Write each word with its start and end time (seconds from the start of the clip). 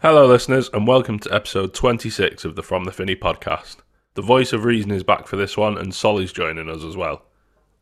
Hello, 0.00 0.28
listeners, 0.28 0.70
and 0.72 0.86
welcome 0.86 1.18
to 1.18 1.34
episode 1.34 1.74
26 1.74 2.44
of 2.44 2.54
the 2.54 2.62
From 2.62 2.84
the 2.84 2.92
Finney 2.92 3.16
podcast. 3.16 3.78
The 4.14 4.22
voice 4.22 4.52
of 4.52 4.62
reason 4.62 4.92
is 4.92 5.02
back 5.02 5.26
for 5.26 5.34
this 5.34 5.56
one, 5.56 5.76
and 5.76 5.92
Solly's 5.92 6.30
joining 6.30 6.70
us 6.70 6.84
as 6.84 6.96
well. 6.96 7.24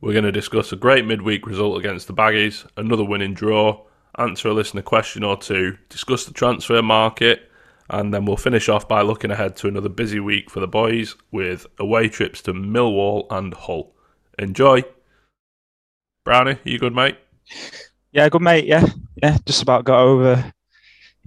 We're 0.00 0.14
going 0.14 0.24
to 0.24 0.32
discuss 0.32 0.72
a 0.72 0.76
great 0.76 1.04
midweek 1.04 1.46
result 1.46 1.78
against 1.78 2.06
the 2.06 2.14
Baggies, 2.14 2.66
another 2.78 3.04
winning 3.04 3.34
draw, 3.34 3.84
answer 4.16 4.48
a 4.48 4.54
listener 4.54 4.80
question 4.80 5.24
or 5.24 5.36
two, 5.36 5.76
discuss 5.90 6.24
the 6.24 6.32
transfer 6.32 6.80
market, 6.80 7.50
and 7.90 8.14
then 8.14 8.24
we'll 8.24 8.38
finish 8.38 8.70
off 8.70 8.88
by 8.88 9.02
looking 9.02 9.30
ahead 9.30 9.54
to 9.56 9.68
another 9.68 9.90
busy 9.90 10.18
week 10.18 10.48
for 10.48 10.60
the 10.60 10.66
boys 10.66 11.16
with 11.32 11.66
away 11.78 12.08
trips 12.08 12.40
to 12.40 12.54
Millwall 12.54 13.26
and 13.28 13.52
Hull. 13.52 13.94
Enjoy! 14.38 14.82
Brownie, 16.24 16.56
you 16.64 16.78
good, 16.78 16.94
mate? 16.94 17.18
Yeah, 18.10 18.30
good 18.30 18.40
mate. 18.40 18.64
Yeah, 18.64 18.86
yeah. 19.22 19.36
Just 19.44 19.60
about 19.60 19.84
got 19.84 20.00
over 20.00 20.54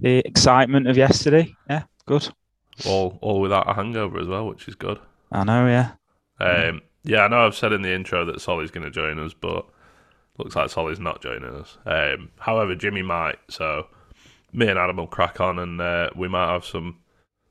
the 0.00 0.18
excitement 0.26 0.86
of 0.88 0.96
yesterday. 0.96 1.54
Yeah, 1.68 1.84
good. 2.06 2.28
All, 2.86 3.18
all 3.20 3.40
without 3.40 3.68
a 3.68 3.74
hangover 3.74 4.18
as 4.18 4.26
well, 4.26 4.46
which 4.46 4.66
is 4.68 4.74
good. 4.74 4.98
I 5.32 5.44
know. 5.44 5.66
Yeah, 5.66 5.92
Um, 6.38 6.82
yeah, 7.04 7.22
I 7.22 7.28
know 7.28 7.46
I've 7.46 7.54
said 7.56 7.72
in 7.72 7.82
the 7.82 7.92
intro 7.92 8.24
that 8.24 8.40
Solly's 8.40 8.70
going 8.70 8.84
to 8.84 8.90
join 8.90 9.18
us, 9.18 9.34
but 9.34 9.66
looks 10.38 10.56
like 10.56 10.70
Solly's 10.70 11.00
not 11.00 11.22
joining 11.22 11.54
us. 11.54 11.76
Um, 11.86 12.30
however, 12.38 12.74
Jimmy 12.74 13.02
might, 13.02 13.38
so 13.48 13.86
me 14.52 14.68
and 14.68 14.78
Adam 14.78 14.96
will 14.96 15.06
crack 15.06 15.40
on, 15.40 15.58
and 15.58 15.80
uh, 15.80 16.10
we 16.16 16.28
might 16.28 16.52
have 16.52 16.64
some 16.64 16.98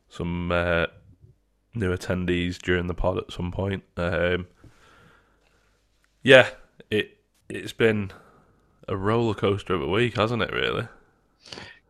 some 0.09 0.52
uh, 0.52 0.88
new 1.75 1.95
attendees 1.95 2.58
during 2.58 2.88
the 2.88 2.95
pod 2.95 3.17
at 3.20 3.31
some 3.31 3.52
point. 3.52 3.83
Um, 3.97 4.47
yeah, 6.23 6.50
it 6.89 7.17
it's 7.50 7.73
been 7.73 8.11
a 8.88 8.97
roller 8.97 9.33
coaster 9.36 9.73
of 9.75 9.81
a 9.81 9.88
week, 9.88 10.17
hasn't 10.17 10.42
it? 10.42 10.52
Really? 10.52 10.88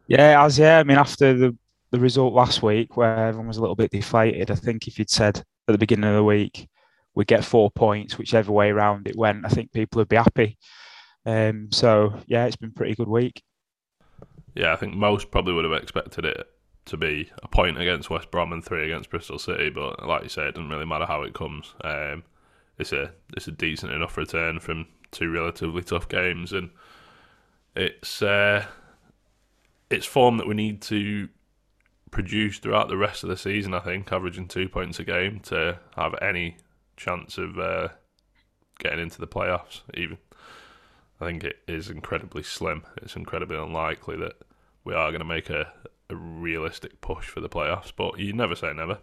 Yeah. 0.10 0.44
As 0.44 0.60
yeah. 0.60 0.80
I 0.80 0.84
mean, 0.84 0.98
after 0.98 1.34
the 1.34 1.56
the 1.92 2.00
result 2.00 2.34
last 2.34 2.62
week, 2.62 2.98
where 2.98 3.16
everyone 3.28 3.48
was 3.48 3.58
a 3.58 3.62
little 3.62 3.76
bit 3.76 3.92
deflated, 3.92 4.52
I 4.52 4.56
think 4.56 4.88
if 4.88 5.00
you'd 5.00 5.10
said 5.10 5.38
at 5.38 5.72
the 5.72 5.78
beginning 5.78 6.10
of 6.10 6.16
the 6.16 6.24
week 6.24 6.68
we'd 7.16 7.28
get 7.28 7.46
four 7.46 7.72
points, 7.72 8.18
whichever 8.18 8.52
way 8.52 8.70
around 8.70 9.08
it 9.08 9.16
went, 9.16 9.46
I 9.46 9.50
think 9.50 9.72
people 9.72 10.00
would 10.00 10.10
be 10.10 10.16
happy. 10.16 10.58
Um, 11.26 11.70
so 11.72 12.14
yeah, 12.28 12.46
it's 12.46 12.56
been 12.56 12.72
pretty 12.72 12.96
good 12.96 13.08
week. 13.08 13.42
Yeah, 14.56 14.74
I 14.74 14.76
think 14.76 14.94
most 14.94 15.32
probably 15.32 15.54
would 15.54 15.66
have 15.66 15.74
expected 15.74 16.26
it 16.26 16.48
to 16.86 16.98
be 16.98 17.32
a 17.44 17.48
point 17.48 17.80
against 17.80 18.10
West 18.10 18.32
Brom 18.32 18.52
and 18.52 18.64
three 18.64 18.86
against 18.86 19.10
Bristol 19.10 19.38
City, 19.38 19.70
but 19.70 20.06
like 20.08 20.24
you 20.24 20.30
say, 20.30 20.48
it 20.48 20.56
doesn't 20.56 20.70
really 20.70 20.86
matter 20.86 21.06
how 21.06 21.22
it 21.24 21.34
comes. 21.34 21.76
Um, 21.84 22.24
it's 22.78 22.94
a 22.94 23.12
it's 23.36 23.48
a 23.48 23.52
decent 23.52 23.92
enough 23.92 24.18
return 24.18 24.60
from 24.60 24.88
two 25.12 25.32
relatively 25.32 25.84
tough 25.84 26.08
games, 26.10 26.54
and 26.54 26.70
it's 27.76 28.22
uh, 28.22 28.66
it's 29.90 30.06
form 30.06 30.38
that 30.38 30.48
we 30.48 30.54
need 30.54 30.82
to 30.84 31.30
produce 32.12 32.60
throughout 32.60 32.88
the 32.88 32.98
rest 32.98 33.24
of 33.24 33.30
the 33.30 33.38
season. 33.38 33.74
I 33.74 33.80
think 33.80 34.12
averaging 34.12 34.48
two 34.48 34.70
points 34.70 35.00
a 35.00 35.04
game 35.04 35.40
to 35.42 35.80
have 35.96 36.16
any 36.22 36.58
chance 36.98 37.38
of 37.38 37.58
uh, 37.60 37.90
getting 38.80 39.00
into 39.00 39.20
the 39.20 39.28
playoffs, 39.28 39.82
even. 39.94 40.18
I 41.22 41.26
think 41.26 41.44
it 41.44 41.58
is 41.68 41.90
incredibly 41.90 42.44
slim. 42.44 42.84
It's 43.02 43.16
incredibly 43.16 43.58
unlikely 43.58 44.16
that 44.18 44.38
we 44.86 44.94
are 44.94 45.12
going 45.12 45.20
to 45.20 45.26
make 45.26 45.50
a, 45.50 45.72
a 46.10 46.16
realistic 46.16 47.02
push 47.02 47.28
for 47.28 47.42
the 47.42 47.50
playoffs, 47.50 47.92
but 47.96 48.18
you 48.20 48.32
never 48.32 48.56
say 48.56 48.72
never. 48.74 49.00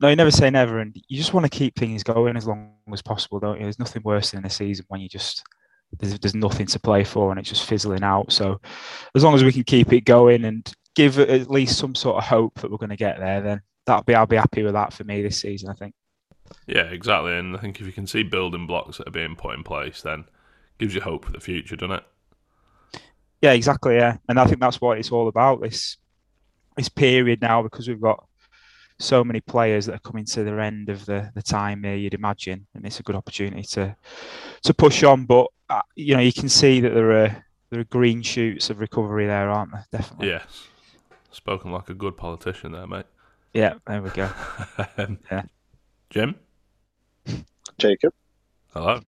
No, 0.00 0.08
you 0.08 0.16
never 0.16 0.30
say 0.30 0.48
never, 0.48 0.78
and 0.78 0.96
you 1.08 1.16
just 1.16 1.34
want 1.34 1.44
to 1.44 1.50
keep 1.50 1.74
things 1.74 2.04
going 2.04 2.36
as 2.36 2.46
long 2.46 2.72
as 2.92 3.02
possible, 3.02 3.40
don't 3.40 3.56
you? 3.56 3.64
There's 3.64 3.80
nothing 3.80 4.02
worse 4.04 4.30
than 4.30 4.44
a 4.44 4.50
season 4.50 4.84
when 4.88 5.00
you 5.00 5.08
just 5.08 5.42
there's, 5.98 6.18
there's 6.18 6.34
nothing 6.34 6.66
to 6.66 6.78
play 6.78 7.04
for 7.04 7.30
and 7.30 7.40
it's 7.40 7.48
just 7.48 7.64
fizzling 7.64 8.02
out. 8.02 8.32
So 8.32 8.60
as 9.14 9.24
long 9.24 9.34
as 9.34 9.44
we 9.44 9.52
can 9.52 9.64
keep 9.64 9.92
it 9.92 10.02
going 10.02 10.44
and 10.44 10.70
give 10.94 11.18
at 11.18 11.50
least 11.50 11.78
some 11.78 11.94
sort 11.94 12.16
of 12.16 12.24
hope 12.24 12.60
that 12.60 12.70
we're 12.70 12.76
going 12.76 12.90
to 12.90 12.96
get 12.96 13.18
there, 13.18 13.40
then 13.40 13.62
that'll 13.86 14.04
be 14.04 14.14
I'll 14.14 14.26
be 14.26 14.36
happy 14.36 14.62
with 14.62 14.74
that 14.74 14.92
for 14.92 15.04
me 15.04 15.22
this 15.22 15.40
season. 15.40 15.70
I 15.70 15.74
think. 15.74 15.94
Yeah, 16.66 16.84
exactly. 16.84 17.36
And 17.36 17.56
I 17.56 17.60
think 17.60 17.80
if 17.80 17.86
you 17.86 17.92
can 17.92 18.06
see 18.06 18.22
building 18.22 18.66
blocks 18.66 18.98
that 18.98 19.08
are 19.08 19.12
being 19.12 19.36
put 19.36 19.54
in 19.54 19.62
place, 19.62 20.02
then 20.02 20.24
gives 20.78 20.94
you 20.94 21.00
hope 21.00 21.24
for 21.24 21.32
the 21.32 21.40
future, 21.40 21.76
doesn't 21.76 21.96
it? 21.96 22.04
Yeah, 23.42 23.52
exactly. 23.52 23.96
Yeah, 23.96 24.16
and 24.28 24.38
I 24.38 24.46
think 24.46 24.60
that's 24.60 24.80
what 24.80 24.98
it's 24.98 25.12
all 25.12 25.28
about. 25.28 25.60
This 25.60 25.96
this 26.76 26.88
period 26.88 27.40
now 27.40 27.62
because 27.62 27.88
we've 27.88 28.00
got 28.00 28.24
so 28.98 29.22
many 29.22 29.40
players 29.40 29.86
that 29.86 29.94
are 29.94 30.10
coming 30.10 30.24
to 30.26 30.42
their 30.44 30.60
end 30.60 30.88
of 30.88 31.06
the, 31.06 31.30
the 31.34 31.42
time 31.42 31.84
here. 31.84 31.94
You'd 31.94 32.14
imagine, 32.14 32.66
and 32.74 32.84
it's 32.84 33.00
a 33.00 33.02
good 33.02 33.16
opportunity 33.16 33.62
to 33.62 33.94
to 34.62 34.74
push 34.74 35.02
on. 35.02 35.24
But 35.24 35.46
uh, 35.70 35.82
you 35.94 36.14
know, 36.14 36.20
you 36.22 36.32
can 36.32 36.48
see 36.48 36.80
that 36.80 36.94
there 36.94 37.12
are 37.24 37.44
there 37.70 37.80
are 37.80 37.84
green 37.84 38.22
shoots 38.22 38.70
of 38.70 38.80
recovery 38.80 39.26
there, 39.26 39.50
aren't 39.50 39.72
there? 39.72 39.86
Definitely. 39.92 40.28
Yes. 40.28 40.66
Spoken 41.30 41.70
like 41.70 41.88
a 41.90 41.94
good 41.94 42.16
politician 42.16 42.72
there, 42.72 42.86
mate. 42.86 43.06
Yeah. 43.52 43.74
There 43.86 44.02
we 44.02 44.10
go. 44.10 44.30
um, 44.98 45.18
Yeah. 45.30 45.42
Jim, 46.10 46.36
Jacob. 47.76 48.14
hello. 48.72 49.00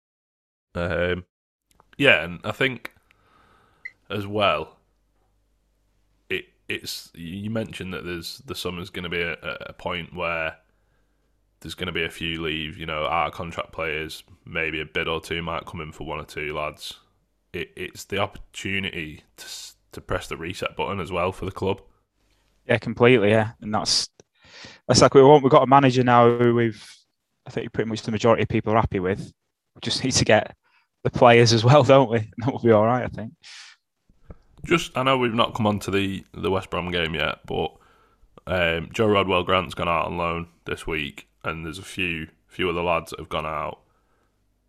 Um, 0.74 1.24
yeah, 1.96 2.22
and 2.24 2.40
I 2.44 2.52
think 2.52 2.92
as 4.10 4.26
well, 4.26 4.62
it 4.62 4.68
it's 6.70 7.10
you 7.14 7.50
mentioned 7.50 7.92
that 7.92 8.04
there's 8.04 8.38
the 8.46 8.54
summer's 8.54 8.90
going 8.90 9.02
to 9.02 9.10
be 9.10 9.20
a, 9.20 9.36
a 9.42 9.72
point 9.72 10.14
where 10.14 10.56
there's 11.60 11.74
going 11.74 11.88
to 11.88 11.92
be 11.92 12.04
a 12.04 12.10
few 12.10 12.40
leave. 12.40 12.78
You 12.78 12.86
know, 12.86 13.04
our 13.04 13.30
contract 13.30 13.72
players, 13.72 14.22
maybe 14.46 14.80
a 14.80 14.84
bid 14.84 15.08
or 15.08 15.20
two 15.20 15.42
might 15.42 15.66
come 15.66 15.80
in 15.80 15.92
for 15.92 16.06
one 16.06 16.20
or 16.20 16.24
two 16.24 16.54
lads. 16.54 16.94
It, 17.52 17.72
it's 17.76 18.04
the 18.04 18.18
opportunity 18.18 19.24
to 19.36 19.46
to 19.92 20.00
press 20.00 20.28
the 20.28 20.36
reset 20.36 20.76
button 20.76 21.00
as 21.00 21.10
well 21.10 21.32
for 21.32 21.44
the 21.44 21.50
club. 21.50 21.82
Yeah, 22.66 22.78
completely. 22.78 23.30
Yeah, 23.30 23.52
and 23.60 23.74
that's 23.74 24.08
that's 24.86 25.02
like 25.02 25.14
we 25.14 25.22
want. 25.22 25.42
We've 25.42 25.50
got 25.50 25.64
a 25.64 25.66
manager 25.66 26.04
now 26.04 26.36
who 26.36 26.54
we've. 26.54 26.96
I 27.46 27.50
think 27.50 27.72
pretty 27.72 27.88
much 27.88 28.02
the 28.02 28.12
majority 28.12 28.42
of 28.42 28.48
people 28.48 28.72
are 28.72 28.76
happy 28.76 29.00
with. 29.00 29.32
We 29.74 29.80
just 29.80 30.04
need 30.04 30.12
to 30.12 30.24
get 30.24 30.54
the 31.02 31.10
players 31.10 31.52
as 31.52 31.64
well, 31.64 31.82
don't 31.82 32.10
we? 32.10 32.30
That 32.38 32.52
will 32.52 32.60
be 32.60 32.70
all 32.70 32.84
right, 32.84 33.04
I 33.04 33.08
think. 33.08 33.32
Just, 34.64 34.96
I 34.96 35.02
know 35.02 35.16
we've 35.16 35.34
not 35.34 35.54
come 35.54 35.66
on 35.66 35.78
to 35.80 35.90
the 35.90 36.24
the 36.32 36.50
West 36.50 36.70
Brom 36.70 36.90
game 36.90 37.14
yet, 37.14 37.40
but 37.46 37.74
um, 38.46 38.90
Joe 38.92 39.06
Rodwell 39.06 39.42
Grant's 39.42 39.74
gone 39.74 39.88
out 39.88 40.06
on 40.06 40.16
loan 40.16 40.48
this 40.64 40.86
week, 40.86 41.28
and 41.44 41.64
there's 41.64 41.78
a 41.78 41.82
few 41.82 42.28
few 42.46 42.68
other 42.68 42.82
lads 42.82 43.10
that 43.10 43.20
have 43.20 43.28
gone 43.28 43.46
out 43.46 43.80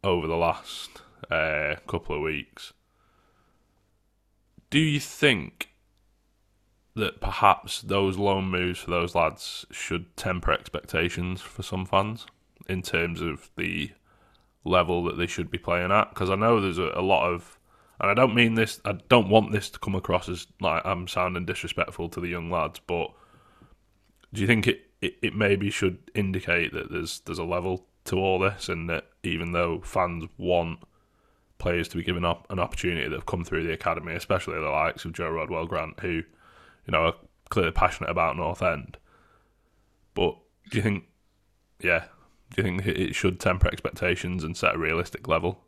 over 0.04 0.28
the 0.28 0.38
last 0.38 1.02
uh, 1.30 1.76
couple 1.88 2.16
of 2.16 2.22
weeks. 2.22 2.74
Do 4.70 4.80
you 4.80 5.00
think 5.00 5.70
that 6.96 7.22
perhaps 7.22 7.82
those 7.82 8.18
loan 8.18 8.46
moves 8.46 8.80
for 8.80 8.92
those 8.92 9.16
lads 9.16 9.66
should 9.72 10.16
temper 10.16 10.52
expectations 10.52 11.42
for 11.42 11.64
some 11.64 11.86
fans 11.86 12.26
in 12.68 12.82
terms 12.82 13.22
of 13.22 13.50
the 13.58 13.92
level 14.64 15.04
that 15.06 15.18
they 15.18 15.28
should 15.28 15.50
be 15.50 15.58
playing 15.58 15.92
at? 15.92 16.10
Because 16.10 16.30
I 16.30 16.36
know 16.36 16.60
there's 16.62 16.78
a, 16.78 16.92
a 16.96 17.02
lot 17.02 17.30
of 17.32 17.58
and 18.02 18.12
I 18.12 18.14
don't 18.14 18.36
mean 18.36 18.56
this. 18.56 18.82
I 18.84 18.94
don't 19.08 19.30
want 19.30 19.52
this 19.52 19.70
to 19.70 19.80
come 19.80 19.96
across 19.96 20.28
as 20.28 20.48
like 20.60 20.82
I'm 20.86 21.08
sounding 21.08 21.46
disrespectful 21.46 22.10
to 22.10 22.20
the 22.20 22.28
young 22.28 22.50
lads. 22.50 22.80
But 22.86 23.12
do 24.34 24.42
you 24.42 24.48
think 24.48 24.68
it, 24.68 24.90
it, 25.02 25.16
it 25.22 25.36
maybe 25.36 25.70
should 25.70 26.00
indicate 26.16 26.74
that 26.74 26.92
there's 26.92 27.22
there's 27.22 27.40
a 27.40 27.44
level 27.44 27.86
to 28.06 28.18
all 28.18 28.40
this, 28.40 28.68
and 28.68 28.90
that 28.90 29.06
even 29.24 29.52
though 29.52 29.80
fans 29.82 30.26
want 30.38 30.80
players 31.60 31.88
to 31.88 31.98
be 31.98 32.04
given 32.04 32.26
up 32.26 32.48
an 32.50 32.60
opportunity 32.60 33.08
that 33.08 33.16
have 33.16 33.28
come 33.28 33.44
through 33.44 33.64
the 33.64 33.72
academy, 33.72 34.14
especially 34.14 34.56
the 34.56 34.70
likes 34.70 35.06
of 35.06 35.14
Joe 35.14 35.30
Rodwell 35.30 35.68
Grant, 35.68 36.00
who 36.00 36.24
you 36.88 36.92
know, 36.92 37.06
are 37.06 37.14
clearly 37.50 37.72
passionate 37.72 38.10
about 38.10 38.36
North 38.36 38.64
End. 38.64 38.98
But 40.16 40.36
do 40.72 40.78
you 40.78 40.82
think, 40.82 41.04
yeah, 41.80 42.06
do 42.56 42.58
you 42.58 42.64
think 42.64 42.86
it- 42.88 43.00
it 43.00 43.16
should 43.16 43.40
temper 43.40 43.68
expectations 43.68 44.44
and 44.44 44.58
set 44.58 44.74
a 44.74 44.80
realistic 44.80 45.28
level? 45.28 45.64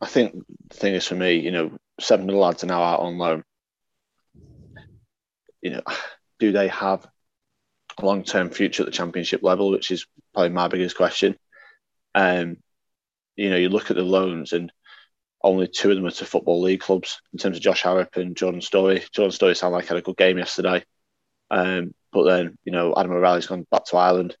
I 0.00 0.06
think 0.06 0.34
the 0.68 0.76
thing 0.76 0.94
is 0.94 1.06
for 1.06 1.14
me, 1.14 1.34
you 1.34 1.50
know, 1.50 1.72
seven 2.00 2.28
of 2.28 2.34
the 2.34 2.40
lads 2.40 2.64
are 2.64 2.68
now 2.68 2.82
out 2.82 3.00
on 3.00 3.18
loan. 3.18 3.44
You 5.60 5.70
know, 5.70 5.82
do 6.38 6.52
they 6.52 6.68
have 6.68 7.06
a 7.98 8.06
long 8.06 8.24
term 8.24 8.50
future 8.50 8.82
at 8.82 8.86
the 8.86 8.92
championship 8.92 9.42
level, 9.42 9.70
which 9.70 9.90
is 9.90 10.06
probably 10.32 10.50
my 10.50 10.68
biggest 10.68 10.96
question. 10.96 11.36
Um, 12.14 12.56
you 13.36 13.50
know, 13.50 13.56
you 13.56 13.68
look 13.68 13.90
at 13.90 13.96
the 13.96 14.02
loans 14.02 14.52
and 14.52 14.72
only 15.42 15.66
two 15.66 15.90
of 15.90 15.96
them 15.96 16.06
are 16.06 16.10
to 16.10 16.24
football 16.24 16.60
league 16.60 16.80
clubs 16.80 17.20
in 17.32 17.38
terms 17.38 17.56
of 17.56 17.62
Josh 17.62 17.82
Harrop 17.82 18.16
and 18.16 18.36
Jordan 18.36 18.60
Storey. 18.60 19.02
Jordan 19.12 19.32
Storey 19.32 19.54
sounded 19.54 19.76
like 19.76 19.86
had 19.86 19.96
a 19.96 20.02
good 20.02 20.16
game 20.16 20.38
yesterday. 20.38 20.84
Um, 21.50 21.94
but 22.12 22.24
then, 22.24 22.58
you 22.64 22.72
know, 22.72 22.94
Adam 22.96 23.12
O'Reilly's 23.12 23.46
gone 23.46 23.66
back 23.70 23.84
to 23.86 23.96
Ireland. 23.96 24.36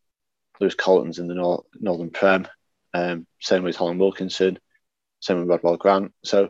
Lewis 0.60 0.74
Colton's 0.74 1.18
in 1.18 1.26
the 1.26 1.34
Nor- 1.34 1.64
Northern 1.78 2.10
Prem. 2.10 2.46
Um, 2.92 3.26
same 3.40 3.62
with 3.62 3.76
Holland 3.76 3.98
Wilkinson. 3.98 4.58
Same 5.20 5.38
with 5.40 5.48
Rodwell 5.48 5.76
Grant. 5.76 6.12
So 6.24 6.48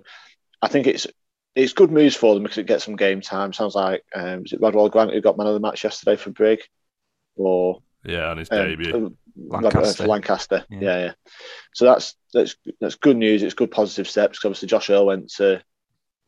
I 0.63 0.69
think 0.69 0.87
it's 0.87 1.07
it's 1.57 1.73
good 1.73 1.91
news 1.91 2.15
for 2.15 2.35
them 2.35 2.45
because 2.45 2.59
it 2.59 2.67
gets 2.67 2.85
some 2.85 2.97
game 2.97 3.21
time. 3.21 3.53
Sounds 3.53 3.75
like 3.75 4.03
um, 4.15 4.43
was 4.43 4.53
it 4.53 4.61
Rodwell 4.61 4.89
Grant 4.89 5.13
who 5.13 5.21
got 5.21 5.37
man 5.37 5.47
of 5.49 5.55
the 5.55 5.61
match 5.61 5.83
yesterday 5.85 6.17
for 6.17 6.31
Brig, 6.31 6.61
or 7.37 7.83
Yeah, 8.05 8.31
on 8.31 8.39
his 8.39 8.49
um, 8.51 8.59
debut. 8.59 9.07
uh, 9.07 9.11
Lancaster. 9.37 10.05
for 10.05 10.09
Lancaster. 10.09 10.65
Yeah. 10.71 10.79
Yeah. 10.81 10.99
yeah, 10.99 11.13
So 11.75 11.85
that's 11.87 12.15
that's 12.33 12.57
that's 12.81 12.95
good 12.97 13.17
news. 13.17 13.43
It's 13.43 13.55
good 13.55 13.71
positive 13.71 14.09
steps. 14.09 14.39
'cause 14.39 14.47
obviously, 14.51 14.69
Josh 14.69 14.91
Earl 14.91 15.07
went 15.07 15.31
to 15.35 15.63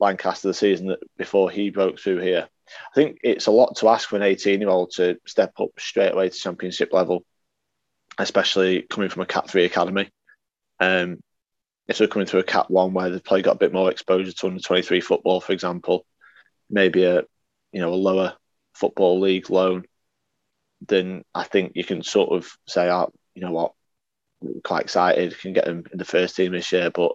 Lancaster 0.00 0.48
the 0.48 0.54
season 0.54 0.88
that 0.88 0.98
before 1.16 1.50
he 1.50 1.70
broke 1.70 2.00
through 2.00 2.18
here. 2.18 2.48
I 2.68 2.94
think 2.94 3.18
it's 3.22 3.46
a 3.46 3.50
lot 3.52 3.76
to 3.76 3.88
ask 3.88 4.08
for 4.08 4.16
an 4.16 4.22
18 4.22 4.60
year 4.60 4.70
old 4.70 4.90
to 4.92 5.18
step 5.26 5.52
up 5.60 5.68
straight 5.78 6.12
away 6.12 6.28
to 6.30 6.34
championship 6.36 6.92
level, 6.92 7.24
especially 8.18 8.82
coming 8.82 9.08
from 9.10 9.22
a 9.22 9.26
Cat 9.26 9.48
3 9.48 9.64
academy. 9.64 10.10
Um, 10.80 11.20
if 11.92 11.98
they're 11.98 12.08
coming 12.08 12.26
through 12.26 12.40
a 12.40 12.44
Cat 12.44 12.70
1 12.70 12.94
where 12.94 13.10
they've 13.10 13.22
probably 13.22 13.42
got 13.42 13.56
a 13.56 13.58
bit 13.58 13.72
more 13.72 13.90
exposure 13.90 14.32
to 14.32 14.46
under 14.46 14.60
23 14.60 15.02
football, 15.02 15.40
for 15.40 15.52
example, 15.52 16.06
maybe 16.70 17.04
a 17.04 17.22
you 17.70 17.80
know 17.80 17.92
a 17.92 17.94
lower 17.94 18.34
football 18.74 19.20
league 19.20 19.50
loan, 19.50 19.84
then 20.88 21.22
I 21.34 21.44
think 21.44 21.72
you 21.74 21.84
can 21.84 22.02
sort 22.02 22.32
of 22.32 22.50
say, 22.66 22.88
oh, 22.90 23.12
you 23.34 23.42
know 23.42 23.52
what, 23.52 23.72
we're 24.40 24.60
quite 24.62 24.82
excited, 24.82 25.38
can 25.38 25.52
get 25.52 25.66
them 25.66 25.84
in 25.92 25.98
the 25.98 26.04
first 26.04 26.34
team 26.34 26.52
this 26.52 26.72
year. 26.72 26.90
But 26.90 27.12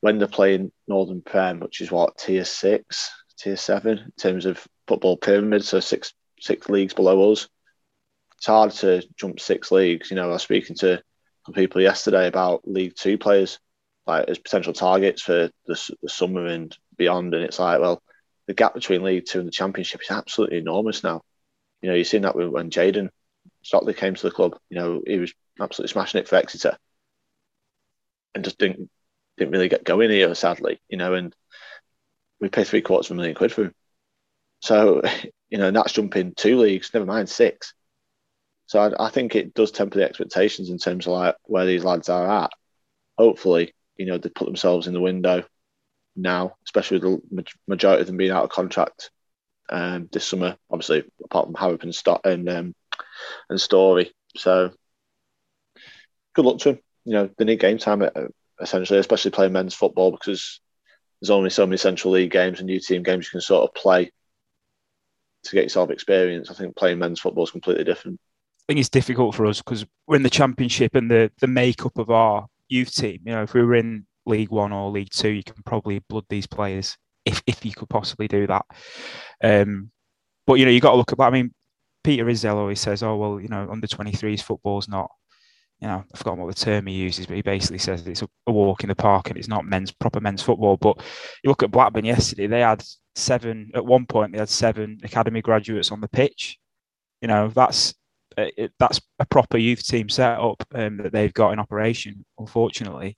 when 0.00 0.18
they're 0.18 0.28
playing 0.28 0.70
Northern 0.86 1.20
Prem, 1.20 1.58
which 1.58 1.80
is 1.80 1.90
what 1.90 2.18
tier 2.18 2.44
six, 2.44 3.10
tier 3.36 3.56
seven 3.56 3.98
in 3.98 4.12
terms 4.16 4.46
of 4.46 4.64
football 4.86 5.16
pyramid, 5.16 5.64
so 5.64 5.80
six 5.80 6.14
six 6.40 6.68
leagues 6.68 6.94
below 6.94 7.32
us, 7.32 7.48
it's 8.36 8.46
hard 8.46 8.70
to 8.70 9.02
jump 9.16 9.40
six 9.40 9.72
leagues. 9.72 10.08
You 10.10 10.16
know, 10.16 10.30
I 10.30 10.34
was 10.34 10.42
speaking 10.42 10.76
to 10.76 11.02
some 11.46 11.54
people 11.54 11.80
yesterday 11.80 12.28
about 12.28 12.68
League 12.68 12.94
Two 12.94 13.18
players, 13.18 13.58
like 14.08 14.28
as 14.28 14.38
potential 14.38 14.72
targets 14.72 15.22
for 15.22 15.50
the, 15.66 15.96
the 16.02 16.08
summer 16.08 16.46
and 16.46 16.76
beyond, 16.96 17.34
and 17.34 17.44
it's 17.44 17.58
like, 17.58 17.80
well, 17.80 18.02
the 18.46 18.54
gap 18.54 18.74
between 18.74 19.04
League 19.04 19.26
Two 19.26 19.38
and 19.38 19.46
the 19.46 19.52
Championship 19.52 20.00
is 20.02 20.10
absolutely 20.10 20.58
enormous 20.58 21.04
now. 21.04 21.22
You 21.82 21.90
know, 21.90 21.94
you've 21.94 22.08
seen 22.08 22.22
that 22.22 22.34
when 22.34 22.70
Jayden 22.70 23.10
Stockley 23.62 23.94
came 23.94 24.14
to 24.14 24.22
the 24.22 24.30
club. 24.30 24.58
You 24.70 24.78
know, 24.78 25.02
he 25.06 25.18
was 25.18 25.32
absolutely 25.60 25.92
smashing 25.92 26.20
it 26.20 26.28
for 26.28 26.36
Exeter, 26.36 26.76
and 28.34 28.42
just 28.42 28.58
didn't 28.58 28.90
didn't 29.36 29.52
really 29.52 29.68
get 29.68 29.84
going 29.84 30.10
here, 30.10 30.34
sadly. 30.34 30.80
You 30.88 30.96
know, 30.96 31.14
and 31.14 31.34
we 32.40 32.48
paid 32.48 32.66
three 32.66 32.82
quarters 32.82 33.10
of 33.10 33.14
a 33.14 33.16
million 33.16 33.34
quid 33.36 33.52
for 33.52 33.64
him. 33.64 33.74
So, 34.60 35.02
you 35.50 35.58
know, 35.58 35.70
that's 35.70 35.92
jumping 35.92 36.34
two 36.34 36.58
leagues, 36.58 36.90
never 36.94 37.06
mind 37.06 37.28
six. 37.28 37.74
So 38.66 38.80
I, 38.80 39.06
I 39.06 39.10
think 39.10 39.34
it 39.34 39.54
does 39.54 39.70
temper 39.70 39.98
the 39.98 40.04
expectations 40.04 40.70
in 40.70 40.78
terms 40.78 41.06
of 41.06 41.12
like 41.12 41.36
where 41.44 41.66
these 41.66 41.84
lads 41.84 42.08
are 42.08 42.44
at. 42.44 42.50
Hopefully, 43.16 43.74
you 43.98 44.06
know, 44.06 44.16
they 44.16 44.30
put 44.30 44.46
themselves 44.46 44.86
in 44.86 44.94
the 44.94 45.00
window 45.00 45.44
now, 46.16 46.56
especially 46.64 46.98
with 46.98 47.22
the 47.30 47.44
majority 47.66 48.00
of 48.00 48.06
them 48.06 48.16
being 48.16 48.30
out 48.30 48.44
of 48.44 48.50
contract 48.50 49.10
um, 49.68 50.08
this 50.12 50.26
summer. 50.26 50.56
Obviously, 50.70 51.04
apart 51.24 51.46
from 51.46 51.54
Harrop 51.54 51.82
and 51.82 51.94
Stott 51.94 52.24
and 52.24 52.48
um, 52.48 52.74
and 53.50 53.60
Storey. 53.60 54.12
So 54.36 54.70
good 56.34 56.44
luck 56.44 56.58
to 56.58 56.70
them. 56.70 56.78
You 57.04 57.12
know, 57.14 57.30
they 57.36 57.44
need 57.44 57.60
game 57.60 57.78
time 57.78 58.02
uh, 58.02 58.08
essentially, 58.60 58.98
especially 58.98 59.32
playing 59.32 59.52
men's 59.52 59.74
football 59.74 60.10
because 60.10 60.60
there's 61.20 61.30
only 61.30 61.50
so 61.50 61.66
many 61.66 61.76
Central 61.76 62.12
League 62.14 62.30
games 62.30 62.60
and 62.60 62.66
new 62.66 62.80
team 62.80 63.02
games 63.02 63.26
you 63.26 63.32
can 63.32 63.40
sort 63.40 63.68
of 63.68 63.74
play 63.74 64.10
to 65.44 65.52
get 65.52 65.64
yourself 65.64 65.90
experience. 65.90 66.50
I 66.50 66.54
think 66.54 66.76
playing 66.76 66.98
men's 66.98 67.20
football 67.20 67.44
is 67.44 67.50
completely 67.50 67.84
different. 67.84 68.20
I 68.20 68.72
think 68.72 68.80
it's 68.80 68.88
difficult 68.90 69.34
for 69.34 69.46
us 69.46 69.62
because 69.62 69.86
we're 70.06 70.16
in 70.16 70.22
the 70.22 70.30
championship 70.30 70.94
and 70.94 71.10
the 71.10 71.32
the 71.40 71.46
makeup 71.46 71.98
of 71.98 72.10
our 72.10 72.46
youth 72.68 72.94
team. 72.94 73.20
You 73.24 73.32
know, 73.32 73.42
if 73.42 73.54
we 73.54 73.62
were 73.62 73.74
in 73.74 74.06
League 74.26 74.50
One 74.50 74.72
or 74.72 74.90
League 74.90 75.10
Two, 75.10 75.30
you 75.30 75.42
can 75.42 75.62
probably 75.64 76.00
blood 76.08 76.24
these 76.28 76.46
players 76.46 76.96
if 77.24 77.42
if 77.46 77.64
you 77.64 77.72
could 77.72 77.88
possibly 77.88 78.28
do 78.28 78.46
that. 78.46 78.64
Um, 79.42 79.90
but 80.46 80.54
you 80.54 80.64
know, 80.64 80.70
you 80.70 80.80
got 80.80 80.92
to 80.92 80.96
look 80.96 81.12
at. 81.12 81.20
I 81.20 81.30
mean, 81.30 81.52
Peter 82.04 82.24
Ridsdale 82.24 82.56
always 82.56 82.80
says, 82.80 83.02
"Oh 83.02 83.16
well, 83.16 83.40
you 83.40 83.48
know, 83.48 83.68
under 83.70 83.86
23s 83.86 84.42
football's 84.42 84.88
not." 84.88 85.10
You 85.80 85.86
know, 85.86 86.04
I've 86.12 86.18
forgotten 86.18 86.42
what 86.42 86.56
the 86.56 86.64
term 86.64 86.86
he 86.86 86.94
uses, 86.94 87.26
but 87.26 87.36
he 87.36 87.42
basically 87.42 87.78
says 87.78 88.04
it's 88.06 88.22
a, 88.22 88.50
walk 88.50 88.82
in 88.82 88.88
the 88.88 88.96
park 88.96 89.28
and 89.28 89.38
it's 89.38 89.46
not 89.46 89.64
men's 89.64 89.92
proper 89.92 90.20
men's 90.20 90.42
football. 90.42 90.76
But 90.76 90.98
you 91.44 91.50
look 91.50 91.62
at 91.62 91.70
Blackburn 91.70 92.04
yesterday; 92.04 92.46
they 92.46 92.60
had 92.60 92.82
seven 93.14 93.70
at 93.74 93.84
one 93.84 94.06
point. 94.06 94.32
They 94.32 94.38
had 94.38 94.48
seven 94.48 94.98
academy 95.04 95.42
graduates 95.42 95.92
on 95.92 96.00
the 96.00 96.08
pitch. 96.08 96.58
You 97.20 97.28
know, 97.28 97.48
that's 97.48 97.94
it, 98.56 98.72
that's 98.78 99.00
a 99.18 99.26
proper 99.26 99.58
youth 99.58 99.84
team 99.86 100.08
setup 100.08 100.64
um, 100.74 100.98
that 100.98 101.12
they've 101.12 101.32
got 101.32 101.52
in 101.52 101.58
operation. 101.58 102.24
Unfortunately, 102.38 103.16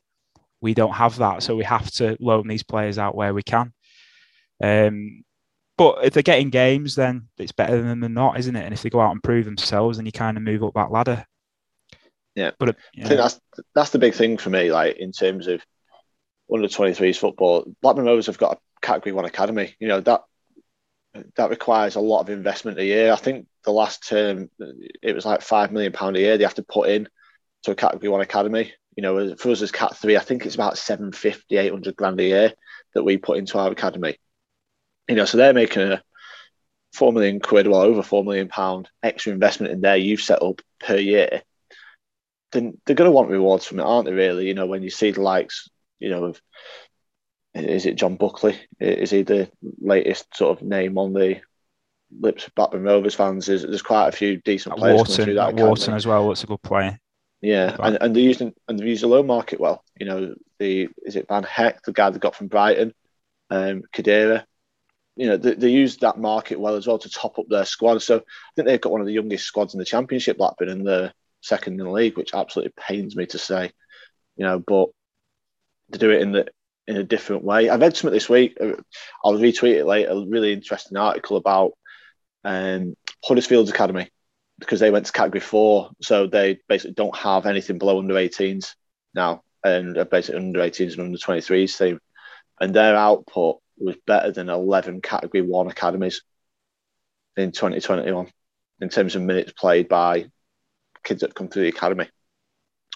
we 0.61 0.75
don't 0.75 0.93
have 0.93 1.17
that, 1.17 1.43
so 1.43 1.57
we 1.57 1.65
have 1.65 1.91
to 1.93 2.17
loan 2.21 2.49
these 2.49 2.63
players 2.63 2.99
out 2.99 3.15
where 3.15 3.35
we 3.35 3.43
can. 3.43 3.73
Um, 4.63 5.25
but 5.77 6.05
if 6.05 6.13
they're 6.13 6.23
getting 6.23 6.51
games, 6.51 6.95
then 6.95 7.29
it's 7.39 7.53
better 7.53 7.81
than 7.81 8.01
they're 8.01 8.11
not, 8.11 8.39
isn't 8.39 8.55
it? 8.55 8.65
And 8.65 8.75
if 8.75 8.83
they 8.83 8.91
go 8.91 9.01
out 9.01 9.13
and 9.13 9.23
prove 9.23 9.47
themselves, 9.47 9.97
then 9.97 10.07
you 10.07 10.13
kind 10.13 10.37
of 10.37 10.43
move 10.43 10.63
up 10.63 10.75
that 10.75 10.91
ladder. 10.91 11.25
Yeah. 12.35 12.51
but 12.59 12.71
uh, 12.71 12.73
you 12.95 13.05
I 13.05 13.09
think 13.09 13.21
that's 13.21 13.41
that's 13.75 13.91
the 13.91 13.99
big 13.99 14.15
thing 14.15 14.37
for 14.37 14.51
me, 14.51 14.71
like 14.71 14.99
in 14.99 15.13
terms 15.13 15.47
of 15.47 15.63
under 16.53 16.69
23s 16.69 17.17
football. 17.17 17.65
Blackburn 17.81 18.05
Rovers 18.05 18.27
have 18.27 18.39
got 18.39 18.57
a 18.57 18.87
category 18.87 19.13
one 19.13 19.25
academy. 19.25 19.75
You 19.79 19.89
know, 19.89 20.01
that 20.01 20.23
that 21.37 21.51
requires 21.51 21.97
a 21.97 22.01
lot 22.01 22.21
of 22.21 22.31
investment 22.31 22.79
a 22.79 22.85
year. 22.85 23.13
I 23.13 23.17
think 23.17 23.47
the 23.65 23.73
last 23.73 24.07
term 24.07 24.51
it 25.03 25.15
was 25.15 25.27
like 25.27 25.43
five 25.43 25.73
million 25.73 25.93
pound 25.93 26.17
a 26.17 26.21
year 26.21 26.39
they 26.39 26.45
have 26.45 26.55
to 26.55 26.63
put 26.63 26.89
in 26.89 27.09
to 27.63 27.73
a 27.73 27.75
category 27.75 28.09
one 28.09 28.21
academy. 28.21 28.73
You 28.97 29.03
know, 29.03 29.37
for 29.37 29.51
us 29.51 29.63
as 29.63 29.71
cat 29.71 29.97
three, 29.97 30.17
I 30.17 30.21
think 30.21 30.45
it's 30.45 30.55
about 30.55 30.79
750, 30.79 31.57
800 31.57 31.97
grand 31.97 32.21
a 32.21 32.25
year 32.25 32.53
that 32.95 33.05
we 33.05 33.17
put 33.17 33.39
into 33.39 33.59
our 33.59 33.71
academy. 33.71 34.19
You 35.09 35.15
know, 35.17 35.25
so 35.25 35.39
they're 35.39 35.55
making 35.55 35.83
a 35.83 36.03
four 36.93 37.13
million 37.13 37.41
quid, 37.41 37.67
well 37.67 37.83
over 37.83 38.03
four 38.03 38.25
million 38.25 38.49
pound 38.49 38.89
extra 39.03 39.33
investment 39.33 39.73
in 39.73 39.81
their 39.81 39.97
youth 39.97 40.21
setup 40.21 40.61
per 40.81 40.97
year. 40.97 41.43
Then 42.53 42.79
they're 42.85 42.97
going 42.97 43.09
to 43.09 43.13
want 43.13 43.31
rewards 43.31 43.65
from 43.65 43.79
it, 43.79 43.85
aren't 43.85 44.07
they? 44.07 44.13
Really, 44.13 44.49
you 44.49 44.55
know, 44.55 44.67
when 44.67 44.83
you 44.83 44.91
see 44.91 45.13
the 45.13 45.23
likes, 45.23 45.71
you 46.01 46.11
know, 46.11 46.25
of 46.25 46.43
is 47.55 47.87
it 47.87 47.97
John 47.97 48.17
Buckley? 48.17 48.59
Is 48.79 49.11
he 49.11 49.23
the 49.23 49.51
latest 49.81 50.37
sort 50.37 50.57
of 50.57 50.67
name 50.67 50.99
on 50.99 51.13
the 51.13 51.41
lips 52.19 52.47
of 52.47 52.55
Blackburn 52.55 52.85
Rovers 52.85 53.15
fans? 53.15 53.47
There's, 53.47 53.63
there's 53.63 53.83
quite 53.83 54.09
a 54.09 54.13
few 54.13 54.39
decent 54.39 54.77
players 54.77 55.03
coming 55.03 55.25
through 55.25 55.35
that 55.35 55.55
Wharton 55.55 55.83
academy. 55.83 55.97
as 55.97 56.07
well. 56.07 56.27
What's 56.27 56.45
a 56.45 56.47
good 56.47 56.63
player. 56.63 56.99
Yeah, 57.41 57.75
and, 57.79 57.99
and 58.01 58.15
they're 58.15 58.23
using 58.23 58.55
and 58.69 58.79
they've 58.79 58.87
used 58.87 59.03
the 59.03 59.09
loan 59.09 59.27
market 59.27 59.61
well. 59.61 59.83
You 59.99 60.07
know, 60.07 60.35
the 60.59 60.89
is 61.05 61.17
it 61.17 61.29
Van 61.29 61.43
Hecke, 61.43 61.83
the 61.85 61.93
guy 61.93 62.11
they 62.11 62.19
got 62.19 62.35
from 62.35 62.49
Brighton, 62.49 62.93
um, 63.49 63.83
Khadra. 63.95 64.45
You 65.17 65.27
know, 65.27 65.37
they, 65.37 65.55
they 65.55 65.71
used 65.71 66.01
that 66.01 66.19
market 66.19 66.61
well 66.61 66.77
as 66.77 66.87
well 66.87 66.99
to 66.99 67.11
top 67.11 67.39
up 67.39 67.47
their 67.49 67.65
squad. 67.65 68.03
So 68.03 68.19
I 68.19 68.21
think 68.55 68.67
they've 68.67 68.81
got 68.81 68.93
one 68.93 69.01
of 69.01 69.07
the 69.07 69.13
youngest 69.13 69.47
squads 69.47 69.75
in 69.75 69.79
the 69.79 69.87
championship, 69.87 70.37
Blackburn, 70.37 70.69
and 70.69 70.87
the 70.87 71.13
second 71.41 71.81
in 71.81 71.87
the 71.87 71.91
league, 71.91 72.17
which 72.17 72.35
absolutely 72.35 72.73
pains 72.79 73.17
me 73.17 73.27
to 73.27 73.39
say. 73.39 73.73
You 74.37 74.45
know, 74.45 74.59
but 74.59 74.91
to 75.93 75.99
do 75.99 76.11
it 76.11 76.23
in 76.23 76.33
the 76.33 76.47
in 76.87 76.97
a 76.97 77.05
different 77.05 77.45
way. 77.45 77.69
I 77.69 77.77
read 77.77 77.97
something 77.97 78.15
this 78.15 78.29
week. 78.29 78.57
uh, 78.61 78.73
I'll 79.25 79.35
retweet 79.35 79.77
it 79.77 79.87
later. 79.87 80.11
A 80.11 80.27
really 80.27 80.53
interesting 80.53 80.97
article 80.99 81.37
about 81.37 81.73
um, 82.45 82.95
Huddersfield's 83.25 83.71
academy 83.71 84.11
because 84.59 84.81
they 84.81 84.91
went 84.91 85.07
to 85.07 85.13
category 85.13 85.41
four, 85.41 85.91
so 86.03 86.27
they 86.27 86.59
basically 86.69 86.93
don't 86.95 87.17
have 87.17 87.47
anything 87.47 87.79
below 87.79 87.99
under 87.99 88.15
18s 88.15 88.75
now, 89.15 89.43
and 89.65 89.97
are 89.97 90.05
basically 90.05 90.41
under 90.41 90.61
18s 90.61 90.93
and 90.93 91.01
under 91.01 91.19
23s 91.19 91.79
team, 91.79 91.99
and 92.61 92.75
their 92.75 92.95
output 92.95 93.61
was 93.79 93.97
better 94.07 94.31
than 94.31 94.51
11 94.51 95.01
category 95.01 95.43
one 95.43 95.69
academies 95.69 96.23
in 97.37 97.53
2021 97.53 98.31
in 98.81 98.89
terms 98.89 99.15
of 99.15 99.23
minutes 99.23 99.53
played 99.53 99.89
by 99.89 100.27
kids 101.03 101.23
that 101.23 101.35
come 101.35 101.49
through 101.49 101.63
the 101.63 101.69
academy 101.69 102.09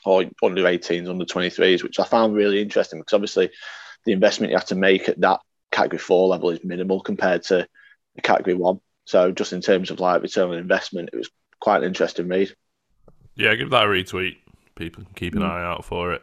or 0.05 0.25
under 0.43 0.63
18s, 0.63 1.09
under 1.09 1.25
23s, 1.25 1.83
which 1.83 1.99
I 1.99 2.05
found 2.05 2.35
really 2.35 2.61
interesting 2.61 3.01
because 3.01 3.15
obviously 3.15 3.51
the 4.05 4.13
investment 4.13 4.51
you 4.51 4.59
have 4.59 4.67
to 4.67 4.75
make 4.75 5.09
at 5.09 5.21
that 5.21 5.41
category 5.73 5.99
four 5.99 6.29
level 6.29 6.51
is 6.51 6.63
minimal 6.63 7.01
compared 7.01 7.43
to 7.45 7.67
the 8.15 8.23
category 8.23 8.55
one. 8.55 8.81
So 9.05 9.33
just 9.33 9.53
in 9.53 9.61
terms 9.61 9.91
of 9.91 10.01
like 10.01 10.23
return 10.23 10.51
on 10.51 10.57
investment, 10.59 11.11
it 11.13 11.17
was 11.17 11.31
quite 11.61 11.79
an 11.79 11.85
interesting 11.85 12.29
read. 12.29 12.55
Yeah, 13.37 13.55
give 13.55 13.71
that 13.71 13.85
a 13.85 13.87
retweet. 13.87 14.37
People 14.77 15.05
can 15.05 15.15
keep 15.15 15.35
an 15.35 15.43
Mm. 15.43 15.51
eye 15.51 15.65
out 15.65 15.85
for 15.85 16.13
it. 16.15 16.23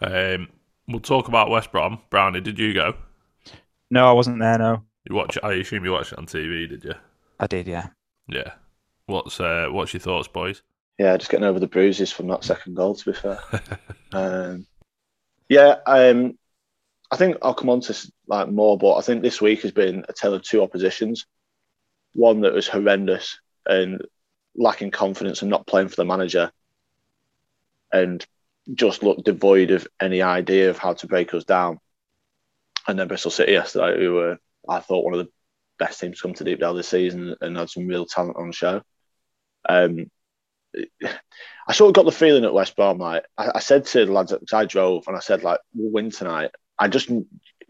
Um, 0.00 0.48
we'll 0.88 1.00
talk 1.00 1.28
about 1.28 1.50
West 1.50 1.72
Brom. 1.72 2.00
Brownie, 2.10 2.40
did 2.40 2.58
you 2.58 2.72
go? 2.74 2.94
No, 3.90 4.08
I 4.08 4.12
wasn't 4.12 4.40
there. 4.40 4.58
No, 4.58 4.82
You 5.08 5.14
watch? 5.14 5.38
I 5.42 5.52
assume 5.54 5.84
you 5.84 5.92
watched 5.92 6.12
it 6.12 6.18
on 6.18 6.26
TV, 6.26 6.68
did 6.68 6.84
you? 6.84 6.94
I 7.40 7.46
did. 7.46 7.66
Yeah. 7.66 7.88
Yeah. 8.28 8.52
What's 9.06 9.38
uh, 9.40 9.68
what's 9.70 9.92
your 9.92 10.00
thoughts, 10.00 10.28
boys? 10.28 10.62
Yeah, 10.98 11.16
just 11.16 11.30
getting 11.30 11.44
over 11.46 11.58
the 11.60 11.66
bruises 11.66 12.12
from 12.12 12.28
that 12.28 12.44
second 12.44 12.74
goal. 12.74 12.94
To 12.94 13.12
be 13.12 13.18
fair, 13.18 13.38
um, 14.12 14.66
yeah, 15.48 15.76
um, 15.86 16.38
I 17.10 17.16
think 17.16 17.36
I'll 17.42 17.54
come 17.54 17.68
on 17.68 17.80
to 17.80 18.12
like 18.28 18.48
more, 18.48 18.78
but 18.78 18.96
I 18.96 19.00
think 19.02 19.22
this 19.22 19.40
week 19.42 19.62
has 19.62 19.72
been 19.72 20.04
a 20.08 20.12
tale 20.12 20.34
of 20.34 20.42
two 20.42 20.62
oppositions. 20.62 21.26
One 22.14 22.40
that 22.40 22.54
was 22.54 22.66
horrendous 22.68 23.38
and 23.66 24.02
lacking 24.56 24.92
confidence 24.92 25.42
and 25.42 25.50
not 25.50 25.66
playing 25.66 25.88
for 25.88 25.96
the 25.96 26.04
manager, 26.04 26.50
and 27.92 28.24
just 28.72 29.02
looked 29.02 29.24
devoid 29.24 29.70
of 29.70 29.86
any 30.00 30.22
idea 30.22 30.70
of 30.70 30.78
how 30.78 30.94
to 30.94 31.06
break 31.06 31.34
us 31.34 31.44
down. 31.44 31.78
And 32.86 32.98
then 32.98 33.08
Bristol 33.08 33.30
City 33.30 33.52
yesterday, 33.52 34.00
who 34.00 34.14
were 34.14 34.38
I 34.68 34.80
thought 34.80 35.04
one 35.04 35.14
of 35.14 35.26
the 35.26 35.32
best 35.78 36.00
teams 36.00 36.16
to 36.16 36.22
come 36.22 36.34
to 36.34 36.44
Deepdale 36.44 36.74
this 36.74 36.88
season 36.88 37.34
and 37.40 37.56
had 37.56 37.68
some 37.68 37.86
real 37.86 38.06
talent 38.06 38.36
on 38.36 38.52
show. 38.52 38.82
Um, 39.68 40.10
I 41.66 41.72
sort 41.72 41.88
of 41.88 41.94
got 41.94 42.04
the 42.04 42.12
feeling 42.12 42.44
at 42.44 42.54
West 42.54 42.76
Brom, 42.76 42.98
like 42.98 43.24
I, 43.36 43.52
I 43.56 43.58
said 43.60 43.86
to 43.86 44.06
the 44.06 44.12
lads, 44.12 44.32
because 44.32 44.52
I 44.52 44.64
drove 44.64 45.06
and 45.06 45.16
I 45.16 45.20
said, 45.20 45.42
like, 45.42 45.60
we'll 45.74 45.92
win 45.92 46.10
tonight. 46.10 46.50
I 46.78 46.88
just, 46.88 47.10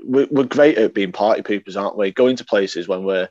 we're, 0.02 0.28
we're 0.30 0.44
great 0.44 0.78
at 0.78 0.94
being 0.94 1.12
party 1.12 1.42
poopers, 1.42 1.80
aren't 1.80 1.96
we? 1.96 2.12
Going 2.12 2.36
to 2.36 2.44
places 2.44 2.88
when 2.88 3.04
we're, 3.04 3.28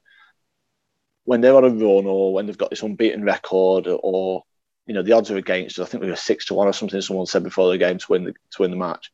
when 1.26 1.42
they're 1.42 1.56
on 1.56 1.64
a 1.64 1.70
run 1.70 2.06
or 2.06 2.34
when 2.34 2.46
they've 2.46 2.58
got 2.58 2.70
this 2.70 2.84
unbeaten 2.84 3.24
record 3.24 3.88
or, 3.88 4.44
you 4.86 4.94
know, 4.94 5.04
the 5.04 5.14
odds 5.14 5.32
are 5.32 5.38
against 5.38 5.80
us. 5.80 5.88
I 5.88 5.90
think 5.90 6.04
we 6.04 6.10
were 6.10 6.16
six 6.16 6.46
to 6.48 6.54
one 6.54 6.68
or 6.68 6.74
something 6.74 7.00
someone 7.02 7.26
said 7.26 7.44
before 7.44 7.72
the 7.72 7.78
game 7.78 7.98
to 7.98 8.06
win 8.10 8.26
the, 8.26 8.34
to 8.52 8.62
win 8.62 8.72
the 8.72 8.78
match. 8.78 9.12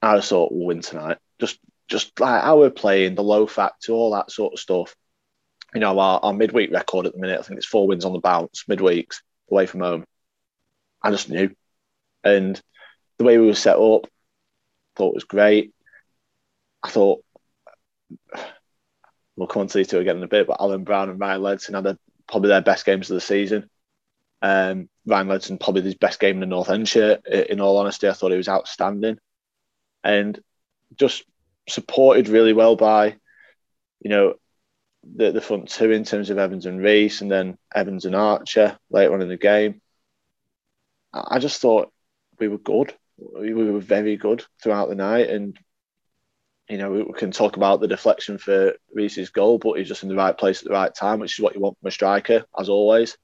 I 0.00 0.16
just 0.16 0.30
thought 0.30 0.52
we'll 0.52 0.66
win 0.66 0.80
tonight. 0.80 1.18
Just, 1.38 1.58
just 1.88 2.18
like 2.20 2.42
how 2.42 2.58
we're 2.58 2.70
playing, 2.70 3.14
the 3.14 3.22
low 3.22 3.46
factor, 3.46 3.92
all 3.92 4.12
that 4.12 4.30
sort 4.30 4.54
of 4.54 4.58
stuff. 4.58 4.94
You 5.74 5.80
know, 5.80 5.98
our, 5.98 6.20
our 6.22 6.32
midweek 6.32 6.72
record 6.72 7.06
at 7.06 7.12
the 7.12 7.18
minute, 7.18 7.38
I 7.38 7.42
think 7.42 7.58
it's 7.58 7.66
four 7.66 7.86
wins 7.86 8.04
on 8.04 8.12
the 8.12 8.20
bounce, 8.20 8.64
midweeks 8.68 9.20
away 9.50 9.66
from 9.66 9.80
home. 9.80 10.04
I 11.02 11.10
just 11.10 11.28
knew. 11.28 11.50
And 12.24 12.60
the 13.18 13.24
way 13.24 13.38
we 13.38 13.46
were 13.46 13.54
set 13.54 13.76
up, 13.76 14.06
thought 14.96 15.14
was 15.14 15.24
great. 15.24 15.72
I 16.82 16.88
thought 16.90 17.22
we'll 19.38 19.48
come 19.48 19.60
on 19.60 19.68
to 19.68 19.78
these 19.78 19.86
two 19.88 20.00
again 20.00 20.16
in 20.16 20.22
a 20.22 20.28
bit, 20.28 20.46
but 20.46 20.60
Alan 20.60 20.84
Browne 20.84 21.10
and 21.10 21.20
Ryan 21.20 21.42
Ledson 21.42 21.74
had 21.74 21.86
a, 21.86 21.98
probably 22.26 22.48
their 22.48 22.60
best 22.60 22.84
games 22.84 23.08
of 23.08 23.14
the 23.14 23.20
season. 23.20 23.70
Um, 24.42 24.88
Ryan 25.06 25.28
Ledson 25.28 25.60
probably 25.60 25.82
his 25.82 25.94
best 25.94 26.20
game 26.20 26.36
in 26.36 26.40
the 26.40 26.46
North 26.46 26.70
End 26.70 26.88
shirt. 26.88 27.26
In 27.26 27.60
all 27.60 27.78
honesty, 27.78 28.08
I 28.08 28.12
thought 28.12 28.32
he 28.32 28.36
was 28.36 28.48
outstanding, 28.48 29.18
and 30.02 30.38
just 30.96 31.24
supported 31.68 32.28
really 32.28 32.52
well 32.52 32.76
by, 32.76 33.16
you 34.00 34.10
know, 34.10 34.34
the 35.16 35.30
the 35.30 35.40
front 35.40 35.68
two 35.68 35.90
in 35.92 36.04
terms 36.04 36.30
of 36.30 36.38
Evans 36.38 36.66
and 36.66 36.80
Riis, 36.80 37.20
and 37.20 37.30
then 37.30 37.56
Evans 37.74 38.04
and 38.04 38.16
Archer 38.16 38.78
later 38.90 39.14
on 39.14 39.22
in 39.22 39.28
the 39.28 39.36
game. 39.36 39.80
I 41.12 41.38
just 41.38 41.60
thought 41.60 41.92
we 42.38 42.48
were 42.48 42.58
good. 42.58 42.94
We 43.16 43.52
were 43.52 43.80
very 43.80 44.16
good 44.16 44.44
throughout 44.62 44.88
the 44.88 44.94
night, 44.94 45.30
and 45.30 45.58
you 46.68 46.78
know 46.78 46.90
we 46.90 47.12
can 47.14 47.30
talk 47.30 47.56
about 47.56 47.80
the 47.80 47.88
deflection 47.88 48.38
for 48.38 48.74
Riis's 48.94 49.30
goal, 49.30 49.58
but 49.58 49.74
he's 49.74 49.88
just 49.88 50.02
in 50.02 50.08
the 50.08 50.16
right 50.16 50.36
place 50.36 50.60
at 50.60 50.64
the 50.68 50.74
right 50.74 50.94
time, 50.94 51.20
which 51.20 51.38
is 51.38 51.42
what 51.42 51.54
you 51.54 51.60
want 51.60 51.78
from 51.80 51.88
a 51.88 51.92
striker, 51.92 52.44
as 52.58 52.68
always. 52.68 53.16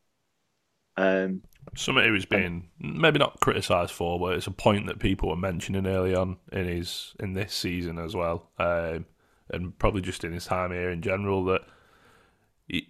Um, 0.97 1.43
Something 1.77 2.05
he 2.05 2.11
was 2.11 2.27
being 2.27 2.69
maybe 2.79 3.19
not 3.19 3.41
criticised 3.41 3.93
for, 3.93 4.19
but 4.19 4.37
it's 4.37 4.47
a 4.47 4.53
point 4.53 4.87
that 4.87 4.99
people 4.99 5.29
were 5.29 5.37
mentioning 5.37 5.87
early 5.87 6.15
on 6.15 6.37
in 6.53 6.67
his 6.67 7.15
in 7.19 7.33
this 7.35 7.53
season 7.53 7.99
as 7.99 8.15
well, 8.15 8.51
um, 8.59 9.07
and 9.51 9.77
probably 9.79 10.03
just 10.03 10.25
in 10.25 10.33
his 10.33 10.47
time 10.47 10.71
here 10.71 10.91
in 10.91 11.03
general. 11.03 11.45
That 11.47 11.63
he, 12.69 12.89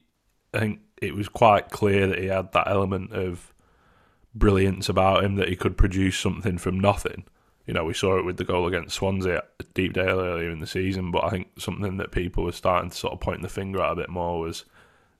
I 0.53 0.59
think 0.59 0.81
it 1.01 1.15
was 1.15 1.29
quite 1.29 1.71
clear 1.71 2.07
that 2.09 2.19
he 2.19 2.27
had 2.27 2.53
that 2.53 2.69
element 2.69 3.13
of 3.13 3.55
brilliance 4.35 4.89
about 4.89 5.25
him 5.25 5.37
that 5.37 5.49
he 5.49 5.57
could 5.57 5.77
produce 5.77 6.19
something 6.19 6.59
from 6.59 6.79
nothing. 6.79 7.25
You 7.67 7.75
know, 7.75 7.85
we 7.85 7.95
saw 7.95 8.19
it 8.19 8.25
with 8.25 8.37
the 8.37 8.45
goal 8.45 8.67
against 8.67 8.97
Swansea 8.97 9.43
at 9.59 9.75
Deepdale 9.75 10.21
earlier 10.21 10.51
in 10.51 10.61
the 10.61 10.67
season, 10.67 11.11
but 11.11 11.25
I 11.25 11.31
think 11.31 11.49
something 11.59 11.97
that 11.97 12.13
people 12.13 12.45
were 12.45 12.53
starting 12.53 12.91
to 12.91 12.97
sort 12.97 13.15
of 13.15 13.21
point 13.21 13.43
the 13.43 13.49
finger 13.49 13.81
at 13.81 13.93
a 13.93 13.97
bit 13.97 14.11
more 14.11 14.39
was 14.39 14.65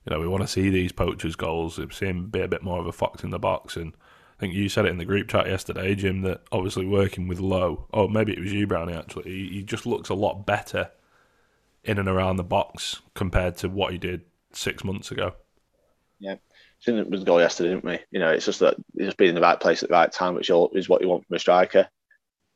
you 0.05 0.13
know, 0.13 0.21
we 0.21 0.27
want 0.27 0.43
to 0.43 0.47
see 0.47 0.69
these 0.69 0.91
poachers' 0.91 1.35
goals. 1.35 1.77
We've 1.77 1.91
him 1.91 2.27
be 2.29 2.41
a 2.41 2.47
bit 2.47 2.61
more 2.61 2.79
of 2.79 2.85
a 2.85 2.91
fox 2.91 3.23
in 3.23 3.31
the 3.31 3.39
box. 3.39 3.75
And 3.75 3.93
I 4.37 4.39
think 4.39 4.53
you 4.53 4.69
said 4.69 4.85
it 4.85 4.89
in 4.89 4.99
the 4.99 5.05
group 5.05 5.27
chat 5.27 5.47
yesterday, 5.47 5.95
Jim, 5.95 6.21
that 6.21 6.41
obviously 6.51 6.85
working 6.85 7.27
with 7.27 7.39
Lowe, 7.39 7.87
or 7.91 8.07
maybe 8.07 8.33
it 8.33 8.39
was 8.39 8.53
you, 8.53 8.67
Brownie, 8.67 8.93
actually, 8.93 9.31
he, 9.31 9.49
he 9.49 9.63
just 9.63 9.85
looks 9.85 10.09
a 10.09 10.13
lot 10.13 10.45
better 10.45 10.91
in 11.83 11.97
and 11.97 12.07
around 12.07 12.35
the 12.35 12.43
box 12.43 13.01
compared 13.15 13.57
to 13.57 13.69
what 13.69 13.91
he 13.91 13.97
did 13.97 14.21
six 14.53 14.83
months 14.83 15.11
ago. 15.11 15.33
seen 16.79 16.97
it 16.97 17.09
with 17.09 17.21
the 17.21 17.25
goal 17.25 17.41
yesterday, 17.41 17.69
didn't 17.69 17.85
we? 17.85 17.99
You 18.11 18.19
know, 18.19 18.29
it's 18.29 18.45
just 18.45 18.59
that 18.59 18.75
he's 18.95 19.07
just 19.07 19.17
being 19.17 19.29
in 19.29 19.35
the 19.35 19.41
right 19.41 19.59
place 19.59 19.81
at 19.81 19.89
the 19.89 19.93
right 19.93 20.11
time, 20.11 20.35
which 20.35 20.49
is 20.49 20.89
what 20.89 21.01
you 21.01 21.07
want 21.07 21.25
from 21.25 21.35
a 21.35 21.39
striker. 21.39 21.87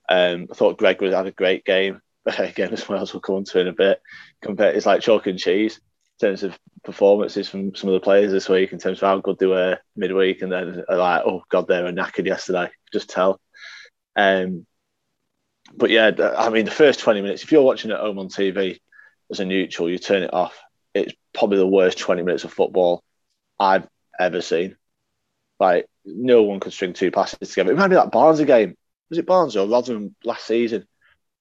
Um, 0.10 0.48
I 0.52 0.56
thought 0.56 0.78
Greg 0.78 1.02
was 1.02 1.14
had 1.14 1.28
a 1.28 1.32
great 1.32 1.64
game 1.64 2.02
again 2.26 2.74
as 2.74 2.88
well, 2.90 3.02
as 3.02 3.14
we'll 3.14 3.22
come 3.22 3.36
on 3.36 3.44
to 3.46 3.60
in 3.60 3.68
a 3.68 3.74
bit. 3.74 4.02
Compared, 4.42 4.76
it's 4.76 4.86
like 4.86 5.02
chalk 5.02 5.28
and 5.28 5.40
cheese 5.40 5.80
in 6.20 6.28
terms 6.28 6.44
of 6.44 6.58
performances 6.84 7.48
from 7.48 7.76
some 7.76 7.90
of 7.90 7.94
the 7.94 8.00
players 8.00 8.32
this 8.32 8.50
week, 8.50 8.74
in 8.74 8.80
terms 8.80 9.02
of 9.02 9.08
how 9.08 9.20
good 9.20 9.38
they 9.40 9.46
were 9.46 9.78
midweek, 9.96 10.42
and 10.42 10.52
then 10.52 10.84
like, 10.90 11.24
oh 11.26 11.44
god, 11.50 11.68
they 11.68 11.82
were 11.82 11.92
knackered 11.92 12.26
yesterday. 12.26 12.70
Just 12.92 13.10
tell. 13.10 13.40
Um, 14.16 14.66
but 15.76 15.92
yeah, 15.92 16.12
I 16.38 16.50
mean, 16.50 16.66
the 16.66 16.72
first 16.72 17.00
twenty 17.00 17.22
minutes, 17.22 17.44
if 17.44 17.52
you're 17.52 17.62
watching 17.62 17.92
at 17.92 18.00
home 18.00 18.20
on 18.20 18.28
TV 18.28 18.80
as 19.30 19.40
a 19.40 19.46
neutral, 19.46 19.90
you 19.90 20.00
turn 20.00 20.24
it 20.24 20.34
off. 20.34 20.60
It's 20.94 21.14
probably 21.34 21.58
the 21.58 21.68
worst 21.68 22.00
twenty 22.00 22.24
minutes 22.24 22.44
of 22.44 22.52
football 22.52 23.04
I've 23.60 23.88
ever 24.20 24.42
seen. 24.42 24.76
Like 25.60 25.86
no 26.06 26.44
one 26.44 26.60
could 26.60 26.74
string 26.74 26.94
two 26.94 27.12
passes 27.12 27.50
together. 27.50 27.72
It 27.72 27.78
might 27.78 27.90
be 27.90 27.96
that 27.96 28.12
Barnes 28.12 28.42
game. 28.42 28.76
Was 29.10 29.18
it 29.18 29.26
Barnes 29.26 29.56
or 29.58 29.68
Rotherham 29.68 30.16
last 30.24 30.46
season? 30.46 30.88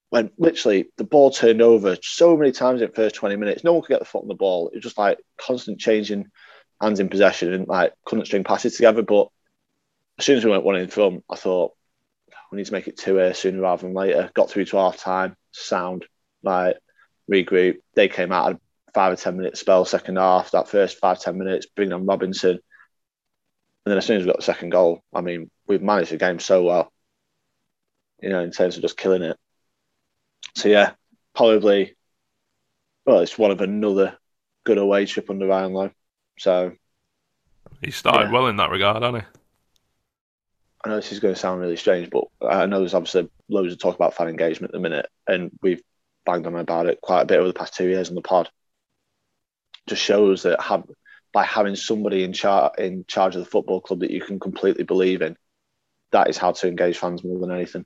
When 0.09 0.31
literally 0.37 0.89
the 0.97 1.03
ball 1.03 1.29
turned 1.29 1.61
over 1.61 1.95
so 2.01 2.35
many 2.35 2.51
times 2.51 2.81
in 2.81 2.87
the 2.87 2.95
first 2.95 3.15
20 3.15 3.35
minutes. 3.35 3.63
No 3.63 3.73
one 3.73 3.81
could 3.83 3.89
get 3.89 3.99
the 3.99 4.05
foot 4.05 4.23
on 4.23 4.27
the 4.27 4.33
ball. 4.33 4.69
It 4.69 4.75
was 4.75 4.83
just 4.83 4.97
like 4.97 5.19
constant 5.37 5.79
changing 5.79 6.25
hands 6.81 6.99
in 6.99 7.09
possession 7.09 7.53
and 7.53 7.67
like 7.67 7.93
couldn't 8.05 8.25
string 8.25 8.43
passes 8.43 8.75
together. 8.75 9.03
But 9.03 9.27
as 10.17 10.25
soon 10.25 10.37
as 10.37 10.45
we 10.45 10.51
went 10.51 10.63
one 10.63 10.77
in 10.77 10.87
front, 10.87 11.23
I 11.29 11.35
thought 11.35 11.73
we 12.51 12.57
need 12.57 12.65
to 12.65 12.73
make 12.73 12.87
it 12.87 12.97
two 12.97 13.17
here 13.17 13.33
sooner 13.33 13.61
rather 13.61 13.83
than 13.83 13.93
later. 13.93 14.31
Got 14.33 14.49
through 14.49 14.65
to 14.65 14.77
half 14.77 14.97
time, 14.97 15.35
sound, 15.51 16.05
like 16.41 16.77
regroup. 17.31 17.77
They 17.93 18.07
came 18.07 18.31
out 18.31 18.53
a 18.53 18.59
five 18.93 19.13
or 19.13 19.15
ten 19.15 19.37
minute 19.37 19.57
spell 19.57 19.85
second 19.85 20.17
half. 20.17 20.51
That 20.51 20.69
first 20.69 20.97
five 20.97 21.19
ten 21.19 21.37
minutes, 21.37 21.67
bring 21.67 21.93
on 21.93 22.07
Robinson, 22.07 22.51
and 22.51 22.59
then 23.85 23.97
as 23.97 24.05
soon 24.05 24.17
as 24.17 24.23
we 24.23 24.31
got 24.31 24.37
the 24.37 24.43
second 24.43 24.71
goal, 24.71 25.03
I 25.13 25.21
mean, 25.21 25.51
we've 25.67 25.81
managed 25.81 26.11
the 26.11 26.17
game 26.17 26.39
so 26.39 26.63
well. 26.63 26.91
You 28.21 28.29
know, 28.29 28.41
in 28.41 28.51
terms 28.51 28.75
of 28.75 28.81
just 28.81 28.97
killing 28.97 29.23
it. 29.23 29.37
So 30.55 30.69
yeah, 30.69 30.91
probably. 31.35 31.95
Well, 33.05 33.19
it's 33.21 33.37
one 33.37 33.51
of 33.51 33.61
another 33.61 34.17
good 34.65 34.77
away 34.77 35.05
trip 35.05 35.29
under 35.29 35.47
Ryan 35.47 35.73
Lowe. 35.73 35.91
So 36.37 36.73
He 37.81 37.91
started 37.91 38.27
Yeah. 38.27 38.31
well 38.31 38.47
in 38.47 38.57
that 38.57 38.71
regard, 38.71 39.01
hasn't 39.01 39.23
he? 39.23 39.29
I 40.83 40.89
know 40.89 40.95
this 40.95 41.11
is 41.11 41.19
going 41.19 41.33
to 41.33 41.39
sound 41.39 41.59
really 41.59 41.75
strange, 41.75 42.09
but 42.09 42.25
I 42.41 42.65
know 42.65 42.79
there's 42.79 42.93
obviously 42.93 43.29
loads 43.49 43.73
of 43.73 43.79
talk 43.79 43.95
about 43.95 44.13
fan 44.13 44.29
engagement 44.29 44.71
at 44.71 44.73
the 44.73 44.79
minute, 44.79 45.07
and 45.27 45.51
we've 45.61 45.81
banged 46.25 46.47
on 46.47 46.55
about 46.55 46.87
it 46.87 47.01
quite 47.01 47.21
a 47.21 47.25
bit 47.25 47.39
over 47.39 47.47
the 47.47 47.53
past 47.53 47.73
two 47.73 47.87
years 47.87 48.09
on 48.09 48.15
the 48.15 48.21
pod. 48.21 48.49
Just 49.87 50.01
shows 50.01 50.43
that 50.43 50.61
have, 50.61 50.83
by 51.33 51.43
having 51.43 51.75
somebody 51.75 52.23
in 52.23 52.31
charge 52.31 52.77
in 52.77 53.05
charge 53.07 53.35
of 53.35 53.43
the 53.43 53.49
football 53.49 53.81
club 53.81 53.99
that 54.01 54.11
you 54.11 54.21
can 54.21 54.39
completely 54.39 54.83
believe 54.83 55.21
in, 55.21 55.35
that 56.11 56.29
is 56.29 56.37
how 56.37 56.51
to 56.53 56.67
engage 56.67 56.97
fans 56.97 57.23
more 57.23 57.39
than 57.39 57.51
anything. 57.51 57.85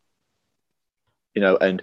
You 1.36 1.42
know, 1.42 1.58
and 1.58 1.82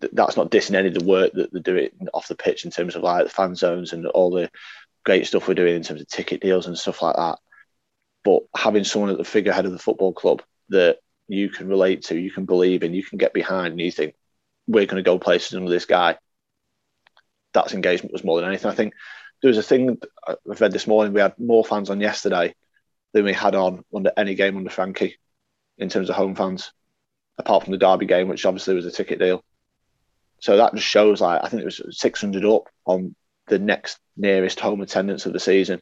th- 0.00 0.12
that's 0.12 0.36
not 0.36 0.50
dissing 0.50 0.74
any 0.74 0.88
of 0.88 0.94
the 0.94 1.04
work 1.04 1.32
that 1.34 1.52
they 1.52 1.60
do 1.60 1.74
doing 1.74 1.90
off 2.14 2.28
the 2.28 2.34
pitch 2.34 2.64
in 2.64 2.70
terms 2.70 2.94
of 2.94 3.02
like 3.02 3.24
the 3.24 3.30
fan 3.30 3.54
zones 3.54 3.92
and 3.92 4.06
all 4.06 4.30
the 4.30 4.50
great 5.04 5.26
stuff 5.26 5.46
we're 5.46 5.54
doing 5.54 5.76
in 5.76 5.82
terms 5.82 6.00
of 6.00 6.08
ticket 6.08 6.40
deals 6.40 6.66
and 6.66 6.76
stuff 6.76 7.02
like 7.02 7.16
that 7.16 7.38
but 8.26 8.42
having 8.56 8.82
someone 8.82 9.12
at 9.12 9.18
the 9.18 9.24
figurehead 9.24 9.66
of 9.66 9.70
the 9.70 9.78
football 9.78 10.12
club 10.12 10.42
that 10.70 10.98
you 11.28 11.48
can 11.48 11.68
relate 11.68 12.02
to, 12.02 12.18
you 12.18 12.32
can 12.32 12.44
believe 12.44 12.82
in, 12.82 12.92
you 12.92 13.04
can 13.04 13.18
get 13.18 13.32
behind, 13.32 13.68
and 13.68 13.80
you 13.80 13.92
think 13.92 14.16
we're 14.66 14.84
going 14.84 14.96
to 14.96 15.08
go 15.08 15.16
places 15.16 15.54
under 15.54 15.70
this 15.70 15.84
guy. 15.84 16.18
That's 17.54 17.72
engagement 17.72 18.12
was 18.12 18.24
more 18.24 18.40
than 18.40 18.48
anything. 18.48 18.68
I 18.68 18.74
think 18.74 18.94
there 19.40 19.48
was 19.48 19.58
a 19.58 19.62
thing 19.62 19.98
uh, 20.26 20.34
I've 20.50 20.60
read 20.60 20.72
this 20.72 20.88
morning. 20.88 21.12
We 21.12 21.20
had 21.20 21.38
more 21.38 21.64
fans 21.64 21.88
on 21.88 22.00
yesterday 22.00 22.56
than 23.12 23.24
we 23.24 23.32
had 23.32 23.54
on 23.54 23.84
under 23.94 24.10
any 24.16 24.34
game 24.34 24.56
under 24.56 24.70
Frankie 24.70 25.18
in 25.78 25.88
terms 25.88 26.10
of 26.10 26.16
home 26.16 26.34
fans, 26.34 26.72
apart 27.38 27.64
from 27.64 27.72
the 27.72 27.78
Derby 27.78 28.06
game, 28.06 28.28
which 28.28 28.46
obviously 28.46 28.74
was 28.74 28.86
a 28.86 28.90
ticket 28.90 29.18
deal. 29.18 29.44
So 30.40 30.56
that 30.56 30.74
just 30.74 30.86
shows 30.86 31.20
like 31.20 31.42
I 31.42 31.48
think 31.48 31.62
it 31.62 31.66
was 31.66 31.80
600 31.90 32.44
up 32.44 32.68
on 32.84 33.14
the 33.48 33.58
next 33.58 33.98
nearest 34.16 34.60
home 34.60 34.80
attendance 34.80 35.26
of 35.26 35.32
the 35.32 35.40
season. 35.40 35.80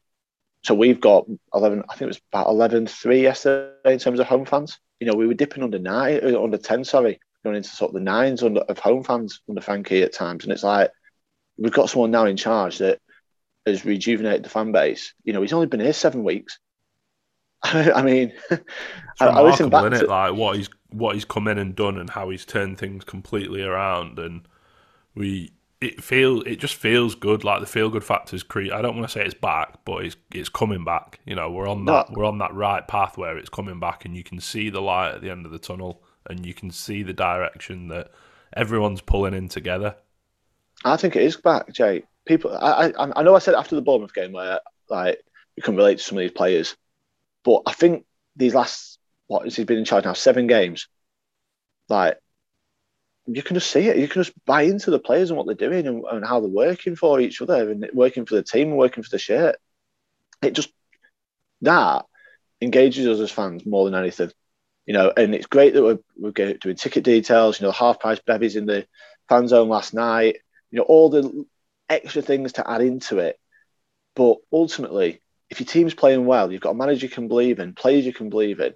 So 0.63 0.75
we've 0.75 1.01
got 1.01 1.27
11, 1.53 1.85
I 1.89 1.93
think 1.93 2.03
it 2.03 2.07
was 2.07 2.21
about 2.33 2.49
11 2.49 2.87
3 2.87 3.23
yesterday 3.23 3.93
in 3.93 3.99
terms 3.99 4.19
of 4.19 4.27
home 4.27 4.47
fans. 4.47 4.79
You 4.99 5.07
know, 5.07 5.15
we 5.15 5.27
were 5.27 5.35
dipping 5.35 5.63
under 5.63 5.79
nine, 5.79 6.21
uh, 6.23 6.43
under 6.43 6.57
10, 6.57 6.85
sorry, 6.85 7.21
going 7.43 7.57
into 7.57 7.69
sort 7.69 7.91
of 7.91 7.95
the 7.95 8.01
nines 8.01 8.43
under, 8.43 8.61
of 8.61 8.79
home 8.79 9.03
fans 9.03 9.43
under 9.49 9.61
Frankie 9.61 10.03
at 10.03 10.15
times. 10.15 10.45
And 10.45 10.53
it's 10.53 10.63
like, 10.63 10.91
we've 11.59 11.73
got 11.73 11.91
someone 11.91 12.11
now 12.11 12.25
in 12.25 12.39
charge 12.39 12.79
that 12.79 13.01
has 13.67 13.85
rejuvenated 13.85 14.45
the 14.45 14.49
fan 14.49 14.73
base. 14.73 15.13
You 15.25 15.35
know, 15.35 15.43
he's 15.43 15.53
only 15.53 15.67
been 15.67 15.81
here 15.81 15.93
seven 15.93 16.25
weeks. 16.25 16.59
I 17.63 18.03
mean, 18.03 18.33
I, 19.21 19.27
I 19.27 19.43
listen 19.43 19.69
back 19.69 19.91
to 19.91 20.01
it? 20.01 20.09
Like 20.09 20.35
what 20.35 20.57
he's 20.57 20.71
what 20.95 21.15
he's 21.15 21.25
come 21.25 21.49
in 21.49 21.59
and 21.59 21.75
done, 21.75 21.99
and 21.99 22.11
how 22.11 22.31
he's 22.31 22.45
turned 22.45 22.79
things 22.79 23.05
completely 23.05 23.63
around, 23.63 24.19
and 24.19 24.47
we 25.15 25.53
it 25.81 26.03
feel 26.03 26.41
it 26.43 26.57
just 26.57 26.75
feels 26.75 27.15
good. 27.15 27.45
Like 27.45 27.61
the 27.61 27.67
feel 27.67 27.91
good 27.91 28.05
factor's 28.05 28.43
cre 28.43 28.73
I 28.73 28.81
don't 28.81 28.97
want 28.97 29.09
to 29.09 29.13
say 29.13 29.25
it's 29.25 29.35
back, 29.35 29.85
but 29.85 30.05
it's 30.05 30.17
it's 30.33 30.49
coming 30.49 30.85
back. 30.85 31.21
You 31.27 31.35
know, 31.35 31.51
we're 31.51 31.69
on 31.69 31.85
that 31.87 32.11
we're 32.11 32.25
on 32.25 32.39
that 32.39 32.55
right 32.55 32.87
path 32.87 33.19
where 33.19 33.37
it's 33.37 33.51
coming 33.51 33.81
back, 33.81 34.05
and 34.05 34.17
you 34.17 34.25
can 34.25 34.41
see 34.41 34.71
the 34.71 34.81
light 34.81 35.15
at 35.15 35.21
the 35.21 35.31
end 35.31 35.47
of 35.47 35.53
the 35.53 35.59
tunnel, 35.59 36.03
and 36.29 36.47
you 36.47 36.55
can 36.55 36.71
see 36.71 37.03
the 37.03 37.13
direction 37.13 37.89
that 37.89 38.11
everyone's 38.57 39.01
pulling 39.01 39.35
in 39.35 39.49
together. 39.49 39.97
I 40.85 40.97
think 40.97 41.17
it 41.17 41.23
is 41.23 41.37
back, 41.37 41.73
Jay. 41.73 42.05
People, 42.27 42.57
I, 42.57 42.93
I, 42.99 43.21
I 43.21 43.23
know 43.23 43.35
I 43.35 43.39
said 43.39 43.55
after 43.55 43.75
the 43.75 43.83
Bournemouth 43.83 44.15
game 44.15 44.33
where 44.33 44.61
like 44.89 45.23
you 45.57 45.63
can 45.63 45.77
relate 45.77 45.99
to 45.99 46.05
some 46.05 46.17
of 46.17 46.23
these 46.23 46.31
players, 46.31 46.77
but 47.45 47.63
I 47.67 47.73
think 47.73 48.07
these 48.37 48.55
last 48.55 48.94
what 49.27 49.45
has 49.45 49.57
he 49.57 49.65
been 49.65 49.79
in 49.79 49.85
charge 49.85 50.05
now? 50.05 50.13
Seven 50.13 50.47
games. 50.47 50.89
Like 51.89 52.19
you 53.27 53.43
can 53.43 53.55
just 53.55 53.71
see 53.71 53.89
it. 53.89 53.97
You 53.97 54.09
can 54.09 54.23
just 54.23 54.35
buy 54.45 54.63
into 54.63 54.91
the 54.91 54.99
players 54.99 55.31
and 55.31 55.37
what 55.37 55.47
they're 55.47 55.69
doing 55.69 55.87
and, 55.87 56.05
and 56.11 56.27
how 56.27 56.41
they're 56.41 56.49
working 56.49 56.97
for 56.97 57.21
each 57.21 57.41
other 57.41 57.71
and 57.71 57.89
working 57.95 58.27
for 58.27 58.35
the 58.35 58.43
team 58.43 58.69
and 58.69 58.77
working 58.77 59.03
for 59.03 59.11
the 59.11 59.19
shirt. 59.19 59.57
It 60.43 60.53
just 60.53 60.71
that 61.63 62.05
engages 62.61 63.07
us 63.07 63.21
as 63.21 63.31
fans 63.31 63.65
more 63.65 63.85
than 63.85 63.99
anything. 63.99 64.31
You 64.87 64.93
know, 64.93 65.13
and 65.17 65.35
it's 65.35 65.47
great 65.47 65.73
that 65.75 65.83
we're, 65.83 65.99
we're 66.17 66.55
doing 66.55 66.77
ticket 66.77 67.05
details. 67.05 67.61
You 67.61 67.67
know, 67.67 67.73
half 67.73 68.01
price 68.01 68.21
bevies 68.21 68.57
in 68.57 68.67
the 68.67 68.87
fan 69.29 69.49
zone 69.49 69.69
last 69.69 69.95
night. 69.95 70.37
You 70.71 70.79
know, 70.79 70.85
all 70.85 71.09
the 71.09 71.47
extra 71.89 72.21
things 72.21 72.55
to 72.55 72.71
add 72.71 72.83
into 72.83 73.19
it. 73.19 73.39
But 74.15 74.39
ultimately, 74.53 75.21
if 75.49 75.61
your 75.61 75.67
team's 75.67 75.95
playing 75.95 76.27
well, 76.27 76.53
you've 76.53 76.61
got 76.61 76.71
a 76.71 76.75
manager 76.75 77.07
you 77.07 77.11
can 77.11 77.29
believe 77.29 77.59
in, 77.59 77.75
players 77.75 78.05
you 78.05 78.13
can 78.13 78.29
believe 78.29 78.61
in. 78.61 78.75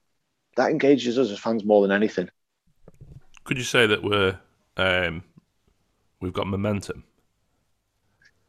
That 0.59 0.73
engages 0.73 1.17
us 1.21 1.31
as 1.31 1.39
fans 1.39 1.65
more 1.65 1.83
than 1.83 1.93
anything. 1.93 2.29
Could 3.45 3.59
you 3.59 3.65
say 3.65 3.87
that 3.87 4.03
we're 4.03 4.37
um, 4.77 5.23
we've 6.21 6.33
got 6.33 6.49
momentum? 6.49 7.05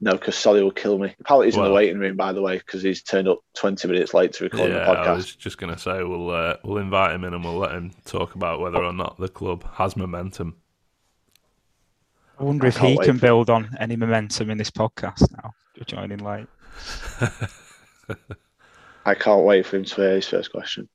No, 0.01 0.13
because 0.13 0.35
Solly 0.35 0.63
will 0.63 0.71
kill 0.71 0.97
me. 0.97 1.13
Apparently, 1.19 1.45
he's 1.47 1.55
in 1.55 1.63
the 1.63 1.71
waiting 1.71 1.99
room, 1.99 2.15
by 2.15 2.33
the 2.33 2.41
way, 2.41 2.57
because 2.57 2.81
he's 2.81 3.03
turned 3.03 3.27
up 3.27 3.41
20 3.57 3.87
minutes 3.87 4.15
late 4.15 4.33
to 4.33 4.45
record 4.45 4.71
yeah, 4.71 4.79
the 4.79 4.85
podcast. 4.85 5.07
I 5.07 5.13
was 5.13 5.35
just 5.35 5.59
going 5.59 5.71
to 5.71 5.79
say 5.79 6.01
we'll 6.01 6.31
uh, 6.31 6.55
we'll 6.63 6.79
invite 6.79 7.13
him 7.13 7.25
in 7.25 7.35
and 7.35 7.43
we'll 7.43 7.59
let 7.59 7.73
him 7.73 7.91
talk 8.05 8.33
about 8.33 8.59
whether 8.59 8.83
or 8.83 8.93
not 8.93 9.17
the 9.19 9.29
club 9.29 9.63
has 9.73 9.95
momentum. 9.95 10.55
I 12.39 12.43
wonder 12.43 12.65
I 12.65 12.69
if 12.69 12.77
can't 12.77 12.89
he 12.89 12.97
wait 12.97 13.05
can 13.05 13.19
for- 13.19 13.21
build 13.27 13.51
on 13.51 13.77
any 13.79 13.95
momentum 13.95 14.49
in 14.49 14.57
this 14.57 14.71
podcast 14.71 15.31
now. 15.43 15.53
You're 15.75 15.85
joining 15.85 16.17
late. 16.17 16.47
I 19.05 19.13
can't 19.13 19.43
wait 19.43 19.67
for 19.67 19.77
him 19.77 19.85
to 19.85 19.95
hear 19.95 20.15
his 20.15 20.27
first 20.27 20.51
question. 20.51 20.89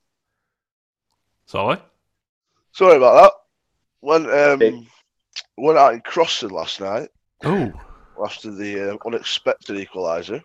Solly? 1.46 1.78
Sorry 2.72 2.96
about 2.96 3.22
that. 3.22 3.32
When 4.00 4.24
Hey. 4.24 4.68
um, 4.72 4.86
went 5.56 5.78
out 5.78 5.94
in 5.94 6.00
Croston 6.02 6.50
last 6.50 6.80
night 6.80 7.08
Oh, 7.44 7.72
after 8.24 8.50
the 8.50 8.92
uh, 8.94 8.96
unexpected 9.06 9.76
equaliser. 9.76 10.42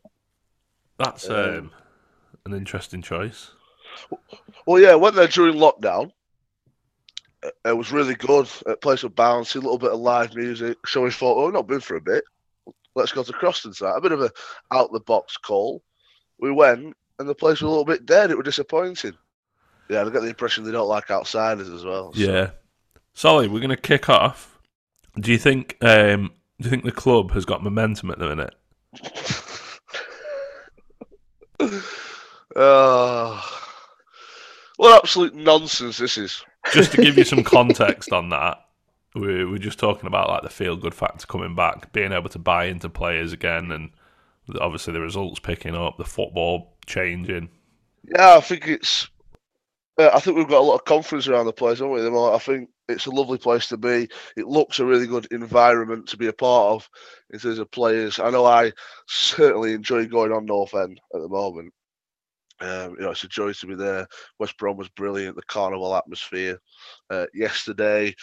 that's 0.97 1.29
Um, 1.29 1.35
um, 1.35 1.71
an 2.45 2.53
interesting 2.53 3.01
choice. 3.01 3.51
Well, 4.65 4.81
yeah, 4.81 4.95
went 4.95 5.15
there 5.15 5.27
during 5.27 5.55
lockdown. 5.55 6.11
Uh, 7.43 7.49
It 7.65 7.77
was 7.77 7.91
really 7.91 8.15
good. 8.15 8.47
It 8.67 8.81
played 8.81 8.99
some 8.99 9.11
bouncy, 9.11 9.55
a 9.55 9.59
little 9.59 9.77
bit 9.77 9.91
of 9.91 9.99
live 9.99 10.35
music. 10.35 10.77
So 10.87 11.01
we 11.01 11.11
thought, 11.11 11.37
oh, 11.43 11.49
not 11.49 11.67
been 11.67 11.79
for 11.81 11.95
a 11.95 12.01
bit. 12.01 12.23
Let's 12.95 13.11
go 13.11 13.23
to 13.23 13.33
Croston 13.33 13.75
tonight. 13.75 13.97
A 13.97 14.01
bit 14.01 14.11
of 14.11 14.21
a 14.21 14.31
out 14.71 14.91
the 14.91 14.99
box 15.01 15.37
call. 15.37 15.81
We 16.39 16.51
went, 16.51 16.95
and 17.19 17.27
the 17.29 17.35
place 17.35 17.61
was 17.61 17.63
a 17.63 17.67
little 17.69 17.85
bit 17.85 18.05
dead. 18.05 18.31
It 18.31 18.37
was 18.37 18.45
disappointing. 18.45 19.17
Yeah, 19.89 20.01
I 20.01 20.09
get 20.09 20.21
the 20.21 20.27
impression 20.27 20.63
they 20.63 20.71
don't 20.71 20.87
like 20.87 21.09
outsiders 21.11 21.69
as 21.69 21.83
well. 21.83 22.13
so- 22.13 22.19
Yeah. 22.19 22.51
Solly, 23.13 23.47
we're 23.47 23.59
going 23.59 23.69
to 23.69 23.75
kick 23.77 24.07
off. 24.09 24.59
Do 25.19 25.31
you 25.31 25.37
think 25.37 25.75
um, 25.81 26.31
do 26.59 26.65
you 26.65 26.69
think 26.69 26.83
the 26.85 26.91
club 26.91 27.31
has 27.31 27.43
got 27.45 27.63
momentum 27.63 28.11
at 28.11 28.19
the 28.19 28.27
minute? 28.29 28.55
Oh, 32.55 33.41
what 34.77 34.97
absolute 35.03 35.35
nonsense 35.35 35.97
this 35.97 36.17
is. 36.17 36.43
Just 36.73 36.91
to 36.93 37.01
give 37.01 37.17
you 37.17 37.23
some 37.23 37.43
context 37.55 38.11
on 38.11 38.29
that, 38.29 38.57
we 39.15 39.45
we're 39.45 39.57
just 39.59 39.79
talking 39.79 40.07
about 40.07 40.29
like 40.29 40.41
the 40.43 40.49
feel 40.49 40.75
good 40.75 40.93
factor 40.95 41.27
coming 41.27 41.55
back, 41.55 41.91
being 41.93 42.11
able 42.11 42.29
to 42.29 42.39
buy 42.39 42.65
into 42.65 42.89
players 42.89 43.33
again, 43.33 43.71
and 43.71 43.91
obviously 44.59 44.93
the 44.93 44.99
results 44.99 45.39
picking 45.39 45.75
up, 45.75 45.97
the 45.97 46.05
football 46.05 46.75
changing. 46.85 47.49
Yeah, 48.03 48.37
I 48.37 48.41
think 48.41 48.67
it's. 48.67 49.07
Uh, 49.99 50.09
I 50.13 50.21
think 50.21 50.37
we've 50.37 50.47
got 50.47 50.61
a 50.61 50.63
lot 50.63 50.75
of 50.75 50.85
confidence 50.85 51.27
around 51.27 51.45
the 51.45 51.51
place, 51.51 51.79
haven't 51.79 51.91
we? 51.91 52.07
I 52.07 52.37
think 52.37 52.69
it's 52.87 53.05
a 53.07 53.11
lovely 53.11 53.37
place 53.37 53.67
to 53.67 53.75
be. 53.75 54.07
It 54.37 54.47
looks 54.47 54.79
a 54.79 54.85
really 54.85 55.05
good 55.05 55.27
environment 55.31 56.07
to 56.07 56.17
be 56.17 56.27
a 56.27 56.33
part 56.33 56.73
of 56.73 56.89
in 57.31 57.39
terms 57.39 57.59
of 57.59 57.69
players. 57.69 58.17
I 58.17 58.29
know 58.29 58.45
I 58.45 58.71
certainly 59.09 59.73
enjoy 59.73 60.05
going 60.05 60.31
on 60.31 60.45
North 60.45 60.73
End 60.73 61.01
at 61.13 61.19
the 61.19 61.27
moment. 61.27 61.73
Um, 62.61 62.91
you 62.91 63.01
know, 63.01 63.11
it's 63.11 63.25
a 63.25 63.27
joy 63.27 63.51
to 63.51 63.67
be 63.67 63.75
there. 63.75 64.07
West 64.39 64.57
Brom 64.57 64.77
was 64.77 64.87
brilliant. 64.87 65.35
The 65.35 65.41
carnival 65.43 65.93
atmosphere 65.93 66.61
uh, 67.09 67.25
yesterday, 67.33 68.15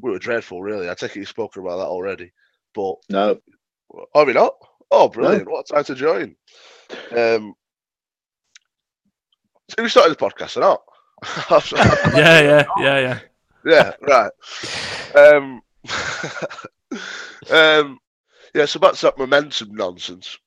we 0.00 0.12
were 0.12 0.20
dreadful. 0.20 0.62
Really, 0.62 0.88
I 0.88 0.94
take 0.94 1.16
it 1.16 1.18
you've 1.18 1.28
spoken 1.28 1.62
about 1.62 1.78
that 1.78 1.86
already. 1.86 2.32
But 2.76 2.94
No, 3.10 3.40
are 4.14 4.24
we 4.24 4.34
not? 4.34 4.54
Oh, 4.92 5.08
brilliant! 5.08 5.50
What 5.50 5.68
a 5.68 5.74
time 5.74 5.84
to 5.84 5.94
join. 5.96 6.36
Um, 7.10 7.54
so 9.68 9.82
we 9.82 9.88
started 9.88 10.16
the 10.16 10.24
podcast 10.24 10.56
or 10.56 10.60
not? 10.60 10.82
Yeah, 12.16 12.40
yeah, 12.40 12.64
yeah, 12.78 12.98
yeah. 12.98 13.18
yeah, 13.64 13.92
right. 14.02 14.32
Um, 15.14 15.62
um, 17.50 17.98
yeah, 18.54 18.66
so 18.66 18.78
that's 18.78 19.00
that 19.00 19.18
momentum 19.18 19.74
nonsense. 19.74 20.38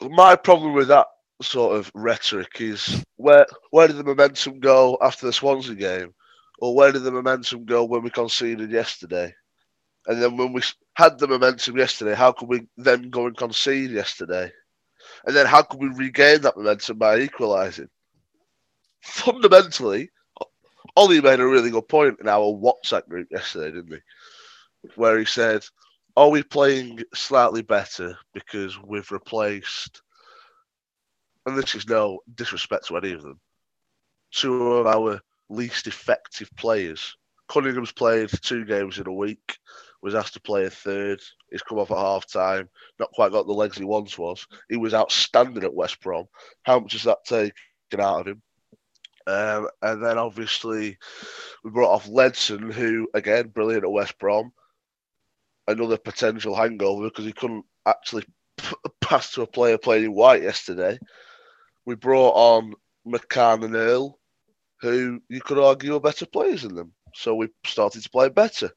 My 0.00 0.36
problem 0.36 0.74
with 0.74 0.88
that 0.88 1.06
sort 1.42 1.76
of 1.76 1.90
rhetoric 1.94 2.60
is 2.60 3.02
where 3.16 3.46
where 3.70 3.86
did 3.86 3.96
the 3.96 4.04
momentum 4.04 4.60
go 4.60 4.98
after 5.00 5.26
the 5.26 5.32
Swansea 5.32 5.74
game, 5.74 6.14
or 6.58 6.74
where 6.74 6.92
did 6.92 7.02
the 7.02 7.10
momentum 7.12 7.64
go 7.64 7.84
when 7.84 8.02
we 8.02 8.10
conceded 8.10 8.70
yesterday? 8.70 9.34
And 10.06 10.22
then 10.22 10.36
when 10.36 10.52
we 10.52 10.62
had 10.94 11.18
the 11.18 11.28
momentum 11.28 11.76
yesterday, 11.76 12.14
how 12.14 12.32
could 12.32 12.48
we 12.48 12.66
then 12.76 13.10
go 13.10 13.26
and 13.26 13.36
concede 13.36 13.90
yesterday? 13.90 14.50
And 15.26 15.36
then 15.36 15.46
how 15.46 15.62
could 15.62 15.80
we 15.80 15.88
regain 15.88 16.42
that 16.42 16.56
momentum 16.56 16.98
by 16.98 17.18
equalising? 17.20 17.88
Fundamentally, 19.00 20.10
Ollie 20.96 21.20
made 21.20 21.40
a 21.40 21.46
really 21.46 21.70
good 21.70 21.88
point 21.88 22.18
in 22.20 22.28
our 22.28 22.46
WhatsApp 22.46 23.08
group 23.08 23.28
yesterday, 23.30 23.74
didn't 23.74 23.92
he? 23.92 24.90
Where 24.96 25.18
he 25.18 25.24
said, 25.24 25.64
Are 26.16 26.28
we 26.28 26.42
playing 26.42 27.00
slightly 27.14 27.62
better 27.62 28.18
because 28.34 28.80
we've 28.80 29.10
replaced, 29.10 30.02
and 31.46 31.56
this 31.56 31.74
is 31.74 31.88
no 31.88 32.20
disrespect 32.34 32.86
to 32.88 32.96
any 32.96 33.12
of 33.12 33.22
them, 33.22 33.40
two 34.32 34.74
of 34.74 34.86
our 34.86 35.20
least 35.48 35.86
effective 35.86 36.50
players? 36.56 37.16
Cunningham's 37.48 37.92
played 37.92 38.30
two 38.42 38.64
games 38.64 38.98
in 38.98 39.08
a 39.08 39.12
week, 39.12 39.58
was 40.02 40.14
asked 40.14 40.34
to 40.34 40.40
play 40.40 40.64
a 40.64 40.70
third. 40.70 41.20
He's 41.50 41.62
come 41.62 41.78
off 41.78 41.90
at 41.90 41.96
half 41.96 42.30
time, 42.30 42.68
not 42.98 43.10
quite 43.12 43.32
got 43.32 43.46
the 43.46 43.52
legs 43.52 43.76
he 43.76 43.84
once 43.84 44.16
was. 44.16 44.46
He 44.68 44.76
was 44.76 44.94
outstanding 44.94 45.64
at 45.64 45.74
West 45.74 46.00
Brom. 46.00 46.26
How 46.62 46.78
much 46.78 46.92
does 46.92 47.02
that 47.04 47.24
taken 47.24 48.00
out 48.00 48.20
of 48.20 48.28
him? 48.28 48.42
Um, 49.26 49.68
and 49.82 50.04
then 50.04 50.18
obviously 50.18 50.98
we 51.62 51.70
brought 51.70 51.92
off 51.92 52.08
Ledson, 52.08 52.70
who 52.72 53.08
again 53.14 53.48
brilliant 53.48 53.84
at 53.84 53.90
West 53.90 54.18
Brom. 54.18 54.52
Another 55.68 55.98
potential 55.98 56.54
hangover 56.54 57.04
because 57.04 57.26
he 57.26 57.32
couldn't 57.32 57.64
actually 57.86 58.24
p- 58.56 58.74
pass 59.00 59.32
to 59.32 59.42
a 59.42 59.46
player 59.46 59.78
playing 59.78 60.04
in 60.04 60.14
white 60.14 60.42
yesterday. 60.42 60.98
We 61.86 61.94
brought 61.94 62.32
on 62.32 62.74
McCann 63.06 63.64
and 63.64 63.74
Earl, 63.74 64.18
who 64.80 65.20
you 65.28 65.40
could 65.40 65.58
argue 65.58 65.94
are 65.94 66.00
better 66.00 66.26
players 66.26 66.62
than 66.62 66.74
them. 66.74 66.92
So 67.14 67.34
we 67.34 67.48
started 67.64 68.02
to 68.02 68.10
play 68.10 68.28
better. 68.28 68.70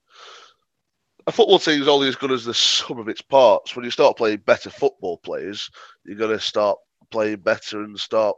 A 1.25 1.31
football 1.31 1.59
team 1.59 1.81
is 1.81 1.87
only 1.87 2.09
as 2.09 2.15
good 2.15 2.31
as 2.31 2.43
the 2.43 2.53
sum 2.53 2.99
of 2.99 3.07
its 3.07 3.21
parts. 3.21 3.75
When 3.75 3.85
you 3.85 3.91
start 3.91 4.17
playing 4.17 4.39
better 4.39 4.69
football 4.69 5.17
players, 5.19 5.69
you're 6.05 6.17
going 6.17 6.31
to 6.31 6.39
start 6.39 6.77
playing 7.11 7.37
better 7.37 7.83
and 7.83 7.97
start 7.97 8.35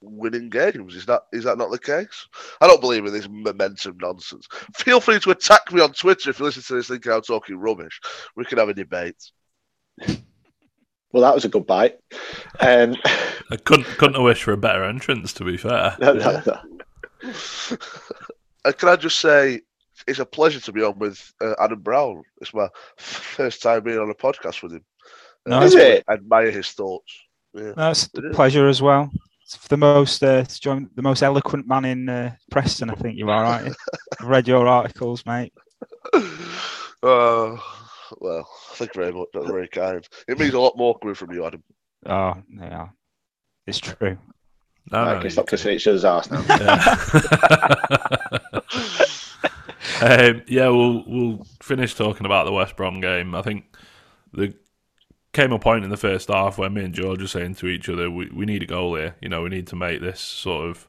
winning 0.00 0.48
games. 0.48 0.94
Is 0.94 1.06
that 1.06 1.22
is 1.32 1.44
that 1.44 1.58
not 1.58 1.70
the 1.70 1.78
case? 1.78 2.26
I 2.60 2.66
don't 2.66 2.80
believe 2.80 3.04
in 3.06 3.12
this 3.12 3.28
momentum 3.30 3.98
nonsense. 4.00 4.46
Feel 4.76 5.00
free 5.00 5.20
to 5.20 5.30
attack 5.30 5.72
me 5.72 5.80
on 5.80 5.92
Twitter 5.92 6.30
if 6.30 6.38
you 6.38 6.44
listen 6.46 6.62
to 6.62 6.74
this 6.74 6.88
thinking 6.88 7.12
I'm 7.12 7.22
talking 7.22 7.56
rubbish. 7.58 8.00
We 8.36 8.44
can 8.44 8.58
have 8.58 8.68
a 8.68 8.74
debate. 8.74 9.22
Well, 11.12 11.24
that 11.24 11.34
was 11.34 11.44
a 11.44 11.48
good 11.48 11.66
bite. 11.66 11.98
Um, 12.60 12.94
I 13.50 13.56
couldn't 13.56 13.82
couldn't 13.98 14.14
have 14.14 14.22
wished 14.22 14.44
for 14.44 14.52
a 14.52 14.56
better 14.56 14.84
entrance. 14.84 15.32
To 15.32 15.44
be 15.44 15.56
fair, 15.56 15.96
no, 16.00 16.12
no, 16.12 16.40
no. 16.46 16.60
Can 18.72 18.88
I 18.88 18.94
just 18.94 19.18
say, 19.18 19.60
it's 20.06 20.20
a 20.20 20.24
pleasure 20.24 20.60
to 20.60 20.72
be 20.72 20.84
on 20.84 20.98
with 21.00 21.32
uh, 21.40 21.54
Adam 21.58 21.80
Brown. 21.80 22.22
It's 22.40 22.54
my 22.54 22.68
first 22.96 23.60
time 23.60 23.82
being 23.82 23.98
on 23.98 24.08
a 24.10 24.14
podcast 24.14 24.62
with 24.62 24.72
him. 24.74 24.84
No, 25.46 25.62
Is 25.62 25.74
it? 25.74 26.04
I 26.06 26.12
admire 26.12 26.52
his 26.52 26.68
thoughts. 26.70 27.12
Yeah. 27.54 27.72
That's 27.76 28.08
It 28.14 28.24
a 28.26 28.30
is. 28.30 28.36
pleasure 28.36 28.68
as 28.68 28.80
well. 28.80 29.10
It's 29.52 29.66
the 29.66 29.76
most 29.76 30.22
uh, 30.22 30.44
the 30.44 31.02
most 31.02 31.22
eloquent 31.24 31.66
man 31.66 31.84
in 31.84 32.08
uh, 32.08 32.36
Preston. 32.52 32.88
I 32.88 32.94
think 32.94 33.18
you 33.18 33.28
are 33.30 33.42
right. 33.42 33.72
I've 34.20 34.26
read 34.28 34.46
your 34.46 34.68
articles, 34.68 35.26
mate. 35.26 35.52
Uh, 37.02 37.56
well, 38.18 38.46
thank 38.74 38.94
you 38.94 39.00
very 39.00 39.10
much. 39.10 39.28
That's 39.32 39.46
very 39.46 39.68
kind. 39.68 40.06
It 40.28 40.38
means 40.38 40.52
a 40.52 40.60
lot 40.60 40.76
more 40.76 40.98
coming 40.98 41.14
from 41.14 41.32
you, 41.32 41.46
Adam. 41.46 41.62
Oh, 42.04 42.34
yeah, 42.54 42.88
it's 43.66 43.78
true. 43.78 44.18
no, 44.92 45.02
Right, 45.02 45.14
no, 45.14 45.20
can 45.22 45.30
stop 45.30 45.48
kissing 45.48 45.76
each 45.76 45.86
other's 45.86 46.04
arse 46.04 46.30
now. 46.30 46.44
Yeah. 46.46 46.96
um, 50.02 50.42
yeah, 50.46 50.68
we'll 50.68 51.04
we'll 51.06 51.46
finish 51.62 51.94
talking 51.94 52.26
about 52.26 52.44
the 52.44 52.52
West 52.52 52.76
Brom 52.76 53.00
game. 53.00 53.34
I 53.34 53.40
think 53.40 53.64
there 54.34 54.52
came 55.32 55.52
a 55.52 55.58
point 55.58 55.84
in 55.84 55.90
the 55.90 55.96
first 55.96 56.28
half 56.28 56.58
where 56.58 56.70
me 56.70 56.84
and 56.84 56.94
George 56.94 57.20
were 57.20 57.28
saying 57.28 57.54
to 57.56 57.66
each 57.66 57.88
other, 57.88 58.10
"We 58.10 58.30
we 58.30 58.46
need 58.46 58.62
a 58.62 58.66
goal 58.66 58.96
here. 58.96 59.16
You 59.20 59.28
know, 59.28 59.42
we 59.42 59.50
need 59.50 59.66
to 59.68 59.76
make 59.76 60.00
this 60.00 60.20
sort 60.20 60.68
of 60.68 60.88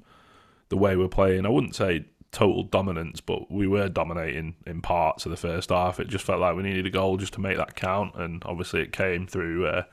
the 0.69 0.77
way 0.77 0.95
we're 0.95 1.07
playing." 1.07 1.45
I 1.45 1.49
wouldn't 1.49 1.75
say 1.75 2.05
total 2.31 2.63
dominance, 2.63 3.21
but 3.21 3.51
we 3.51 3.67
were 3.67 3.89
dominating 3.89 4.55
in 4.65 4.81
parts 4.81 5.25
of 5.25 5.31
the 5.31 5.37
first 5.37 5.69
half. 5.69 5.99
It 5.99 6.07
just 6.07 6.25
felt 6.25 6.39
like 6.39 6.55
we 6.55 6.63
needed 6.63 6.85
a 6.85 6.89
goal 6.89 7.17
just 7.17 7.33
to 7.33 7.41
make 7.41 7.57
that 7.57 7.75
count, 7.75 8.15
and 8.15 8.41
obviously 8.45 8.81
it 8.81 8.93
came 8.93 9.27
through 9.27 9.67
uh, 9.67 9.83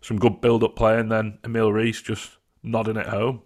some 0.00 0.18
good 0.18 0.40
build-up 0.40 0.76
play, 0.76 0.98
and 0.98 1.10
then 1.10 1.38
Emil 1.44 1.70
Riis 1.70 2.02
just 2.02 2.38
nodding 2.62 2.96
it 2.96 3.06
home. 3.06 3.42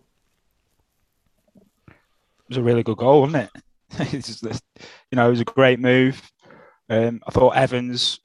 It 1.89 2.49
was 2.49 2.59
a 2.59 2.63
really 2.63 2.83
good 2.83 2.99
goal, 2.99 3.23
wasn't 3.23 3.45
it? 3.55 3.63
it's 4.15 4.41
just, 4.41 4.63
you 5.11 5.17
know, 5.17 5.27
it 5.27 5.31
was 5.31 5.41
a 5.41 5.45
great 5.45 5.81
move. 5.81 6.21
Um, 6.89 7.21
I 7.27 7.31
thought 7.31 7.57
Evans, 7.57 8.21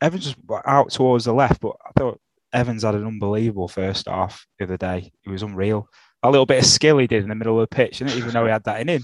Evans 0.00 0.34
was 0.46 0.62
out 0.66 0.90
towards 0.90 1.24
the 1.24 1.32
left, 1.32 1.60
but 1.60 1.76
I 1.86 1.90
thought 1.98 2.20
Evans 2.52 2.82
had 2.82 2.94
an 2.94 3.06
unbelievable 3.06 3.68
first 3.68 4.06
half 4.08 4.46
the 4.58 4.64
other 4.64 4.76
day. 4.76 5.10
It 5.24 5.30
was 5.30 5.42
unreal. 5.42 5.88
A 6.22 6.30
little 6.30 6.46
bit 6.46 6.58
of 6.60 6.66
skill 6.66 6.98
he 6.98 7.06
did 7.06 7.22
in 7.22 7.28
the 7.28 7.34
middle 7.34 7.60
of 7.60 7.68
the 7.68 7.74
pitch. 7.74 8.00
I 8.00 8.06
didn't 8.06 8.18
even 8.18 8.32
know 8.32 8.44
he 8.44 8.50
had 8.50 8.64
that 8.64 8.80
in 8.80 8.88
him. 8.88 9.02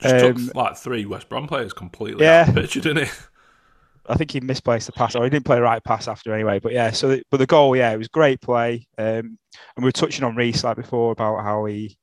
Just 0.00 0.24
Um, 0.24 0.46
took 0.46 0.54
like 0.54 0.76
three 0.76 1.06
West 1.06 1.28
Brom 1.28 1.46
players 1.46 1.72
completely 1.72 2.24
Yeah. 2.24 2.42
out 2.42 2.48
of 2.48 2.54
the 2.54 2.60
picture, 2.62 2.80
didn't 2.80 3.06
he? 3.06 3.12
I 4.08 4.16
think 4.16 4.32
he 4.32 4.40
misplaced 4.40 4.86
the 4.86 4.92
pass, 4.92 5.14
or 5.14 5.22
he 5.22 5.30
didn't 5.30 5.44
play 5.44 5.56
the 5.56 5.62
right 5.62 5.82
pass 5.84 6.08
after 6.08 6.34
anyway. 6.34 6.58
But 6.58 6.72
yeah, 6.72 6.90
so 6.90 7.08
the, 7.08 7.22
but 7.30 7.36
the 7.36 7.46
goal, 7.46 7.76
yeah, 7.76 7.92
it 7.92 7.98
was 7.98 8.08
great 8.08 8.40
play. 8.40 8.88
Um, 8.98 9.38
and 9.76 9.78
we 9.78 9.84
were 9.84 9.92
touching 9.92 10.24
on 10.24 10.34
Riis 10.34 10.64
like 10.64 10.76
before 10.76 11.12
about 11.12 11.42
how 11.44 11.64
he 11.66 11.96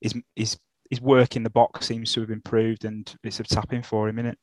his 0.00 0.14
his 0.34 0.56
his 0.88 1.00
work 1.02 1.36
in 1.36 1.42
the 1.42 1.50
box 1.50 1.86
seems 1.86 2.12
to 2.14 2.20
have 2.22 2.30
improved, 2.30 2.86
and 2.86 3.14
it's 3.22 3.38
a 3.38 3.42
tapping 3.42 3.82
for 3.82 4.08
him, 4.08 4.16
innit? 4.16 4.36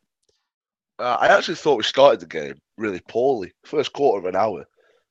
Uh, 0.99 1.17
I 1.19 1.27
actually 1.35 1.55
thought 1.55 1.77
we 1.77 1.83
started 1.83 2.19
the 2.19 2.27
game 2.27 2.55
really 2.77 3.01
poorly. 3.07 3.53
First 3.65 3.93
quarter 3.93 4.19
of 4.19 4.33
an 4.33 4.39
hour 4.39 4.65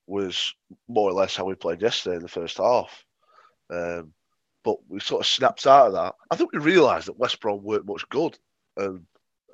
was 0.07 0.55
more 0.89 1.11
or 1.11 1.13
less 1.13 1.37
how 1.37 1.45
we 1.45 1.55
played 1.55 1.83
yesterday 1.83 2.17
in 2.17 2.23
the 2.23 2.29
first 2.29 2.59
half. 2.59 3.05
Um, 3.71 4.13
but 4.65 4.77
we 4.89 5.01
sort 5.01 5.21
of 5.21 5.27
snapped 5.27 5.67
out 5.67 5.89
of 5.89 5.93
that. 5.95 6.15
I 6.31 6.37
think 6.37 6.53
we 6.53 6.59
realised 6.59 7.07
that 7.09 7.19
West 7.19 7.41
Brom 7.41 7.63
weren't 7.63 7.87
much 7.87 8.09
good. 8.09 8.39
And, 8.77 9.07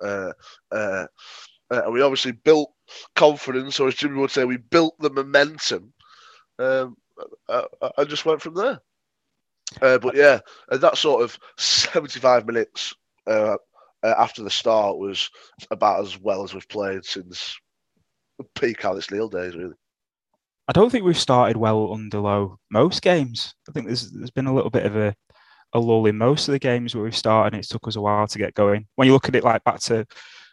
uh, 0.02 0.32
uh, 0.70 1.06
uh, 1.70 1.82
and 1.84 1.92
we 1.92 2.02
obviously 2.02 2.32
built 2.32 2.72
confidence, 3.14 3.80
or 3.80 3.88
as 3.88 3.94
Jimmy 3.94 4.18
would 4.18 4.30
say, 4.30 4.44
we 4.44 4.56
built 4.58 4.98
the 4.98 5.10
momentum 5.10 5.92
um, 6.58 6.96
uh, 7.48 7.64
uh, 7.80 7.90
and 7.98 8.08
just 8.08 8.24
went 8.24 8.42
from 8.42 8.54
there. 8.54 8.80
Uh, 9.80 9.98
but 9.98 10.14
yeah, 10.14 10.40
that 10.70 10.98
sort 10.98 11.22
of 11.22 11.38
75 11.56 12.46
minutes 12.46 12.94
uh, 13.26 13.56
uh, 14.02 14.14
after 14.18 14.42
the 14.42 14.50
start 14.50 14.98
was 14.98 15.30
about 15.70 16.00
as 16.00 16.18
well 16.18 16.42
as 16.42 16.52
we've 16.52 16.68
played 16.68 17.04
since 17.04 17.58
peak 18.54 18.84
Alex 18.84 19.10
Neil 19.10 19.28
days, 19.28 19.54
really. 19.56 19.74
I 20.68 20.72
don't 20.72 20.90
think 20.90 21.04
we've 21.04 21.18
started 21.18 21.56
well 21.56 21.92
under 21.92 22.18
Lowe 22.18 22.58
most 22.70 23.02
games. 23.02 23.54
I 23.68 23.72
think 23.72 23.86
there's 23.86 24.10
there's 24.10 24.30
been 24.30 24.46
a 24.46 24.54
little 24.54 24.70
bit 24.70 24.86
of 24.86 24.96
a, 24.96 25.14
a 25.72 25.78
lull 25.78 26.06
in 26.06 26.16
most 26.16 26.48
of 26.48 26.52
the 26.52 26.58
games 26.58 26.94
where 26.94 27.04
we've 27.04 27.16
started, 27.16 27.52
and 27.52 27.60
it's 27.60 27.68
took 27.68 27.86
us 27.88 27.96
a 27.96 28.00
while 28.00 28.26
to 28.26 28.38
get 28.38 28.54
going. 28.54 28.86
When 28.94 29.06
you 29.06 29.12
look 29.12 29.28
at 29.28 29.34
it 29.34 29.44
like 29.44 29.64
back 29.64 29.80
to 29.80 30.06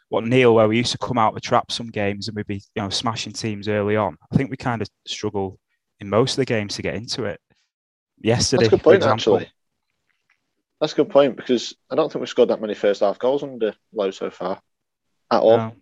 what 0.09 0.25
Neil, 0.25 0.55
where 0.55 0.67
we 0.67 0.77
used 0.77 0.91
to 0.91 0.97
come 0.97 1.17
out 1.17 1.35
the 1.35 1.39
trap 1.39 1.71
some 1.71 1.87
games 1.87 2.27
and 2.27 2.35
we'd 2.35 2.47
be 2.47 2.61
you 2.75 2.81
know 2.81 2.89
smashing 2.89 3.33
teams 3.33 3.67
early 3.67 3.95
on. 3.95 4.17
I 4.31 4.35
think 4.35 4.49
we 4.49 4.57
kind 4.57 4.81
of 4.81 4.89
struggle 5.05 5.59
in 5.99 6.09
most 6.09 6.33
of 6.33 6.37
the 6.37 6.45
games 6.45 6.75
to 6.75 6.81
get 6.81 6.95
into 6.95 7.25
it. 7.25 7.39
Yesterday, 8.21 8.63
That's 8.63 8.67
a 8.67 8.71
good 8.71 8.79
for 8.79 8.83
point, 8.83 8.95
example, 8.97 9.35
actually. 9.37 9.51
That's 10.81 10.93
a 10.93 10.95
good 10.95 11.09
point 11.09 11.35
because 11.35 11.75
I 11.91 11.95
don't 11.95 12.11
think 12.11 12.21
we've 12.21 12.29
scored 12.29 12.49
that 12.49 12.61
many 12.61 12.73
first 12.73 13.01
half 13.01 13.19
goals 13.19 13.43
under 13.43 13.73
Lowe 13.93 14.11
so 14.11 14.29
far 14.29 14.59
at 15.31 15.41
all. 15.41 15.57
no. 15.57 15.73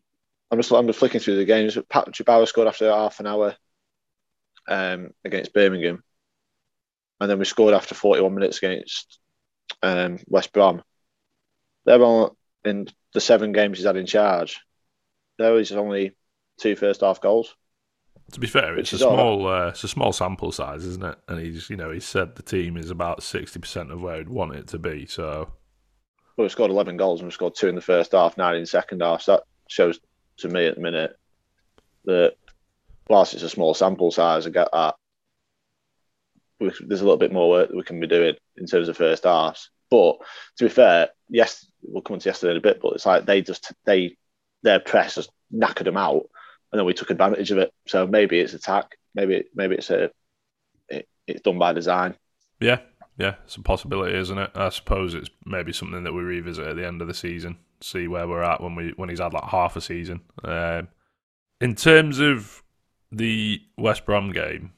I'm 0.49 0.59
just 0.59 0.71
I'm 0.71 0.87
just 0.87 0.99
flicking 0.99 1.19
through 1.19 1.37
the 1.37 1.45
games. 1.45 1.77
Patrick 1.89 2.25
Bauer 2.25 2.45
scored 2.45 2.67
after 2.67 2.89
half 2.89 3.19
an 3.19 3.27
hour 3.27 3.55
um, 4.67 5.11
against 5.25 5.53
Birmingham, 5.53 6.03
and 7.19 7.29
then 7.29 7.39
we 7.39 7.45
scored 7.45 7.73
after 7.73 7.95
41 7.95 8.33
minutes 8.33 8.57
against 8.57 9.19
um, 9.83 10.19
West 10.27 10.53
Brom. 10.53 10.83
They're 11.85 12.01
all 12.01 12.37
in 12.63 12.87
the 13.13 13.21
seven 13.21 13.51
games 13.51 13.77
he's 13.77 13.87
had 13.87 13.97
in 13.97 14.05
charge. 14.05 14.61
There 15.37 15.53
was 15.53 15.71
only 15.71 16.15
two 16.57 16.75
first 16.75 17.01
half 17.01 17.21
goals. 17.21 17.55
To 18.31 18.39
be 18.39 18.47
fair, 18.47 18.77
it's 18.77 18.91
a 18.91 18.97
is 18.97 19.01
all 19.01 19.11
right. 19.11 19.15
small 19.15 19.47
uh, 19.47 19.67
it's 19.67 19.83
a 19.83 19.87
small 19.87 20.11
sample 20.11 20.51
size, 20.51 20.85
isn't 20.85 21.03
it? 21.03 21.17
And 21.27 21.39
he's 21.39 21.69
you 21.69 21.77
know 21.77 21.91
he 21.91 21.99
said 21.99 22.35
the 22.35 22.43
team 22.43 22.77
is 22.77 22.89
about 22.89 23.23
sixty 23.23 23.59
percent 23.59 23.91
of 23.91 24.01
where 24.01 24.17
he'd 24.17 24.29
want 24.29 24.55
it 24.55 24.67
to 24.69 24.79
be. 24.79 25.05
So 25.05 25.51
Well, 26.35 26.45
we 26.45 26.49
scored 26.49 26.71
11 26.71 26.97
goals 26.97 27.19
and 27.21 27.27
we 27.27 27.31
scored 27.31 27.55
two 27.55 27.67
in 27.67 27.75
the 27.75 27.81
first 27.81 28.11
half, 28.13 28.37
nine 28.37 28.55
in 28.55 28.61
the 28.61 28.67
second 28.67 29.01
half. 29.01 29.21
So 29.21 29.33
that 29.33 29.43
shows 29.69 29.99
to 30.37 30.49
me 30.49 30.67
at 30.67 30.75
the 30.75 30.81
minute 30.81 31.17
that 32.05 32.35
whilst 33.09 33.33
it's 33.33 33.43
a 33.43 33.49
small 33.49 33.73
sample 33.73 34.11
size, 34.11 34.47
I 34.47 34.49
get 34.49 34.69
that. 34.73 34.95
There's 36.59 37.01
a 37.01 37.03
little 37.03 37.17
bit 37.17 37.31
more 37.31 37.49
work 37.49 37.69
that 37.69 37.77
we 37.77 37.83
can 37.83 37.99
be 37.99 38.07
doing 38.07 38.35
in 38.55 38.65
terms 38.65 38.89
of 38.89 38.97
first 38.97 39.25
halves. 39.25 39.69
But 39.89 40.17
to 40.57 40.65
be 40.65 40.69
fair, 40.69 41.09
yes, 41.29 41.65
we'll 41.81 42.01
come 42.01 42.19
to 42.19 42.29
yesterday 42.29 42.51
in 42.51 42.57
a 42.57 42.61
bit, 42.61 42.79
but 42.81 42.93
it's 42.93 43.05
like 43.05 43.25
they 43.25 43.41
just, 43.41 43.71
they, 43.85 44.17
their 44.63 44.79
press 44.79 45.15
just 45.15 45.29
knackered 45.53 45.85
them 45.85 45.97
out 45.97 46.27
and 46.71 46.79
then 46.79 46.85
we 46.85 46.93
took 46.93 47.11
advantage 47.11 47.51
of 47.51 47.59
it. 47.59 47.71
So 47.87 48.07
maybe 48.07 48.39
it's 48.39 48.53
attack, 48.53 48.97
maybe, 49.13 49.45
maybe 49.55 49.75
it's 49.75 49.89
a, 49.89 50.09
it, 50.89 51.07
it's 51.25 51.41
done 51.41 51.59
by 51.59 51.73
design. 51.73 52.15
yeah, 52.59 52.79
yeah, 53.17 53.35
it's 53.45 53.55
a 53.55 53.61
possibility, 53.61 54.15
isn't 54.15 54.37
it? 54.37 54.51
I 54.53 54.69
suppose 54.69 55.13
it's 55.13 55.29
maybe 55.45 55.73
something 55.73 56.03
that 56.03 56.13
we 56.13 56.21
revisit 56.21 56.67
at 56.67 56.75
the 56.75 56.85
end 56.85 57.01
of 57.01 57.07
the 57.07 57.13
season, 57.13 57.57
see 57.81 58.07
where 58.07 58.27
we're 58.27 58.43
at 58.43 58.61
when 58.61 58.75
we 58.75 58.93
when 58.95 59.09
he's 59.09 59.19
had 59.19 59.33
like 59.33 59.45
half 59.45 59.75
a 59.75 59.81
season. 59.81 60.21
Um, 60.43 60.87
in 61.59 61.75
terms 61.75 62.19
of 62.19 62.63
the 63.11 63.61
West 63.77 64.05
Brom 64.05 64.31
game, 64.31 64.73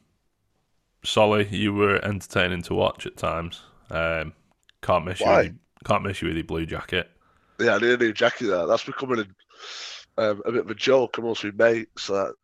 Solly, 1.04 1.48
you 1.48 1.74
were 1.74 2.04
entertaining 2.04 2.62
to 2.64 2.76
watch 2.76 3.06
at 3.06 3.18
times. 3.18 3.62
Um, 3.90 4.34
can't 4.82 5.06
miss 5.06 5.20
you. 5.20 5.26
Why? 5.26 5.44
With 5.44 5.56
can't 5.86 6.04
miss 6.04 6.22
you 6.22 6.28
with 6.28 6.38
your 6.38 6.46
blue 6.46 6.66
jacket. 6.66 7.10
Yeah, 7.60 7.76
I 7.76 7.80
need 7.80 7.92
a 7.92 7.98
new 7.98 8.14
jacket 8.14 8.48
there. 8.48 8.66
That's 8.66 8.84
becoming 8.84 9.26
a, 10.18 10.22
um, 10.22 10.42
a 10.46 10.52
bit 10.52 10.66
of 10.66 10.70
a 10.70 10.76
joke 10.76 11.18
amongst 11.18 11.44
my 11.44 11.52
mates. 11.52 12.08
That 12.08 12.36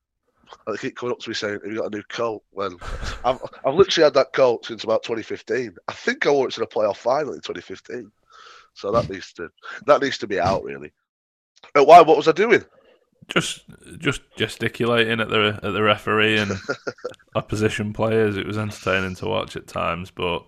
they 0.67 0.77
keep 0.77 0.95
coming 0.95 1.13
up 1.13 1.19
to 1.19 1.29
me 1.29 1.35
saying, 1.35 1.59
"Have 1.63 1.71
you 1.71 1.79
got 1.79 1.93
a 1.93 1.95
new 1.95 2.03
coat?" 2.03 2.43
When 2.51 2.77
I've, 3.23 3.41
I've 3.65 3.75
literally 3.75 4.05
had 4.05 4.13
that 4.15 4.33
coat 4.33 4.65
since 4.65 4.83
about 4.83 5.03
2015. 5.03 5.75
I 5.87 5.93
think 5.93 6.25
I 6.25 6.31
wore 6.31 6.47
it 6.47 6.53
to 6.53 6.61
the 6.61 6.67
playoff 6.67 6.97
final 6.97 7.33
in 7.33 7.41
2015. 7.41 8.11
So 8.75 8.91
that 8.91 9.09
needs 9.09 9.33
to 9.33 9.49
that 9.85 10.01
needs 10.01 10.17
to 10.19 10.27
be 10.27 10.39
out 10.39 10.63
really. 10.63 10.91
Uh, 11.75 11.83
why? 11.83 12.01
What 12.01 12.17
was 12.17 12.27
I 12.27 12.31
doing? 12.33 12.63
just 13.27 13.63
just 13.97 14.21
gesticulating 14.37 15.19
at 15.19 15.29
the 15.29 15.59
at 15.63 15.71
the 15.73 15.81
referee 15.81 16.37
and 16.37 16.51
opposition 17.35 17.93
players. 17.93 18.37
It 18.37 18.45
was 18.45 18.57
entertaining 18.57 19.15
to 19.15 19.27
watch 19.27 19.55
at 19.55 19.67
times, 19.67 20.11
but 20.11 20.45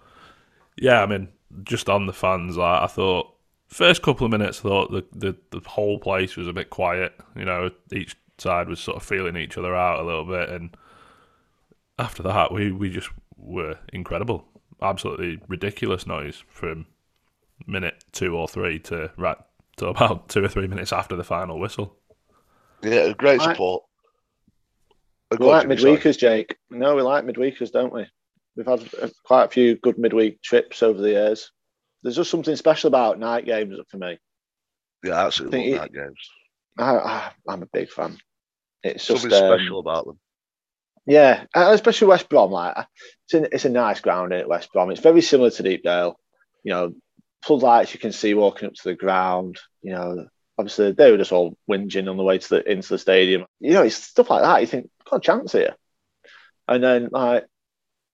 yeah, 0.78 1.02
I 1.02 1.06
mean, 1.06 1.30
just 1.64 1.90
on 1.90 2.06
the 2.06 2.14
fans, 2.14 2.58
like, 2.58 2.84
I 2.84 2.88
thought 2.88 3.34
first 3.68 4.02
couple 4.02 4.26
of 4.26 4.32
minutes, 4.32 4.60
I 4.60 4.64
thought 4.64 4.92
the, 4.92 5.06
the 5.14 5.36
the 5.52 5.68
whole 5.68 6.00
place 6.00 6.36
was 6.36 6.48
a 6.48 6.54
bit 6.54 6.70
quiet. 6.70 7.14
You 7.36 7.46
know, 7.46 7.72
each 7.92 8.16
side 8.38 8.70
was 8.70 8.80
sort 8.80 8.98
of 8.98 9.04
feeling 9.04 9.36
each 9.36 9.58
other 9.58 9.76
out 9.76 10.00
a 10.00 10.06
little 10.06 10.26
bit, 10.26 10.50
and 10.50 10.76
after 11.98 12.24
that, 12.24 12.52
we 12.52 12.72
we 12.72 12.90
just 12.90 13.10
were 13.38 13.78
incredible, 13.92 14.46
absolutely 14.82 15.40
ridiculous 15.48 16.06
noise 16.06 16.44
from 16.48 16.86
minute 17.66 18.04
two 18.12 18.36
or 18.36 18.48
three 18.48 18.80
to 18.80 19.12
right 19.18 19.38
to 19.78 19.88
about 19.88 20.30
two 20.30 20.44
or 20.44 20.48
three 20.48 20.68
minutes 20.68 20.92
after 20.94 21.16
the 21.16 21.24
final 21.24 21.60
whistle. 21.60 21.98
Yeah, 22.84 23.14
great 23.14 23.42
support. 23.42 23.84
We 25.32 25.38
go 25.38 25.50
on, 25.50 25.52
like 25.52 25.62
Jimmy, 25.64 25.78
sorry. 25.78 25.98
midweekers, 25.98 26.18
Jake. 26.18 26.58
No, 26.70 26.96
we 26.96 27.02
like 27.02 27.26
midweekers, 27.26 27.72
don't 27.72 27.94
we? 27.94 28.06
We've 28.56 28.66
had 28.66 28.82
uh, 29.02 29.10
quite 29.26 29.46
a 29.46 29.50
few 29.50 29.76
good 29.76 29.98
midweek 29.98 30.42
trips 30.42 30.82
over 30.82 31.02
the 31.02 31.10
years. 31.10 31.52
There's 32.02 32.16
just 32.16 32.32
something 32.32 32.56
special 32.56 32.88
about 32.88 33.20
night 33.20 33.46
games 33.46 33.78
for 33.90 33.98
me. 33.98 34.18
Yeah, 35.04 35.16
I 35.16 35.26
absolutely 35.26 35.60
think 35.60 35.78
love 35.78 35.86
it- 35.88 35.94
night 35.94 36.06
games. 36.06 36.30
I, 36.80 36.96
I, 36.96 37.32
I'm 37.50 37.64
a 37.64 37.68
big 37.74 37.90
fan. 37.90 38.18
It's 38.84 39.06
just 39.08 39.24
Something 39.24 39.44
um, 39.44 39.58
special 39.60 39.80
about 39.80 40.06
them. 40.06 40.20
Yeah, 41.08 41.46
uh, 41.56 41.70
especially 41.72 42.10
West 42.10 42.30
Brom. 42.30 42.52
Like 42.52 42.76
it's 43.26 43.34
a, 43.34 43.54
it's 43.56 43.66
a 43.66 43.70
nice 43.70 44.00
ground 44.00 44.32
in 44.34 44.48
West 44.48 44.72
Brom. 44.72 44.92
It's 44.92 45.02
very 45.02 45.22
similar 45.22 45.50
to 45.50 45.64
Deepdale. 45.64 46.20
You 46.64 46.74
know, 46.74 46.94
floodlights 47.48 47.94
you 47.94 48.00
can 48.00 48.12
see 48.12 48.34
walking 48.34 48.68
up 48.68 48.74
to 48.74 48.84
the 48.84 48.96
ground. 48.96 49.58
You 49.82 49.94
know, 49.94 50.28
obviously 50.58 50.92
they 50.92 51.12
were 51.12 51.18
just 51.18 51.32
all 51.32 51.58
whinging 51.70 52.10
on 52.10 52.18
the 52.18 52.24
way 52.24 52.38
to 52.38 52.50
the 52.50 52.72
into 52.72 52.90
the 52.90 52.98
stadium. 52.98 53.46
You 53.60 53.74
know, 53.74 53.84
it's 53.84 53.96
stuff 53.96 54.30
like 54.30 54.44
that. 54.44 54.62
You 54.62 54.68
think 54.68 54.90
got 55.10 55.18
a 55.18 55.22
chance 55.22 55.54
here, 55.54 55.76
and 56.68 56.84
then 56.84 57.10
like 57.12 57.46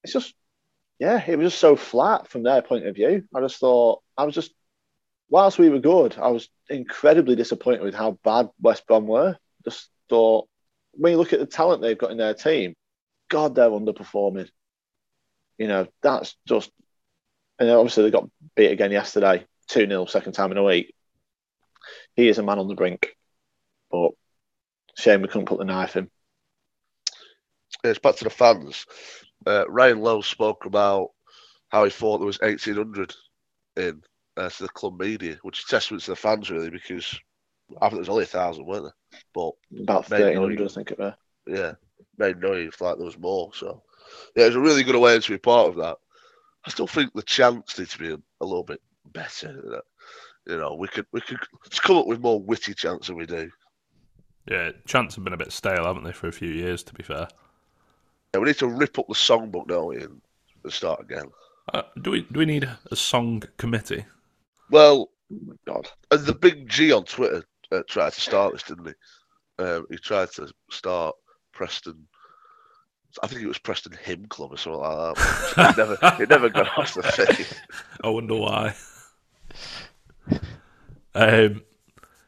it's 0.03 0.13
just 0.13 0.33
yeah, 0.99 1.23
it 1.25 1.37
was 1.37 1.51
just 1.51 1.59
so 1.59 1.75
flat 1.75 2.27
from 2.27 2.43
their 2.43 2.61
point 2.61 2.85
of 2.85 2.95
view. 2.95 3.23
I 3.35 3.41
just 3.41 3.59
thought 3.59 4.01
I 4.17 4.23
was 4.25 4.35
just 4.35 4.53
whilst 5.29 5.57
we 5.57 5.69
were 5.69 5.79
good, 5.79 6.17
I 6.17 6.29
was 6.29 6.47
incredibly 6.69 7.35
disappointed 7.35 7.81
with 7.81 7.95
how 7.95 8.19
bad 8.23 8.49
West 8.61 8.85
Brom 8.87 9.07
were. 9.07 9.37
Just 9.65 9.89
thought 10.09 10.47
when 10.93 11.13
you 11.13 11.17
look 11.17 11.33
at 11.33 11.39
the 11.39 11.47
talent 11.47 11.81
they've 11.81 11.97
got 11.97 12.11
in 12.11 12.17
their 12.17 12.35
team, 12.35 12.75
God, 13.29 13.55
they're 13.55 13.69
underperforming. 13.69 14.49
You 15.57 15.67
know, 15.67 15.87
that's 16.01 16.35
just 16.47 16.71
and 17.59 17.69
obviously 17.69 18.03
they 18.03 18.11
got 18.11 18.29
beat 18.55 18.71
again 18.71 18.91
yesterday, 18.91 19.45
2 19.67 19.87
0, 19.87 20.05
second 20.05 20.33
time 20.33 20.51
in 20.51 20.57
a 20.57 20.63
week. 20.63 20.93
He 22.15 22.27
is 22.27 22.37
a 22.37 22.43
man 22.43 22.59
on 22.59 22.67
the 22.67 22.75
brink. 22.75 23.15
But 23.91 24.11
shame 24.97 25.21
we 25.21 25.27
couldn't 25.27 25.47
put 25.47 25.59
the 25.59 25.65
knife 25.65 25.95
in. 25.95 26.09
It's 27.83 27.99
back 27.99 28.15
to 28.17 28.23
the 28.23 28.29
fans. 28.29 28.85
Uh, 29.45 29.65
Ryan 29.67 29.99
Lowe 29.99 30.21
spoke 30.21 30.65
about 30.65 31.09
how 31.69 31.83
he 31.83 31.89
thought 31.89 32.19
there 32.19 32.27
was 32.27 32.39
1,800 32.39 33.13
in 33.75 34.01
uh, 34.37 34.49
to 34.49 34.63
the 34.63 34.69
club 34.69 34.99
media, 34.99 35.37
which 35.41 35.59
is 35.59 35.65
testament 35.65 36.03
to 36.03 36.11
the 36.11 36.15
fans, 36.15 36.49
really, 36.49 36.69
because 36.69 37.19
I 37.81 37.89
think 37.89 37.95
there's 37.95 38.09
only 38.09 38.23
a 38.23 38.27
thousand, 38.27 38.65
weren't 38.65 38.83
there? 38.83 39.21
But 39.33 39.51
About 39.81 40.09
Mate, 40.09 40.37
1300, 40.37 40.59
no, 40.59 40.65
I 40.65 40.67
think 40.69 40.91
it 40.91 40.99
was. 40.99 41.13
yeah, 41.47 41.73
made 42.17 42.39
noise 42.39 42.79
like 42.79 42.97
there 42.97 43.05
was 43.05 43.17
more. 43.17 43.51
So, 43.53 43.83
yeah, 44.35 44.45
it 44.45 44.47
was 44.47 44.55
a 44.55 44.61
really 44.61 44.83
good 44.83 44.99
way 44.99 45.19
to 45.19 45.31
be 45.31 45.37
part 45.37 45.69
of 45.69 45.75
that. 45.77 45.97
I 46.65 46.69
still 46.69 46.87
think 46.87 47.13
the 47.13 47.21
chants 47.23 47.77
need 47.77 47.89
to 47.89 47.97
be 47.99 48.11
a, 48.11 48.17
a 48.41 48.45
little 48.45 48.63
bit 48.63 48.81
better. 49.11 49.81
You 50.47 50.57
know? 50.57 50.75
we 50.75 50.87
could 50.87 51.05
we 51.11 51.21
could 51.21 51.39
come 51.83 51.97
up 51.97 52.07
with 52.07 52.19
more 52.21 52.41
witty 52.41 52.73
chants 52.73 53.07
than 53.07 53.17
we 53.17 53.25
do. 53.25 53.49
Yeah, 54.49 54.71
chants 54.85 55.15
have 55.15 55.23
been 55.23 55.33
a 55.33 55.37
bit 55.37 55.51
stale, 55.53 55.85
haven't 55.85 56.03
they, 56.03 56.11
for 56.11 56.27
a 56.27 56.31
few 56.33 56.49
years? 56.49 56.83
To 56.83 56.93
be 56.93 57.03
fair, 57.03 57.27
Yeah, 58.33 58.41
we 58.41 58.47
need 58.47 58.57
to 58.57 58.67
rip 58.67 58.99
up 58.99 59.07
the 59.07 59.13
songbook, 59.13 59.67
don't 59.67 59.87
we, 59.87 59.97
and, 60.03 60.21
and 60.63 60.73
start 60.73 60.99
again. 61.01 61.25
uh, 61.73 61.83
do 62.01 62.11
we 62.11 62.21
do 62.31 62.39
we 62.39 62.45
need 62.45 62.69
a 62.91 62.95
song 62.95 63.43
committee? 63.57 64.05
Well, 64.69 65.09
Oh 65.31 65.37
my 65.47 65.55
God. 65.65 65.89
and 66.11 66.25
the 66.25 66.35
big 66.35 66.67
G 66.69 66.91
on 66.91 67.05
Twitter 67.05 67.43
uh, 67.71 67.81
tried 67.87 68.13
to 68.13 68.21
start 68.21 68.53
this, 68.53 68.63
didn't 68.63 68.87
he? 68.87 69.63
Um, 69.63 69.85
he 69.89 69.97
tried 69.97 70.31
to 70.33 70.51
start 70.69 71.15
Preston. 71.53 72.05
I 73.21 73.27
think 73.27 73.41
it 73.41 73.47
was 73.47 73.59
Preston 73.59 73.97
Hymn 74.03 74.25
Club 74.25 74.53
or 74.53 74.57
something 74.57 74.81
like 74.81 75.15
that. 75.15 75.69
it 75.69 75.77
never, 75.77 75.97
it 76.23 76.29
never 76.29 76.49
got 76.49 76.77
off 76.77 76.93
the 76.95 77.03
thing. 77.03 77.45
I 78.03 78.09
wonder 78.09 78.35
why. 78.35 78.75
um, 81.13 81.61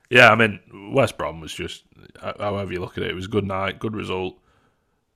yeah, 0.10 0.30
I 0.30 0.36
mean, 0.36 0.60
West 0.94 1.18
Brom 1.18 1.42
was 1.42 1.54
just, 1.54 1.84
however 2.20 2.72
you 2.72 2.80
look 2.80 2.98
at 2.98 3.04
it, 3.04 3.12
it 3.12 3.16
was 3.16 3.26
a 3.26 3.30
good 3.30 3.46
night, 3.46 3.80
good 3.80 3.96
result, 3.96 4.38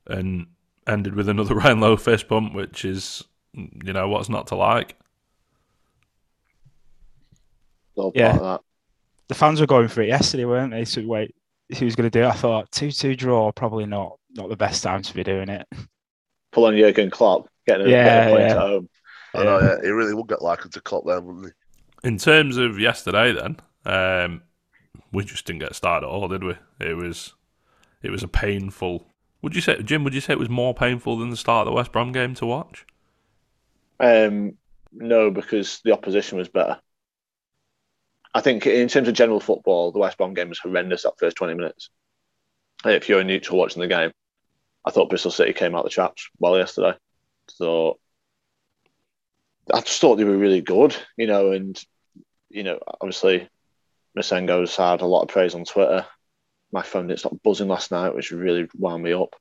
and 0.08 0.48
ended 0.88 1.16
with 1.16 1.30
another 1.30 1.56
Ryan 1.56 1.80
Lowe 1.80 1.98
fist 1.98 2.28
pump, 2.28 2.54
which 2.54 2.84
is, 2.84 3.24
you 3.54 3.94
know, 3.94 4.08
what's 4.10 4.30
not 4.30 4.48
to 4.48 4.56
like. 4.56 4.98
Yeah. 8.16 8.32
part 8.32 8.36
of 8.36 8.42
that. 8.42 8.62
The 9.28 9.36
fans 9.36 9.62
were 9.62 9.68
going 9.68 9.90
for 9.90 10.02
it 10.02 10.08
yesterday, 10.08 10.46
weren't 10.46 10.72
they? 10.72 10.86
So 10.86 11.06
wait, 11.06 11.36
who 11.78 11.86
was 11.86 11.96
going 11.96 12.10
to 12.10 12.20
do 12.20 12.26
it? 12.26 12.30
I 12.30 12.34
thought 12.34 12.72
two-two 12.72 13.16
draw, 13.16 13.52
probably 13.52 13.86
not 13.86 14.19
not 14.36 14.50
the 14.50 14.58
best 14.58 14.84
time 14.84 15.02
to 15.02 15.14
be 15.14 15.24
doing 15.24 15.50
it. 15.50 15.68
Pull 16.52 16.66
on 16.66 16.78
Jurgen 16.78 17.10
Klopp, 17.12 17.48
getting 17.68 17.88
a, 17.88 17.90
Yeah, 17.90 18.04
getting 18.04 18.28
a 18.28 18.32
point 18.32 18.44
yeah. 18.44 18.52
at 18.52 18.58
home. 18.58 18.90
I 19.36 19.44
know, 19.44 19.60
yeah, 19.60 19.78
he 19.84 19.90
really 19.90 20.14
would 20.14 20.28
get 20.28 20.42
likened 20.42 20.74
to 20.74 20.82
Klopp 20.82 21.06
then, 21.06 21.26
wouldn't 21.26 21.46
he? 22.04 22.08
In 22.08 22.18
terms 22.18 22.58
of 22.58 22.80
yesterday, 22.80 23.32
then, 23.34 23.58
um, 23.86 24.42
we 25.12 25.24
just 25.24 25.46
didn't 25.46 25.60
get 25.60 25.76
started 25.76 26.08
at 26.08 26.10
all, 26.10 26.28
did 26.28 26.44
we? 26.44 26.56
It 26.80 26.96
was, 26.96 27.34
it 28.02 28.10
was 28.10 28.24
a 28.24 28.28
painful. 28.28 29.08
Would 29.42 29.56
you 29.56 29.62
say, 29.62 29.82
Jim? 29.84 30.04
Would 30.04 30.14
you 30.14 30.22
say 30.22 30.34
it 30.34 30.40
was 30.40 30.50
more 30.50 30.74
painful 30.74 31.18
than 31.18 31.30
the 31.30 31.38
start 31.38 31.68
of 31.68 31.72
the 31.72 31.76
West 31.76 31.92
Brom 31.92 32.12
game 32.12 32.34
to 32.36 32.46
watch? 32.46 32.86
Um, 34.00 34.58
no, 34.92 35.32
because 35.32 35.82
the 35.84 35.92
opposition 35.92 36.38
was 36.38 36.50
better. 36.50 36.80
I 38.34 38.42
think 38.42 38.66
in 38.68 38.88
terms 38.88 39.08
of 39.08 39.14
general 39.14 39.40
football, 39.40 39.92
the 39.92 40.00
West 40.00 40.18
Brom 40.18 40.34
game 40.34 40.50
was 40.50 40.60
horrendous 40.60 41.04
that 41.04 41.18
first 41.20 41.38
20 41.38 41.56
minutes. 41.56 41.90
If 42.86 43.10
you're 43.10 43.20
a 43.20 43.24
neutral 43.24 43.60
watching 43.60 43.82
the 43.82 43.88
game, 43.88 44.12
I 44.86 44.92
thought 44.92 45.10
Bristol 45.10 45.32
City 45.32 45.54
came 45.54 45.76
out 45.76 45.84
the 45.84 45.90
traps 45.90 46.30
well 46.40 46.58
yesterday. 46.58 46.94
So 47.50 48.00
I 49.74 49.82
just 49.82 50.00
thought 50.02 50.16
they 50.16 50.24
were 50.24 50.38
really 50.38 50.62
good, 50.62 50.96
you 51.18 51.28
know, 51.28 51.52
and, 51.52 51.82
you 52.50 52.64
know, 52.64 52.80
obviously 53.02 53.50
Masengo's 54.18 54.76
had 54.76 55.02
a 55.02 55.06
lot 55.06 55.24
of 55.24 55.30
praise 55.30 55.56
on 55.56 55.66
Twitter. 55.66 56.06
My 56.72 56.82
phone 56.82 57.08
didn't 57.08 57.20
stop 57.20 57.42
buzzing 57.44 57.68
last 57.68 57.92
night, 57.92 58.16
which 58.16 58.32
really 58.32 58.68
wound 58.78 59.04
me 59.04 59.14
up. 59.14 59.36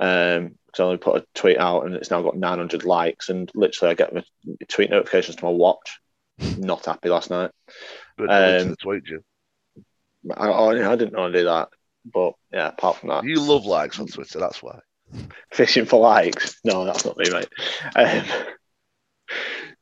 Um, 0.00 0.56
because 0.66 0.80
I 0.80 0.84
only 0.84 0.96
put 0.96 1.22
a 1.22 1.26
tweet 1.34 1.58
out 1.58 1.86
and 1.86 1.94
it's 1.94 2.10
now 2.10 2.20
got 2.20 2.36
900 2.36 2.84
likes, 2.84 3.28
and 3.28 3.50
literally 3.54 3.92
I 3.92 3.94
get 3.94 4.12
my 4.12 4.24
tweet 4.68 4.90
notifications 4.90 5.36
to 5.36 5.44
my 5.44 5.50
watch. 5.50 6.00
Not 6.58 6.84
happy 6.84 7.08
last 7.08 7.30
night. 7.30 7.52
But 8.16 8.30
um, 8.30 8.74
tweet, 8.76 9.04
Jim. 9.04 9.24
I, 10.36 10.48
I, 10.48 10.92
I 10.92 10.96
didn't 10.96 11.16
want 11.16 11.32
to 11.32 11.38
do 11.38 11.44
that, 11.44 11.68
but 12.04 12.34
yeah. 12.52 12.68
Apart 12.68 12.96
from 12.98 13.08
that, 13.10 13.24
You 13.24 13.40
love 13.40 13.64
likes 13.66 13.98
on 13.98 14.06
Twitter, 14.06 14.38
that's 14.38 14.62
why. 14.62 14.78
fishing 15.52 15.84
for 15.86 16.00
likes. 16.00 16.58
No, 16.64 16.84
that's 16.84 17.04
not 17.04 17.16
me, 17.18 17.26
mate. 17.30 17.48
Um, 17.96 18.24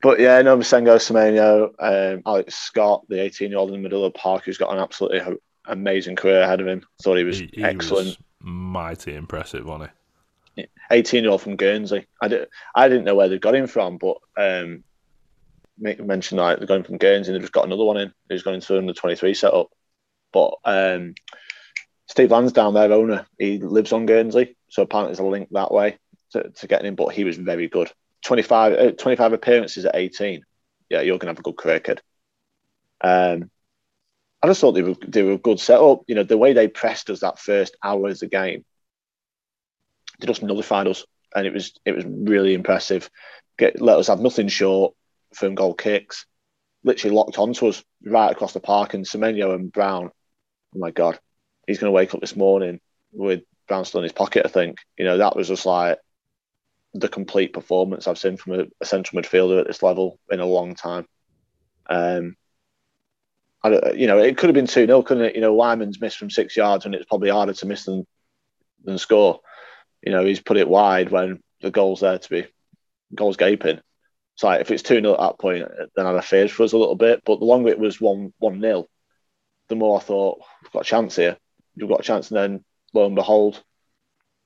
but 0.03 0.19
yeah, 0.21 0.41
no, 0.43 0.57
Masengo 0.57 0.97
Semenyo, 0.97 1.71
um, 1.79 2.23
Alex 2.27 2.55
Scott, 2.57 3.05
the 3.09 3.21
18 3.23 3.51
year 3.51 3.59
old 3.59 3.71
in 3.71 3.77
the 3.77 3.83
middle 3.83 4.05
of 4.05 4.13
the 4.13 4.19
park, 4.19 4.45
who's 4.45 4.59
got 4.59 4.73
an 4.73 4.79
absolutely 4.81 5.21
ho- 5.21 5.37
amazing 5.67 6.17
career 6.17 6.43
ahead 6.43 6.61
of 6.61 6.67
him. 6.67 6.83
Thought 7.03 7.19
he 7.19 7.25
was 7.25 7.39
He, 7.39 7.51
he 7.55 7.63
excellent. 7.63 8.07
was 8.09 8.19
mighty 8.41 9.15
impressive, 9.15 9.65
wasn't 9.65 9.91
he? 10.57 10.67
18 10.91 11.23
year 11.23 11.31
old 11.33 11.41
from 11.43 11.57
Guernsey. 11.57 12.07
I, 12.21 12.29
did, 12.29 12.49
I 12.75 12.89
didn't 12.89 13.05
know 13.05 13.15
where 13.15 13.29
they 13.29 13.39
got 13.39 13.55
him 13.55 13.67
from, 13.67 13.97
but 13.99 14.17
um, 14.37 14.85
Mick 15.81 16.05
mentioned 16.05 16.41
like 16.41 16.59
they're 16.59 16.67
going 16.67 16.83
from 16.83 16.99
Guernsey 16.99 17.31
and 17.31 17.37
they've 17.37 17.43
just 17.43 17.53
got 17.53 17.65
another 17.65 17.85
one 17.85 17.97
in 17.97 18.13
who's 18.29 18.43
going 18.43 18.57
into 18.57 18.77
under 18.77 18.93
23 18.93 19.35
setup. 19.35 19.69
But 20.33 20.55
um, 20.65 21.15
Steve 22.13 22.31
Lansdown, 22.31 22.75
their 22.75 22.93
owner, 22.93 23.25
he 23.39 23.57
lives 23.57 23.91
on 23.91 24.05
Guernsey. 24.05 24.55
So 24.69 24.83
apparently 24.83 25.13
there's 25.13 25.21
a 25.21 25.25
link 25.25 25.49
that 25.53 25.73
way 25.73 25.97
to, 26.33 26.51
to 26.51 26.67
getting 26.67 26.89
him, 26.89 26.95
but 26.95 27.15
he 27.15 27.25
was 27.25 27.39
very 27.39 27.69
good. 27.69 27.91
25, 28.27 28.73
uh, 28.75 28.91
25 28.93 29.33
appearances 29.33 29.87
at 29.87 29.97
18. 29.97 30.45
Yeah, 30.91 31.01
you're 31.01 31.17
going 31.17 31.21
to 31.21 31.27
have 31.29 31.39
a 31.39 31.43
good 31.43 31.57
career, 31.57 31.81
kid. 31.81 32.03
Um, 33.01 33.51
I 34.43 34.47
just 34.47 34.61
thought 34.61 34.73
they 34.73 34.83
were, 34.83 34.97
they 35.09 35.23
were 35.23 35.33
a 35.33 35.39
good 35.39 35.59
setup. 35.59 36.03
You 36.07 36.15
know, 36.15 36.23
the 36.23 36.37
way 36.37 36.53
they 36.53 36.69
pressed 36.69 37.09
us 37.09 37.21
that 37.21 37.39
first 37.39 37.79
hour 37.83 38.07
of 38.11 38.19
the 38.19 38.27
game, 38.27 38.63
they 40.21 40.27
just 40.27 40.43
nullified 40.43 40.89
us, 40.89 41.07
and 41.35 41.47
it 41.47 41.55
was 41.55 41.73
it 41.87 41.93
was 41.93 42.05
really 42.07 42.53
impressive. 42.53 43.09
Get 43.59 43.81
let 43.81 43.97
us 43.97 44.09
have 44.09 44.21
nothing 44.21 44.49
short 44.49 44.95
from 45.35 45.55
goal 45.55 45.73
kicks. 45.73 46.27
Literally 46.85 47.17
locked 47.17 47.39
onto 47.39 47.69
us 47.69 47.83
right 48.05 48.31
across 48.31 48.53
the 48.53 48.61
park, 48.61 48.93
and 48.93 49.07
Semenyo 49.07 49.55
and 49.55 49.73
Browne. 49.73 50.11
Oh 50.75 50.79
my 50.79 50.91
god, 50.91 51.19
he's 51.67 51.79
going 51.79 51.89
to 51.89 51.95
wake 51.95 52.15
up 52.15 52.21
this 52.21 52.37
morning 52.37 52.81
with 53.13 53.43
Browne 53.69 53.85
still 53.85 54.01
in 54.01 54.05
his 54.05 54.13
pocket. 54.13 54.47
I 54.47 54.49
think 54.49 54.79
you 54.99 55.05
know 55.05 55.19
that 55.19 55.37
was 55.37 55.49
just 55.49 55.67
like 55.67 55.99
the 56.95 57.09
complete 57.09 57.53
performance 57.53 58.07
I've 58.07 58.19
seen 58.19 58.37
from 58.37 58.61
a, 58.61 58.65
a 58.81 58.85
central 58.85 59.21
midfielder 59.23 59.61
at 59.61 59.67
this 59.67 59.83
level 59.83 60.19
in 60.31 60.41
a 60.41 60.47
long 60.47 60.75
time. 60.75 61.07
Um, 61.89 62.37
I 63.63 63.93
you 63.93 64.07
know, 64.07 64.19
it 64.19 64.37
could 64.37 64.49
have 64.49 64.55
been 64.55 64.67
2 64.67 64.87
0, 64.87 65.03
couldn't 65.03 65.25
it? 65.25 65.35
You 65.35 65.41
know, 65.41 65.55
Weimann's 65.55 66.01
missed 66.01 66.19
from 66.19 66.31
six 66.31 66.57
yards, 66.57 66.85
and 66.85 66.95
it's 66.95 67.07
probably 67.07 67.31
harder 67.31 67.53
to 67.55 67.67
miss 67.67 67.85
than 67.85 68.07
than 68.85 68.99
score. 68.99 69.41
You 70.03 70.13
know, 70.13 70.25
he's 70.25 70.41
put 70.41 70.57
it 70.57 70.69
wide 70.69 71.11
when 71.11 71.41
the 71.61 71.71
goal's 71.71 72.01
there 72.01 72.19
to 72.19 72.31
be 72.31 72.47
goals 73.15 73.37
gaping. 73.37 73.81
So 74.35 74.49
like, 74.49 74.63
if 74.63 74.71
it's 74.71 74.83
2 74.83 75.01
0 75.01 75.13
at 75.13 75.21
that 75.21 75.39
point, 75.39 75.69
then 75.95 76.07
I'd 76.07 76.15
have 76.15 76.25
feared 76.25 76.51
for 76.51 76.65
us 76.65 76.73
a 76.73 76.79
little 76.79 76.97
bit. 76.97 77.23
But 77.25 77.39
the 77.39 77.45
longer 77.45 77.71
it 77.71 77.79
was 77.79 78.01
1 78.01 78.33
1 78.39 78.61
0, 78.61 78.87
the 79.69 79.77
more 79.77 79.99
I 79.99 80.03
thought, 80.03 80.41
we've 80.63 80.73
got 80.73 80.83
a 80.83 80.85
chance 80.85 81.17
here. 81.17 81.37
We've 81.77 81.89
got 81.89 82.01
a 82.01 82.05
chance. 82.05 82.31
And 82.31 82.37
then, 82.37 82.65
lo 82.93 83.07
and 83.07 83.15
behold, 83.15 83.63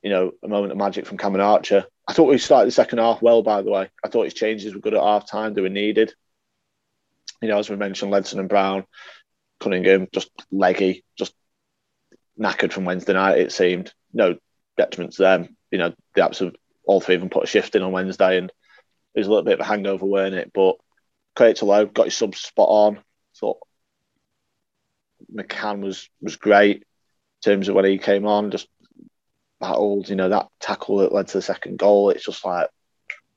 you 0.03 0.11
know, 0.11 0.33
a 0.43 0.49
moment 0.49 0.73
of 0.73 0.79
magic 0.79 1.07
from 1.07 1.19
Cameron 1.19 1.45
Archer. 1.45 1.85
I 2.07 2.13
thought 2.13 2.29
we 2.29 2.39
started 2.39 2.69
the 2.69 2.73
second 2.73 2.99
half 2.99 3.23
well, 3.23 3.43
by 3.43 3.63
the 3.63 3.71
way. 3.71 3.91
I 4.05 4.09
thought 4.09 4.25
his 4.25 4.35
changes 4.35 4.75
were 4.75 4.81
good 4.81 4.95
at 4.95 5.03
half 5.03 5.29
time, 5.29 5.55
they 5.55 5.63
were 5.63 5.69
needed. 5.69 6.15
You 7.43 7.49
know, 7.49 7.59
as 7.59 7.69
we 7.69 7.77
mentioned, 7.77 8.13
Ledson 8.13 8.39
and 8.39 8.49
Browne, 8.49 8.85
Cunningham, 9.61 10.09
just 10.13 10.31
leggy, 10.51 11.05
just 11.19 11.35
knackered 12.39 12.73
from 12.73 12.85
Wednesday 12.85 13.13
night, 13.15 13.39
it 13.39 13.53
seemed. 13.53 13.93
No 14.13 14.37
detriment 14.77 15.15
to 15.15 15.23
them. 15.23 15.57
You 15.71 15.79
know, 15.79 15.95
the 16.15 16.25
absolute, 16.25 16.57
all 16.85 17.01
three 17.01 17.17
of 17.17 17.21
them 17.21 17.31
put 17.31 17.45
a 17.45 17.49
shift 17.49 17.75
in 17.75 17.83
on 17.83 17.93
Wednesday 17.93 18.39
and 18.39 18.51
it 19.15 19.21
was 19.21 19.27
a 19.27 19.31
little 19.31 19.45
bit 19.45 19.55
of 19.55 19.61
a 19.61 19.65
hangover, 19.65 20.07
weren't 20.07 20.35
it? 20.35 20.53
But 20.55 20.77
credit 21.35 21.57
to 21.59 21.65
Lowe, 21.65 21.87
got 21.87 22.07
his 22.07 22.17
subs 22.17 22.39
spot 22.39 22.69
on. 22.69 23.01
Thought 23.41 23.59
McCann 25.35 25.81
was 25.81 26.09
was 26.21 26.37
great 26.37 26.85
terms 27.43 27.69
of 27.69 27.75
when 27.75 27.85
he 27.85 27.99
came 27.99 28.27
on, 28.27 28.51
just 28.51 28.69
battled. 29.61 30.09
You 30.09 30.17
know 30.17 30.29
that 30.29 30.49
tackle 30.61 30.99
that 30.99 31.13
led 31.13 31.29
to 31.29 31.39
the 31.39 31.43
second 31.43 31.79
goal. 31.79 32.11
It's 32.11 32.25
just 32.25 32.45
like, 32.45 32.69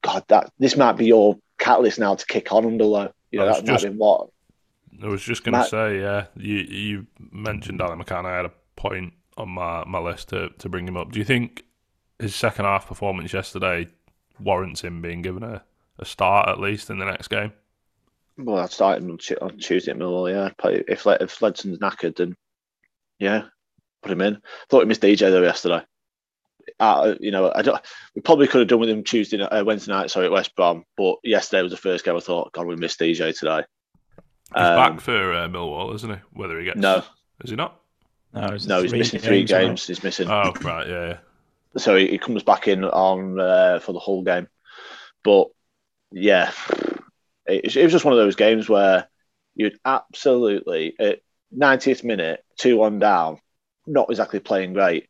God, 0.01 0.23
that 0.27 0.51
this 0.59 0.77
might 0.77 0.93
be 0.93 1.05
your 1.05 1.37
catalyst 1.57 1.99
now 1.99 2.15
to 2.15 2.25
kick 2.25 2.51
on 2.51 2.65
under 2.65 2.85
Lowe. 2.85 3.13
You 3.31 3.39
know 3.39 3.45
that 3.45 3.65
just- 3.65 3.83
might 3.83 3.91
be 3.91 3.97
what. 3.97 4.29
I 5.01 5.07
was 5.07 5.23
just 5.23 5.45
going 5.45 5.55
to 5.55 5.63
say, 5.63 6.01
yeah, 6.01 6.25
you 6.35 6.57
you 6.57 7.07
mentioned 7.31 7.81
Ali 7.81 7.95
McCann. 8.03 8.25
I 8.25 8.35
had 8.35 8.45
a 8.45 8.51
point 8.75 9.13
on 9.37 9.49
my, 9.49 9.83
my 9.85 9.99
list 9.99 10.29
to, 10.29 10.49
to 10.57 10.67
bring 10.67 10.85
him 10.87 10.97
up. 10.97 11.11
Do 11.11 11.19
you 11.19 11.25
think 11.25 11.63
his 12.19 12.35
second 12.35 12.65
half 12.65 12.87
performance 12.87 13.31
yesterday 13.31 13.87
warrants 14.39 14.81
him 14.81 15.01
being 15.01 15.21
given 15.21 15.43
a, 15.43 15.63
a 15.97 16.05
start 16.05 16.49
at 16.49 16.59
least 16.59 16.89
in 16.89 16.99
the 16.99 17.05
next 17.05 17.29
game? 17.29 17.53
Well, 18.37 18.59
I'd 18.59 18.71
start 18.71 19.01
him 19.01 19.11
on, 19.11 19.19
on 19.41 19.57
Tuesday 19.57 19.91
at 19.91 19.97
Millwall. 19.97 20.31
Yeah, 20.31 20.49
if 20.87 21.05
if 21.07 21.41
Ledson's 21.41 21.79
knackered, 21.79 22.17
then 22.17 22.35
yeah, 23.19 23.43
put 24.01 24.11
him 24.11 24.21
in. 24.21 24.41
Thought 24.69 24.81
he 24.81 24.85
missed 24.85 25.01
DJ 25.01 25.31
though 25.31 25.41
yesterday. 25.41 25.81
Uh, 26.79 27.15
you 27.19 27.31
know, 27.31 27.51
I 27.53 27.61
don't. 27.61 27.81
We 28.15 28.21
probably 28.21 28.47
could 28.47 28.59
have 28.59 28.67
done 28.67 28.79
with 28.79 28.89
him 28.89 29.03
Tuesday, 29.03 29.37
ni- 29.37 29.43
uh, 29.43 29.63
Wednesday 29.63 29.91
night. 29.91 30.11
Sorry, 30.11 30.27
at 30.27 30.31
West 30.31 30.55
Brom. 30.55 30.85
But 30.95 31.15
yesterday 31.23 31.63
was 31.63 31.71
the 31.71 31.77
first 31.77 32.05
game. 32.05 32.15
I 32.15 32.19
thought, 32.19 32.53
God, 32.53 32.67
we 32.67 32.75
missed 32.75 32.99
DJ 32.99 33.37
today. 33.37 33.63
He's 34.55 34.63
Um, 34.65 34.75
back 34.75 35.01
for 35.01 35.33
uh, 35.33 35.47
Millwall, 35.47 35.93
isn't 35.95 36.09
he? 36.09 36.17
Whether 36.33 36.59
he 36.59 36.65
gets 36.65 36.77
No, 36.77 37.03
is 37.43 37.49
he 37.49 37.55
not? 37.55 37.79
No, 38.33 38.45
it's 38.47 38.65
no, 38.67 38.81
he's 38.81 38.93
missing 38.93 39.19
three 39.19 39.39
games, 39.43 39.49
games. 39.49 39.87
He's 39.87 40.03
missing. 40.03 40.29
Oh 40.29 40.53
right, 40.61 40.87
yeah, 40.87 41.07
yeah. 41.07 41.17
so 41.77 41.95
he, 41.95 42.07
he 42.07 42.17
comes 42.17 42.43
back 42.43 42.67
in 42.67 42.83
on 42.83 43.39
uh, 43.39 43.79
for 43.79 43.93
the 43.93 43.99
whole 43.99 44.23
game. 44.23 44.47
But 45.23 45.47
yeah, 46.11 46.51
it, 47.47 47.75
it 47.75 47.83
was 47.83 47.91
just 47.91 48.05
one 48.05 48.13
of 48.13 48.19
those 48.19 48.35
games 48.35 48.69
where 48.69 49.07
you'd 49.55 49.79
absolutely 49.83 50.95
at 50.99 51.19
90th 51.57 52.03
minute, 52.03 52.43
two 52.57 52.77
one 52.77 52.99
down, 52.99 53.39
not 53.89 54.09
exactly 54.09 54.39
playing 54.39 54.73
great. 54.73 55.09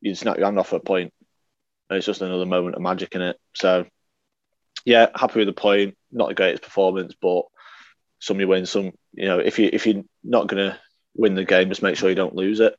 You'd 0.00 0.18
snap 0.18 0.36
your 0.36 0.46
hand 0.46 0.58
off 0.58 0.68
for 0.68 0.76
a 0.76 0.80
point, 0.80 1.12
and 1.88 1.96
it's 1.96 2.06
just 2.06 2.20
another 2.22 2.46
moment 2.46 2.76
of 2.76 2.82
magic 2.82 3.14
in 3.14 3.22
it. 3.22 3.40
So 3.54 3.86
yeah, 4.84 5.08
happy 5.14 5.38
with 5.40 5.48
the 5.48 5.52
point. 5.54 5.96
Not 6.12 6.28
the 6.28 6.34
greatest 6.34 6.62
performance, 6.62 7.14
but 7.20 7.42
some 8.18 8.38
you 8.40 8.48
win, 8.48 8.66
some 8.66 8.92
you 9.12 9.26
know. 9.26 9.38
If 9.38 9.58
you 9.58 9.70
if 9.72 9.86
you're 9.86 10.04
not 10.22 10.46
gonna 10.46 10.78
win 11.16 11.34
the 11.34 11.44
game, 11.44 11.68
just 11.68 11.82
make 11.82 11.96
sure 11.96 12.08
you 12.08 12.14
don't 12.14 12.34
lose 12.34 12.60
it. 12.60 12.74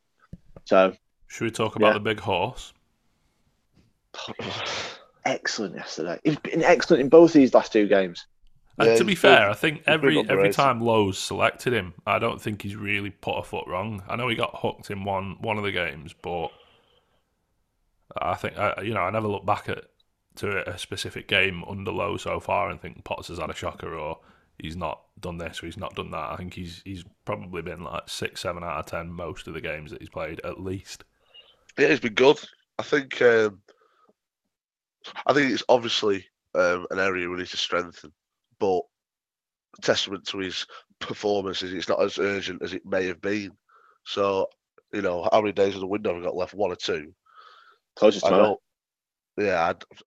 So 0.65 0.95
Should 1.27 1.45
we 1.45 1.51
talk 1.51 1.75
about 1.75 1.87
Yeah. 1.87 1.93
the 1.93 1.99
big 1.99 2.19
horse? 2.19 2.73
excellent 5.25 5.75
yesterday. 5.75 6.19
He's 6.23 6.37
been 6.37 6.63
excellent 6.63 7.01
in 7.01 7.09
both 7.09 7.33
these 7.33 7.53
last 7.53 7.73
two 7.73 7.87
games. 7.87 8.25
And 8.77 8.89
Yeah, 8.89 8.95
to 8.95 9.05
be 9.05 9.15
fair, 9.15 9.49
I 9.49 9.53
think 9.53 9.83
every 9.87 10.27
every 10.29 10.49
time 10.49 10.81
Lowe's 10.81 11.17
selected 11.17 11.73
him, 11.73 11.93
I 12.05 12.19
don't 12.19 12.41
think 12.41 12.61
he's 12.61 12.75
really 12.75 13.09
put 13.09 13.37
a 13.37 13.43
foot 13.43 13.67
wrong. 13.67 14.03
I 14.07 14.15
know 14.15 14.27
he 14.27 14.35
got 14.35 14.59
hooked 14.61 14.91
in 14.91 15.03
one 15.05 15.37
one 15.41 15.57
of 15.57 15.63
the 15.63 15.71
games, 15.71 16.13
but 16.13 16.49
I 18.21 18.35
think 18.35 18.57
I, 18.57 18.81
you 18.81 18.93
know 18.93 19.01
I 19.01 19.09
never 19.11 19.27
look 19.27 19.45
back 19.45 19.69
at 19.69 19.85
to 20.37 20.69
a 20.69 20.77
specific 20.77 21.27
game 21.27 21.63
under 21.63 21.91
Lowe 21.91 22.17
so 22.17 22.39
far 22.39 22.69
and 22.69 22.81
think 22.81 23.03
Potts 23.05 23.29
has 23.29 23.39
had 23.39 23.49
a 23.49 23.55
shocker 23.55 23.95
or 23.95 24.19
he's 24.59 24.75
not 24.75 25.01
done 25.21 25.37
this 25.37 25.63
or 25.63 25.67
he's 25.67 25.77
not 25.77 25.95
done 25.95 26.11
that. 26.11 26.31
I 26.31 26.35
think 26.35 26.53
he's 26.53 26.81
he's 26.83 27.05
probably 27.23 27.61
been 27.61 27.83
like 27.83 28.09
six, 28.09 28.41
seven 28.41 28.63
out 28.63 28.79
of 28.79 28.85
ten 28.85 29.09
most 29.09 29.47
of 29.47 29.53
the 29.53 29.61
games 29.61 29.91
that 29.91 30.01
he's 30.01 30.09
played 30.09 30.41
at 30.43 30.59
least. 30.59 31.05
Yeah, 31.77 31.89
he's 31.89 31.99
been 31.99 32.13
good. 32.13 32.39
I 32.77 32.83
think. 32.83 33.21
Um, 33.21 33.61
I 35.25 35.33
think 35.33 35.51
it's 35.51 35.63
obviously 35.69 36.25
um, 36.55 36.87
an 36.91 36.99
area 36.99 37.29
we 37.29 37.37
need 37.37 37.47
to 37.47 37.57
strengthen, 37.57 38.11
but 38.59 38.81
testament 39.81 40.25
to 40.27 40.39
his 40.39 40.65
performances, 40.99 41.73
it's 41.73 41.89
not 41.89 42.01
as 42.01 42.19
urgent 42.19 42.61
as 42.63 42.73
it 42.73 42.85
may 42.85 43.07
have 43.07 43.21
been. 43.21 43.51
So, 44.05 44.47
you 44.93 45.01
know, 45.01 45.27
how 45.31 45.41
many 45.41 45.53
days 45.53 45.75
of 45.75 45.81
the 45.81 45.87
window 45.87 46.09
have 46.13 46.19
we 46.19 46.25
got 46.25 46.35
left? 46.35 46.53
One 46.53 46.71
or 46.71 46.75
two. 46.77 47.13
Closest 47.95 48.27
I 48.27 48.29
to 48.29 48.35
don't. 48.35 48.59
Yeah, 49.37 49.61
I, 49.61 49.75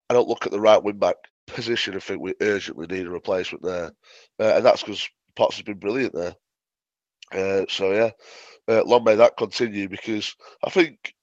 I 0.10 0.14
don't 0.14 0.28
look 0.28 0.46
at 0.46 0.52
the 0.52 0.60
right 0.60 0.82
wing 0.84 0.98
back 1.00 1.16
position 1.48 1.94
and 1.94 2.04
think 2.04 2.22
we 2.22 2.34
urgently 2.42 2.88
need 2.88 3.08
a 3.08 3.10
replacement 3.12 3.64
there, 3.64 3.92
uh, 4.40 4.56
and 4.58 4.66
that's 4.66 4.84
because 4.84 5.08
Potts 5.36 5.56
has 5.58 5.64
been 5.64 5.80
brilliant 5.80 6.14
there. 6.14 6.36
Uh, 7.34 7.66
so 7.70 7.92
yeah, 7.92 8.12
uh, 8.70 8.84
long 8.86 9.04
may 9.04 9.16
that 9.16 9.38
continue 9.38 9.90
because 9.90 10.36
I 10.64 10.70
think 10.70 11.14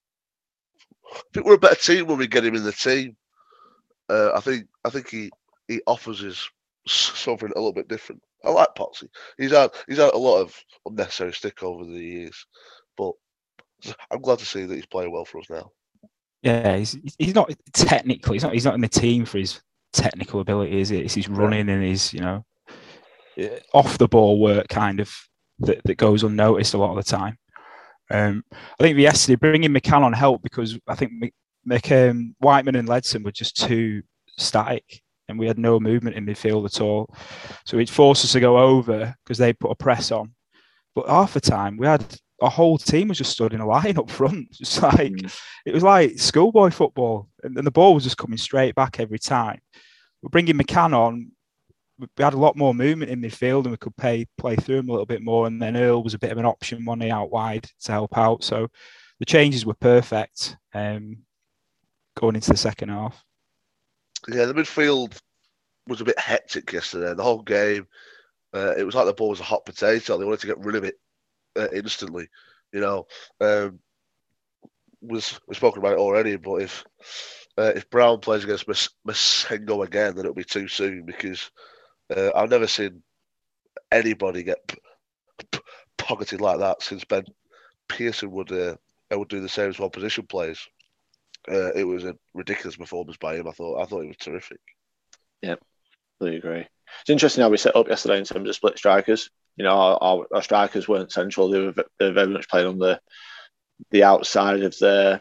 I 1.17 1.21
think 1.35 1.47
we're 1.47 1.55
a 1.55 1.59
better 1.59 1.77
team 1.77 2.07
when 2.07 2.19
we 2.19 2.27
get 2.27 2.45
him 2.45 2.55
in 2.57 2.65
the 2.65 2.73
team. 2.73 3.17
Uh, 4.09 4.33
I 4.35 4.41
think 4.41 4.67
I 4.85 4.91
think 4.91 5.09
he 5.11 5.31
he 5.69 5.83
offers 5.87 6.23
us 6.23 6.33
s- 6.35 6.51
something 6.87 7.51
a 7.51 7.59
little 7.59 7.73
bit 7.73 7.89
different. 7.89 8.23
I 8.45 8.51
like 8.51 8.69
Potsy. 8.77 9.09
He's 9.39 9.53
had 9.53 9.71
he's 9.89 9.99
had 9.99 10.13
a 10.13 10.19
lot 10.19 10.41
of 10.41 10.55
unnecessary 10.87 11.33
stick 11.33 11.63
over 11.63 11.85
the 11.85 11.93
years, 11.93 12.47
but 12.97 13.13
I'm 14.11 14.21
glad 14.21 14.39
to 14.39 14.45
see 14.45 14.65
that 14.65 14.75
he's 14.75 14.87
playing 14.87 15.13
well 15.13 15.25
for 15.25 15.39
us 15.39 15.51
now. 15.51 15.71
Yeah, 16.43 16.77
he's 16.77 16.99
he's 17.19 17.35
not 17.35 17.51
technically 17.73 18.37
he's 18.37 18.43
not 18.43 18.53
he's 18.53 18.65
not 18.65 18.75
in 18.75 18.81
the 18.81 18.89
team 18.89 19.25
for 19.25 19.39
his 19.39 19.61
technical 19.93 20.41
ability, 20.41 20.79
is 20.79 20.91
it? 20.91 21.05
It's 21.05 21.15
his 21.15 21.29
running 21.29 21.69
and 21.69 21.83
his 21.83 22.13
you 22.13 22.21
know 22.21 22.45
off 23.73 23.99
the 23.99 24.09
ball 24.09 24.39
work 24.39 24.69
kind 24.69 25.01
of 25.01 25.13
that, 25.61 25.81
that 25.85 25.97
goes 25.97 26.23
unnoticed 26.23 26.75
a 26.75 26.79
lot 26.79 26.97
of 26.97 27.05
the 27.05 27.11
time. 27.11 27.39
Um, 28.11 28.45
I 28.53 28.83
think 28.83 28.99
yesterday 28.99 29.37
bringing 29.37 29.73
McCann 29.73 30.03
on 30.03 30.13
helped 30.13 30.43
because 30.43 30.79
I 30.87 30.95
think 30.95 31.13
Mc, 31.13 31.35
Mc, 31.65 31.93
um, 31.93 32.37
Whiteman 32.39 32.77
and 32.77 32.89
Ledson 32.89 33.25
were 33.25 33.33
just 33.33 33.57
too 33.57 34.03
static 34.39 35.03
and 35.29 35.39
we 35.39 35.47
had 35.47 35.59
no 35.59 35.81
movement 35.81 36.17
in 36.17 36.27
midfield 36.27 36.65
at 36.67 36.81
all. 36.81 37.15
So 37.65 37.79
it 37.79 37.89
forced 37.89 38.25
us 38.25 38.33
to 38.33 38.41
go 38.41 38.59
over 38.59 39.15
because 39.25 39.39
they 39.39 39.53
put 39.53 39.71
a 39.71 39.75
press 39.75 40.11
on. 40.13 40.35
But 40.95 41.09
half 41.09 41.35
the 41.35 41.41
time 41.41 41.77
we 41.77 41.87
had 41.87 42.05
our 42.43 42.51
whole 42.51 42.79
team 42.79 43.09
was 43.09 43.19
just 43.19 43.33
stood 43.33 43.53
in 43.53 43.61
a 43.61 43.67
line 43.77 43.99
up 43.99 44.11
front, 44.11 44.51
just 44.53 44.83
like 44.83 45.13
Mm. 45.13 45.39
it 45.67 45.75
was 45.75 45.83
like 45.83 46.19
schoolboy 46.19 46.71
football, 46.71 47.29
and, 47.43 47.57
and 47.57 47.67
the 47.67 47.71
ball 47.71 47.95
was 47.95 48.05
just 48.05 48.19
coming 48.19 48.39
straight 48.39 48.75
back 48.75 49.01
every 49.01 49.19
time. 49.19 49.61
We're 50.23 50.29
bringing 50.31 50.57
McCann 50.57 50.95
on. 50.95 51.31
We 51.99 52.09
had 52.19 52.35
a 52.35 52.39
lot 52.39 52.57
more 52.57 52.75
movement 52.75 53.11
in 53.11 53.21
midfield, 53.21 53.63
and 53.63 53.71
we 53.71 53.77
could 53.77 53.97
play 53.97 54.27
play 54.37 54.57
through 54.57 54.79
him 54.79 54.89
a 54.89 54.93
little 54.93 55.07
bit 55.07 55.23
more. 55.23 55.47
And 55.47 55.63
then 55.63 55.77
Earl 55.77 56.03
was 56.03 56.15
a 56.15 56.19
bit 56.19 56.33
of 56.33 56.39
an 56.39 56.45
option, 56.47 56.85
one 56.85 57.03
out 57.03 57.31
wide 57.31 57.69
to 57.85 57.93
help 57.93 58.19
out. 58.19 58.43
So 58.43 58.69
the 59.21 59.25
changes 59.27 59.65
were 59.65 59.75
perfect 59.75 60.57
um, 60.75 61.19
going 62.17 62.35
into 62.35 62.51
the 62.51 62.57
second 62.57 62.89
half. 62.89 63.23
Yeah, 64.29 64.47
the 64.47 64.55
midfield 64.55 65.19
was 65.89 66.01
a 66.01 66.05
bit 66.05 66.19
hectic 66.19 66.73
yesterday. 66.73 67.15
The 67.15 67.23
whole 67.23 67.43
game, 67.43 67.87
uh, 68.55 68.75
it 68.77 68.85
was 68.85 68.95
like 68.95 69.07
the 69.07 69.15
ball 69.15 69.31
was 69.31 69.41
a 69.41 69.45
hot 69.45 69.67
potato. 69.67 70.19
They 70.19 70.25
wanted 70.25 70.41
to 70.41 70.47
get 70.49 70.59
rid 70.61 70.77
of 70.77 70.85
it 70.85 70.97
uh, 71.59 71.69
instantly. 71.75 72.29
You 72.73 72.81
know, 72.81 73.07
um, 73.41 73.81
was 75.01 75.39
we've 75.47 75.57
spoken 75.57 75.81
about 75.81 75.95
it 75.95 75.99
already. 75.99 76.37
But 76.37 76.63
if 76.63 76.85
uh, 77.59 77.73
if 77.75 77.89
Browne 77.91 78.21
plays 78.21 78.45
against 78.45 78.69
Mas- 78.69 78.91
Massengo 79.07 79.85
again, 79.85 80.15
then 80.15 80.25
it'll 80.25 80.35
be 80.35 80.45
too 80.45 80.69
soon 80.69 81.05
because 81.05 81.51
uh, 82.17 82.31
I've 82.35 82.51
never 82.51 82.67
seen 82.67 83.03
anybody 83.93 84.43
get 84.43 84.67
p- 84.69 84.79
p- 85.53 85.61
pocketed 85.99 86.41
like 86.41 86.61
that 86.61 86.83
since 86.83 87.05
Ben 87.05 87.25
Pearson 87.89 88.31
would 88.33 88.53
uh, 88.53 88.77
would 89.13 89.29
do 89.29 89.41
the 89.41 89.49
same 89.49 89.71
as 89.71 89.79
one 89.79 89.91
position 89.91 90.27
plays. 90.27 90.61
Uh, 91.51 91.73
it 91.73 91.85
was 91.85 92.05
a 92.05 92.17
ridiculous 92.33 92.77
performance 92.77 93.17
by 93.19 93.37
him. 93.37 93.49
I 93.49 93.53
thought 93.53 93.81
I 93.81 93.85
thought 93.85 94.05
it 94.05 94.09
was 94.09 94.17
terrific. 94.17 94.61
Yeah, 95.43 95.57
completely 96.19 96.39
agree. 96.39 96.67
It's 97.01 97.11
interesting 97.11 97.43
how 97.43 97.51
we 97.51 97.57
set 97.57 97.77
up 97.77 97.89
yesterday 97.89 98.19
in 98.19 98.25
terms 98.25 98.49
of 98.49 98.55
split 98.55 98.79
strikers. 98.79 99.31
You 99.57 99.65
know, 99.65 99.77
our, 100.01 100.27
our, 100.33 100.43
strikers 100.43 100.89
weren't 100.89 101.13
central; 101.13 101.51
they 101.51 101.61
were, 101.61 101.75
they 101.99 102.07
were 102.07 102.13
very 102.13 102.29
much 102.29 102.49
playing 102.49 102.67
on 102.67 102.79
the 102.79 103.01
the 103.91 104.05
outside 104.05 104.63
of 104.63 104.77
the 104.79 105.21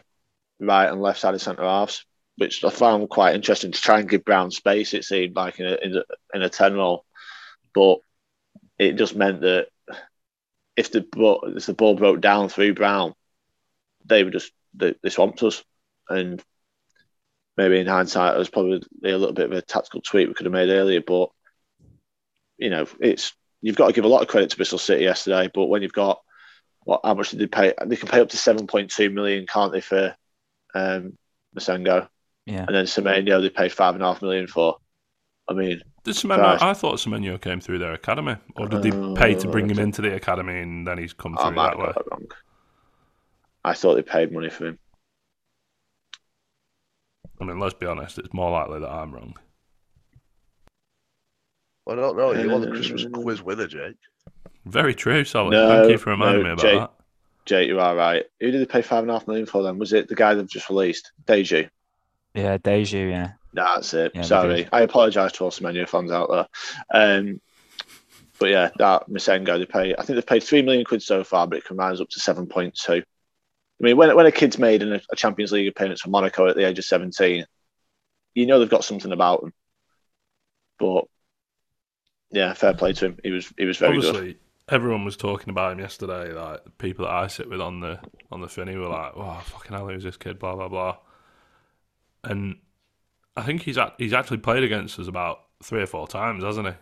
right 0.60 0.90
and 0.90 1.02
left 1.02 1.20
side 1.20 1.34
of 1.34 1.42
centre 1.42 1.62
halves, 1.62 2.04
which 2.36 2.64
I 2.64 2.70
found 2.70 3.10
quite 3.10 3.34
interesting 3.34 3.72
to 3.72 3.80
try 3.80 4.00
and 4.00 4.08
give 4.08 4.24
Browne 4.24 4.50
space. 4.50 4.94
It 4.94 5.04
seemed 5.04 5.36
like 5.36 5.60
in 5.60 5.66
a 5.66 5.74
in 5.82 5.96
a, 5.96 6.02
in 6.34 6.42
a 6.42 6.48
ten 6.48 6.74
role, 6.74 7.04
but 7.74 7.98
it 8.78 8.94
just 8.94 9.14
meant 9.14 9.42
that 9.42 9.68
if 10.76 10.90
the 10.90 11.02
ball, 11.02 11.52
if 11.56 11.66
the 11.66 11.74
ball 11.74 11.94
broke 11.94 12.20
down 12.20 12.48
through 12.48 12.74
Browne, 12.74 13.14
they 14.04 14.24
were 14.24 14.30
just 14.30 14.52
they, 14.74 14.94
they 15.02 15.10
swamped 15.10 15.42
us, 15.42 15.62
and 16.08 16.42
maybe 17.56 17.78
in 17.78 17.86
hindsight, 17.86 18.34
it 18.34 18.38
was 18.38 18.50
probably 18.50 18.82
a 19.04 19.16
little 19.16 19.32
bit 19.32 19.46
of 19.46 19.52
a 19.52 19.62
tactical 19.62 20.00
tweak 20.00 20.28
we 20.28 20.34
could 20.34 20.46
have 20.46 20.52
made 20.52 20.70
earlier. 20.70 21.00
But 21.00 21.30
you 22.58 22.70
know, 22.70 22.86
it's 23.00 23.32
you've 23.60 23.76
got 23.76 23.88
to 23.88 23.92
give 23.92 24.04
a 24.04 24.08
lot 24.08 24.22
of 24.22 24.28
credit 24.28 24.50
to 24.50 24.56
Bristol 24.56 24.78
City 24.78 25.04
yesterday. 25.04 25.50
But 25.52 25.66
when 25.66 25.82
you've 25.82 25.92
got 25.92 26.20
what, 26.84 27.00
how 27.04 27.14
much 27.14 27.30
did 27.30 27.38
they 27.40 27.46
pay? 27.46 27.72
They 27.86 27.96
can 27.96 28.08
pay 28.08 28.20
up 28.20 28.28
to 28.30 28.36
seven 28.36 28.66
point 28.66 28.90
two 28.90 29.10
million, 29.10 29.46
can't 29.46 29.72
they, 29.72 29.80
for 29.80 30.14
um, 30.74 31.16
Massengo? 31.56 32.08
Yeah. 32.46 32.64
And 32.66 32.74
then 32.74 32.84
Semenyo, 32.84 33.40
they 33.40 33.48
paid 33.48 33.72
five 33.72 33.94
and 33.94 34.02
a 34.02 34.06
half 34.06 34.20
million 34.22 34.46
for. 34.46 34.76
I 35.48 35.52
mean, 35.52 35.82
Did 36.04 36.14
Semenyo, 36.14 36.36
Christ. 36.36 36.62
I 36.62 36.74
thought 36.74 36.98
Semenyo 36.98 37.40
came 37.40 37.60
through 37.60 37.78
their 37.78 37.92
academy, 37.92 38.36
or 38.56 38.66
did 38.66 38.82
they 38.82 38.90
pay 39.14 39.34
to 39.34 39.48
bring 39.48 39.68
him 39.68 39.78
Uh, 39.78 39.82
into 39.82 40.00
the 40.02 40.14
academy 40.14 40.58
and 40.58 40.86
then 40.86 40.98
he's 40.98 41.12
come 41.12 41.36
I 41.38 41.42
through 41.42 41.52
might 41.52 41.64
that 41.64 41.70
have 41.76 41.78
way? 41.80 41.92
got 41.92 41.94
that 41.96 42.10
wrong. 42.10 42.26
I 43.64 43.74
thought 43.74 43.94
they 43.94 44.02
paid 44.02 44.32
money 44.32 44.50
for 44.50 44.66
him. 44.68 44.78
I 47.44 47.46
mean, 47.46 47.60
let's 47.60 47.74
be 47.74 47.86
honest, 47.86 48.18
it's 48.18 48.32
more 48.32 48.50
likely 48.50 48.80
that 48.80 48.90
I'm 48.90 49.12
wrong. 49.12 49.36
I 51.86 51.94
don't 51.94 52.16
know. 52.16 52.32
You 52.32 52.50
won 52.50 52.62
the 52.62 52.70
Christmas 52.70 53.04
quiz 53.12 53.42
winner, 53.42 53.66
Jake. 53.66 53.96
Very 54.64 54.94
true, 54.94 55.24
Solid. 55.24 55.50
No, 55.50 55.68
Thank 55.68 55.92
you 55.92 55.98
for 55.98 56.10
reminding 56.10 56.44
no, 56.44 56.48
me 56.48 56.52
about 56.52 56.62
Jake. 56.62 56.78
that. 56.78 56.92
Jake, 57.44 57.68
you 57.68 57.78
are 57.78 57.94
right. 57.94 58.24
Who 58.40 58.50
did 58.50 58.62
they 58.62 58.66
pay 58.66 58.80
five 58.80 59.02
and 59.02 59.10
a 59.10 59.12
half 59.12 59.28
million 59.28 59.44
for 59.44 59.62
then? 59.62 59.78
Was 59.78 59.92
it 59.92 60.08
the 60.08 60.14
guy 60.14 60.32
they've 60.32 60.48
just 60.48 60.70
released? 60.70 61.12
Diedhiou? 61.26 61.68
Yeah, 62.32 62.56
Diedhiou, 62.56 63.10
yeah. 63.10 63.32
That's 63.52 63.92
it. 63.92 64.12
Yeah, 64.14 64.22
Sorry. 64.22 64.66
I 64.72 64.80
apologise 64.80 65.32
to 65.32 65.44
all 65.44 65.50
Semenyo 65.50 65.86
fans 65.86 66.10
out 66.10 66.30
there. 66.30 66.48
Um, 66.94 67.42
but 68.38 68.48
yeah, 68.48 68.70
that 68.78 69.10
Massengo, 69.10 69.58
they 69.58 69.66
pay, 69.66 69.94
I 69.94 70.02
think 70.02 70.16
they've 70.16 70.26
paid 70.26 70.42
three 70.42 70.62
million 70.62 70.86
quid 70.86 71.02
so 71.02 71.22
far, 71.22 71.46
but 71.46 71.58
it 71.58 71.64
can 71.66 71.76
rise 71.76 72.00
up 72.00 72.08
to 72.08 72.20
7.2. 72.20 73.04
I 73.84 73.88
mean, 73.88 73.98
when, 73.98 74.16
when 74.16 74.24
a 74.24 74.32
kid's 74.32 74.58
made 74.58 74.80
in 74.82 74.94
a, 74.94 75.00
Champions 75.14 75.52
League 75.52 75.68
appearance 75.68 76.00
for 76.00 76.08
Monaco 76.08 76.48
at 76.48 76.56
the 76.56 76.66
age 76.66 76.78
of 76.78 76.86
17, 76.86 77.44
you 78.32 78.46
know 78.46 78.58
they've 78.58 78.70
got 78.70 78.82
something 78.82 79.12
about 79.12 79.42
them. 79.42 79.52
But 80.78 81.04
yeah, 82.30 82.54
fair 82.54 82.72
play 82.72 82.94
to 82.94 83.06
him. 83.06 83.18
He 83.22 83.30
was 83.30 83.52
he 83.58 83.66
was 83.66 83.76
very 83.76 84.00
good. 84.00 84.16
Obviously, 84.16 84.38
everyone 84.70 85.04
was 85.04 85.18
talking 85.18 85.50
about 85.50 85.72
him 85.72 85.80
yesterday. 85.80 86.32
Like 86.32 86.64
the 86.64 86.70
people 86.70 87.04
that 87.04 87.12
I 87.12 87.26
sit 87.26 87.50
with 87.50 87.60
on 87.60 87.80
the 87.80 88.00
on 88.32 88.40
the 88.40 88.48
Finney 88.48 88.74
were 88.74 88.88
like, 88.88 89.12
"Oh, 89.16 89.38
fucking 89.44 89.76
hell, 89.76 89.86
who's 89.86 90.02
this 90.02 90.16
kid?" 90.16 90.38
Blah 90.38 90.56
blah 90.56 90.68
blah. 90.68 90.96
And 92.24 92.56
I 93.36 93.42
think 93.42 93.62
he's 93.62 93.76
act- 93.76 94.00
he's 94.00 94.14
actually 94.14 94.38
played 94.38 94.64
against 94.64 94.98
us 94.98 95.08
about 95.08 95.40
three 95.62 95.82
or 95.82 95.86
four 95.86 96.08
times, 96.08 96.42
hasn't 96.42 96.68
he? 96.68 96.74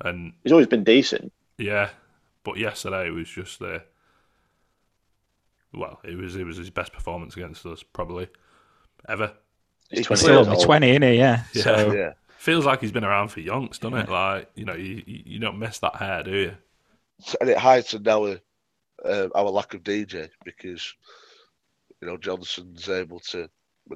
And 0.00 0.32
He's 0.42 0.50
always 0.50 0.66
been 0.66 0.82
decent. 0.82 1.32
yeah, 1.58 1.90
but 2.42 2.58
yesterday 2.58 3.08
was 3.10 3.28
just 3.28 3.60
the 3.60 3.84
well, 5.76 6.00
it 6.04 6.16
was 6.16 6.36
it 6.36 6.44
was 6.44 6.56
his 6.56 6.70
best 6.70 6.92
performance 6.92 7.36
against 7.36 7.64
us 7.66 7.82
probably 7.82 8.28
ever. 9.08 9.32
He's 9.90 10.00
He's 10.00 10.06
20 10.06 10.20
Still 10.20 10.34
years 10.36 10.48
only 10.48 10.64
20, 10.64 10.90
isn't 10.90 11.02
he? 11.02 11.14
Yeah. 11.16 11.42
Yeah. 11.52 11.62
So, 11.62 11.92
Yeah. 11.92 12.12
Feels 12.38 12.66
like 12.66 12.80
he's 12.80 12.92
been 12.92 13.04
around 13.04 13.28
for 13.28 13.40
yonks, 13.40 13.80
doesn't 13.80 13.98
it? 13.98 14.08
Like 14.08 14.50
you 14.54 14.64
know, 14.64 14.74
you 14.74 15.02
you 15.06 15.22
you 15.24 15.38
don't 15.38 15.58
miss 15.58 15.78
that 15.78 15.96
hair, 15.96 16.22
do 16.22 16.36
you? 16.36 16.54
and 17.40 17.50
it 17.50 17.58
heightened 17.58 18.08
our 18.08 18.38
uh, 19.04 19.28
our 19.34 19.50
lack 19.50 19.74
of 19.74 19.82
DJ 19.82 20.28
because 20.44 20.94
you 22.00 22.08
know 22.08 22.16
Johnson's 22.16 22.88
able 22.88 23.20
to 23.20 23.48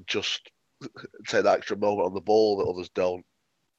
just 0.06 0.50
take 1.26 1.44
that 1.44 1.58
extra 1.58 1.76
moment 1.76 2.06
on 2.06 2.14
the 2.14 2.20
ball 2.20 2.58
that 2.58 2.70
others 2.70 2.90
don't, 2.94 3.24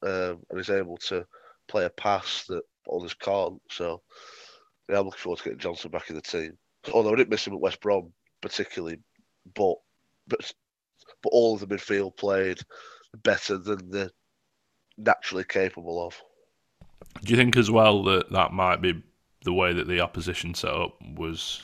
um, 0.03 0.39
and 0.49 0.59
is 0.59 0.69
able 0.69 0.97
to 0.97 1.25
play 1.67 1.85
a 1.85 1.89
pass 1.89 2.45
that 2.47 2.63
others 2.91 3.13
can't. 3.13 3.61
So 3.69 4.01
yeah, 4.89 4.99
I'm 4.99 5.05
looking 5.05 5.19
forward 5.19 5.37
to 5.39 5.43
getting 5.43 5.59
Johnson 5.59 5.91
back 5.91 6.09
in 6.09 6.15
the 6.15 6.21
team. 6.21 6.57
Although 6.93 7.13
I 7.13 7.17
didn't 7.17 7.29
miss 7.29 7.45
him 7.45 7.53
at 7.53 7.59
West 7.59 7.81
Brom 7.81 8.13
particularly, 8.41 8.99
but 9.55 9.75
but 10.27 10.51
but 11.21 11.29
all 11.29 11.55
of 11.55 11.59
the 11.59 11.67
midfield 11.67 12.17
played 12.17 12.59
better 13.23 13.57
than 13.57 13.89
they're 13.89 14.11
naturally 14.97 15.43
capable 15.43 16.05
of. 16.05 16.21
Do 17.23 17.31
you 17.31 17.37
think 17.37 17.57
as 17.57 17.71
well 17.71 18.03
that 18.03 18.31
that 18.31 18.53
might 18.53 18.81
be 18.81 19.03
the 19.43 19.53
way 19.53 19.73
that 19.73 19.87
the 19.87 20.01
opposition 20.01 20.53
set 20.53 20.73
up 20.73 20.97
was 21.15 21.61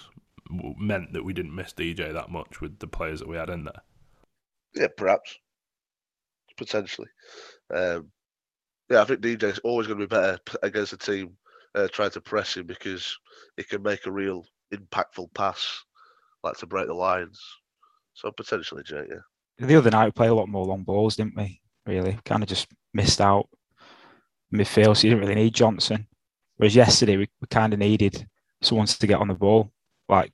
meant 0.49 1.13
that 1.13 1.23
we 1.23 1.33
didn't 1.33 1.55
miss 1.55 1.73
DJ 1.73 2.13
that 2.13 2.29
much 2.29 2.61
with 2.61 2.79
the 2.79 2.87
players 2.87 3.19
that 3.19 3.27
we 3.27 3.37
had 3.37 3.49
in 3.49 3.65
there? 3.65 3.81
Yeah, 4.73 4.87
perhaps. 4.95 5.37
Potentially. 6.57 7.07
Um, 7.73 8.11
yeah, 8.89 9.01
I 9.01 9.05
think 9.05 9.21
DJ's 9.21 9.59
always 9.59 9.87
going 9.87 9.99
to 9.99 10.07
be 10.07 10.15
better 10.15 10.39
against 10.63 10.93
a 10.93 10.97
team 10.97 11.35
uh, 11.73 11.87
trying 11.91 12.11
to 12.11 12.21
press 12.21 12.55
him 12.55 12.65
because 12.65 13.17
he 13.57 13.63
can 13.63 13.81
make 13.81 14.05
a 14.05 14.11
real 14.11 14.45
impactful 14.73 15.33
pass, 15.33 15.83
like 16.43 16.57
to 16.57 16.65
break 16.65 16.87
the 16.87 16.93
lines. 16.93 17.41
So 18.13 18.31
potentially, 18.31 18.83
Jay, 18.83 19.03
yeah. 19.09 19.65
the 19.65 19.75
other 19.75 19.91
night 19.91 20.05
we 20.05 20.11
played 20.11 20.29
a 20.29 20.35
lot 20.35 20.49
more 20.49 20.65
long 20.65 20.83
balls, 20.83 21.15
didn't 21.15 21.35
we? 21.35 21.61
Really, 21.85 22.17
kind 22.25 22.41
of 22.41 22.49
just 22.49 22.67
missed 22.93 23.21
out 23.21 23.47
midfield, 24.53 24.97
so 24.97 25.07
you 25.07 25.13
didn't 25.13 25.27
really 25.27 25.41
need 25.41 25.53
Johnson. 25.53 26.07
Whereas 26.57 26.75
yesterday 26.75 27.17
we, 27.17 27.29
we 27.41 27.47
kind 27.49 27.73
of 27.73 27.79
needed 27.79 28.25
someone 28.61 28.87
to 28.87 29.07
get 29.07 29.19
on 29.19 29.27
the 29.27 29.33
ball, 29.33 29.71
like 30.07 30.31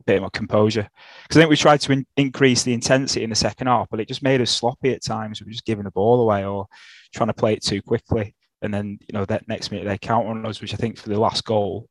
a 0.00 0.04
bit 0.04 0.20
more 0.20 0.30
composure. 0.30 0.88
Because 1.22 1.36
I 1.36 1.40
think 1.40 1.50
we 1.50 1.56
tried 1.56 1.80
to 1.82 1.92
in- 1.92 2.06
increase 2.16 2.62
the 2.62 2.72
intensity 2.72 3.24
in 3.24 3.30
the 3.30 3.36
second 3.36 3.66
half, 3.66 3.88
but 3.90 4.00
it 4.00 4.08
just 4.08 4.22
made 4.22 4.40
us 4.40 4.50
sloppy 4.50 4.92
at 4.92 5.04
times. 5.04 5.40
We 5.40 5.46
were 5.46 5.52
just 5.52 5.64
giving 5.64 5.84
the 5.84 5.90
ball 5.90 6.20
away 6.20 6.44
or 6.44 6.66
trying 7.14 7.28
to 7.28 7.34
play 7.34 7.54
it 7.54 7.64
too 7.64 7.82
quickly, 7.82 8.34
and 8.62 8.72
then 8.72 8.98
you 9.00 9.12
know 9.12 9.24
that 9.24 9.48
next 9.48 9.70
minute 9.70 9.86
they 9.86 9.98
count 9.98 10.28
on 10.28 10.46
us, 10.46 10.60
which 10.60 10.74
I 10.74 10.76
think 10.76 10.98
for 10.98 11.08
the 11.08 11.20
last 11.20 11.44
goal. 11.44 11.88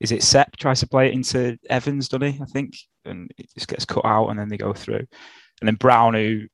Is 0.00 0.12
it 0.12 0.22
Sepp 0.22 0.56
tries 0.56 0.80
to 0.80 0.88
play 0.88 1.08
it 1.08 1.14
into 1.14 1.58
Evans, 1.68 2.08
doesn't 2.08 2.32
he? 2.32 2.42
I 2.42 2.46
think, 2.46 2.74
and 3.04 3.30
it 3.36 3.48
just 3.54 3.68
gets 3.68 3.84
cut 3.84 4.04
out, 4.04 4.28
and 4.28 4.38
then 4.38 4.48
they 4.48 4.56
go 4.56 4.72
through 4.72 5.06
and 5.60 5.68
then 5.68 5.76
Browne, 5.76 6.14
who 6.14 6.46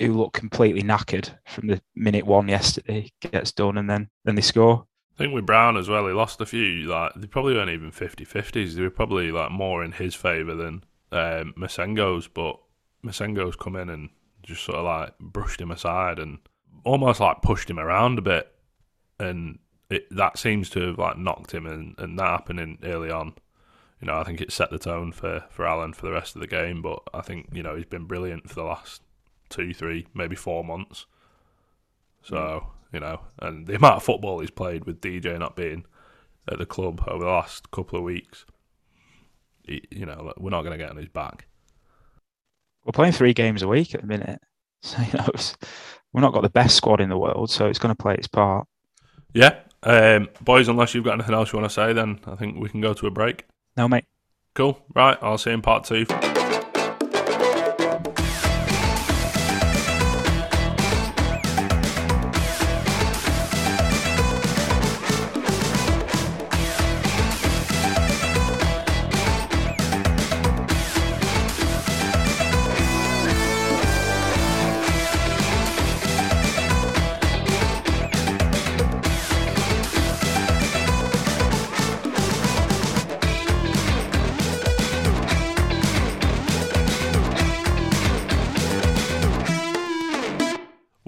who 0.00 0.12
looked 0.12 0.34
completely 0.34 0.82
knackered 0.82 1.30
from 1.46 1.68
the 1.68 1.80
minute 1.94 2.26
one 2.26 2.48
yesterday, 2.48 3.10
gets 3.20 3.52
done, 3.52 3.78
and 3.78 3.88
then 3.88 4.08
then 4.24 4.34
they 4.34 4.42
score. 4.42 4.86
I 5.14 5.18
think 5.18 5.32
with 5.32 5.46
Browne 5.46 5.76
as 5.76 5.88
well, 5.88 6.06
he 6.06 6.12
lost 6.12 6.40
a 6.40 6.46
few. 6.46 6.88
Like 6.88 7.12
they 7.14 7.28
probably 7.28 7.54
weren't 7.54 7.70
even 7.70 7.92
50-50s. 7.92 8.74
They 8.74 8.82
were 8.82 8.90
probably 8.90 9.30
like 9.30 9.52
more 9.52 9.84
in 9.84 9.92
his 9.92 10.14
favour 10.14 10.54
than 10.56 10.84
um, 11.12 11.54
Massengo's. 11.56 12.26
But 12.26 12.58
Massengo's 13.04 13.54
come 13.54 13.76
in 13.76 13.88
and 13.90 14.08
just 14.42 14.64
sort 14.64 14.78
of 14.78 14.84
like 14.84 15.16
brushed 15.20 15.60
him 15.60 15.70
aside 15.70 16.18
and 16.18 16.38
almost 16.84 17.20
like 17.20 17.42
pushed 17.42 17.70
him 17.70 17.78
around 17.78 18.18
a 18.18 18.22
bit. 18.22 18.52
And 19.20 19.60
it, 19.94 20.06
that 20.10 20.38
seems 20.38 20.68
to 20.70 20.80
have 20.88 20.98
like 20.98 21.18
knocked 21.18 21.52
him, 21.52 21.66
and, 21.66 21.94
and 21.98 22.18
that 22.18 22.26
happening 22.26 22.78
early 22.82 23.10
on. 23.10 23.34
You 24.00 24.08
know, 24.08 24.18
I 24.18 24.24
think 24.24 24.40
it 24.40 24.52
set 24.52 24.70
the 24.70 24.78
tone 24.78 25.12
for 25.12 25.44
for 25.50 25.66
Alan 25.66 25.92
for 25.92 26.06
the 26.06 26.12
rest 26.12 26.34
of 26.34 26.40
the 26.40 26.46
game. 26.46 26.82
But 26.82 27.00
I 27.12 27.22
think 27.22 27.48
you 27.52 27.62
know 27.62 27.76
he's 27.76 27.86
been 27.86 28.04
brilliant 28.04 28.48
for 28.48 28.56
the 28.56 28.64
last 28.64 29.02
two, 29.48 29.72
three, 29.72 30.06
maybe 30.14 30.36
four 30.36 30.64
months. 30.64 31.06
So 32.22 32.68
you 32.92 33.00
know, 33.00 33.20
and 33.38 33.66
the 33.66 33.76
amount 33.76 33.96
of 33.96 34.02
football 34.02 34.40
he's 34.40 34.50
played 34.50 34.84
with 34.84 35.00
DJ 35.00 35.38
not 35.38 35.56
being 35.56 35.84
at 36.50 36.58
the 36.58 36.66
club 36.66 37.02
over 37.08 37.24
the 37.24 37.30
last 37.30 37.70
couple 37.70 37.98
of 37.98 38.04
weeks, 38.04 38.44
he, 39.64 39.82
you 39.90 40.06
know, 40.06 40.32
we're 40.36 40.50
not 40.50 40.62
going 40.62 40.72
to 40.72 40.78
get 40.78 40.90
on 40.90 40.96
his 40.96 41.08
back. 41.08 41.46
We're 42.84 42.92
playing 42.92 43.12
three 43.12 43.32
games 43.32 43.62
a 43.62 43.68
week 43.68 43.94
at 43.94 44.02
the 44.02 44.06
minute, 44.06 44.40
so 44.82 45.00
you 45.00 45.12
know 45.18 45.26
it's, 45.32 45.56
we've 46.12 46.22
not 46.22 46.34
got 46.34 46.42
the 46.42 46.50
best 46.50 46.76
squad 46.76 47.00
in 47.00 47.08
the 47.08 47.18
world, 47.18 47.50
so 47.50 47.66
it's 47.66 47.78
going 47.78 47.94
to 47.94 48.02
play 48.02 48.14
its 48.14 48.28
part. 48.28 48.66
Yeah, 49.32 49.58
um, 49.84 50.28
boys. 50.40 50.68
Unless 50.68 50.94
you've 50.94 51.04
got 51.04 51.14
anything 51.14 51.34
else 51.34 51.52
you 51.52 51.58
want 51.58 51.70
to 51.70 51.74
say, 51.74 51.92
then 51.92 52.20
I 52.26 52.34
think 52.34 52.58
we 52.58 52.68
can 52.68 52.80
go 52.80 52.94
to 52.94 53.06
a 53.06 53.10
break. 53.10 53.44
No, 53.76 53.88
mate. 53.88 54.04
Cool. 54.54 54.80
Right. 54.94 55.18
I'll 55.20 55.38
see 55.38 55.50
you 55.50 55.54
in 55.54 55.62
part 55.62 55.84
two. 55.84 56.06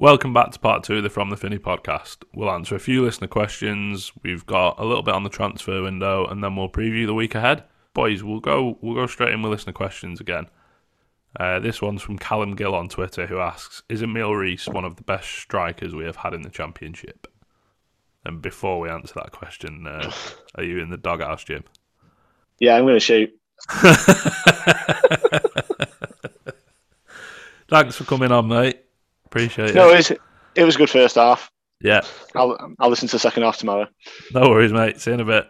Welcome 0.06 0.32
back 0.32 0.52
to 0.52 0.60
part 0.60 0.84
two 0.84 0.98
of 0.98 1.02
the 1.02 1.10
From 1.10 1.30
the 1.30 1.36
Finney 1.36 1.58
podcast. 1.58 2.18
We'll 2.32 2.52
answer 2.52 2.76
a 2.76 2.78
few 2.78 3.02
listener 3.02 3.26
questions. 3.26 4.12
We've 4.22 4.46
got 4.46 4.78
a 4.78 4.84
little 4.84 5.02
bit 5.02 5.14
on 5.14 5.24
the 5.24 5.28
transfer 5.28 5.82
window, 5.82 6.24
and 6.28 6.44
then 6.44 6.54
we'll 6.54 6.68
preview 6.68 7.06
the 7.06 7.14
week 7.14 7.34
ahead. 7.34 7.64
Boys, 7.92 8.22
we'll 8.22 8.38
go 8.38 8.78
we'll 8.80 8.94
go 8.94 9.08
straight 9.08 9.32
in 9.32 9.42
with 9.42 9.50
listener 9.50 9.72
questions 9.72 10.20
again. 10.20 10.46
Uh, 11.40 11.58
this 11.58 11.82
one's 11.82 12.02
from 12.02 12.20
Callum 12.20 12.54
Gill 12.54 12.72
on 12.76 12.88
Twitter, 12.88 13.26
who 13.26 13.40
asks: 13.40 13.82
Is 13.88 14.00
Emil 14.00 14.30
Riis 14.30 14.72
one 14.72 14.84
of 14.84 14.94
the 14.94 15.02
best 15.02 15.28
strikers 15.28 15.92
we 15.92 16.04
have 16.04 16.14
had 16.14 16.34
in 16.34 16.42
the 16.42 16.50
championship? 16.50 17.26
And 18.24 18.40
before 18.40 18.78
we 18.78 18.88
answer 18.88 19.14
that 19.16 19.32
question, 19.32 19.88
uh, 19.88 20.12
are 20.54 20.62
you 20.62 20.78
in 20.78 20.90
the 20.90 20.96
doghouse, 20.96 21.42
Jim? 21.42 21.64
Yeah, 22.60 22.76
I'm 22.76 22.84
going 22.84 22.94
to 22.94 23.00
shoot. 23.00 23.36
Thanks 27.68 27.96
for 27.96 28.04
coming 28.04 28.30
on, 28.30 28.46
mate. 28.46 28.85
Appreciate 29.36 29.74
No, 29.74 29.88
it. 29.90 29.92
it 29.92 29.96
was, 29.96 30.10
it 30.56 30.64
was 30.64 30.74
a 30.76 30.78
good 30.78 30.90
first 30.90 31.16
half. 31.16 31.50
Yeah, 31.80 32.00
I'll, 32.34 32.56
I'll 32.78 32.88
listen 32.88 33.06
to 33.08 33.16
the 33.16 33.20
second 33.20 33.42
half 33.42 33.58
tomorrow. 33.58 33.86
no 34.32 34.48
worries, 34.48 34.72
mate. 34.72 34.98
See 35.00 35.10
you 35.10 35.14
in 35.14 35.20
a 35.20 35.24
bit. 35.24 35.46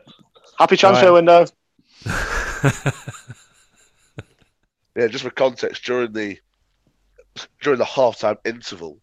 Happy 0.58 0.76
transfer 0.76 1.06
Right. 1.06 1.12
window. 1.12 1.46
Yeah, 4.96 5.08
just 5.08 5.24
for 5.24 5.30
context, 5.30 5.84
during 5.84 6.12
the 6.14 6.38
during 7.60 7.78
the 7.78 7.84
halftime 7.84 8.38
interval, 8.46 8.98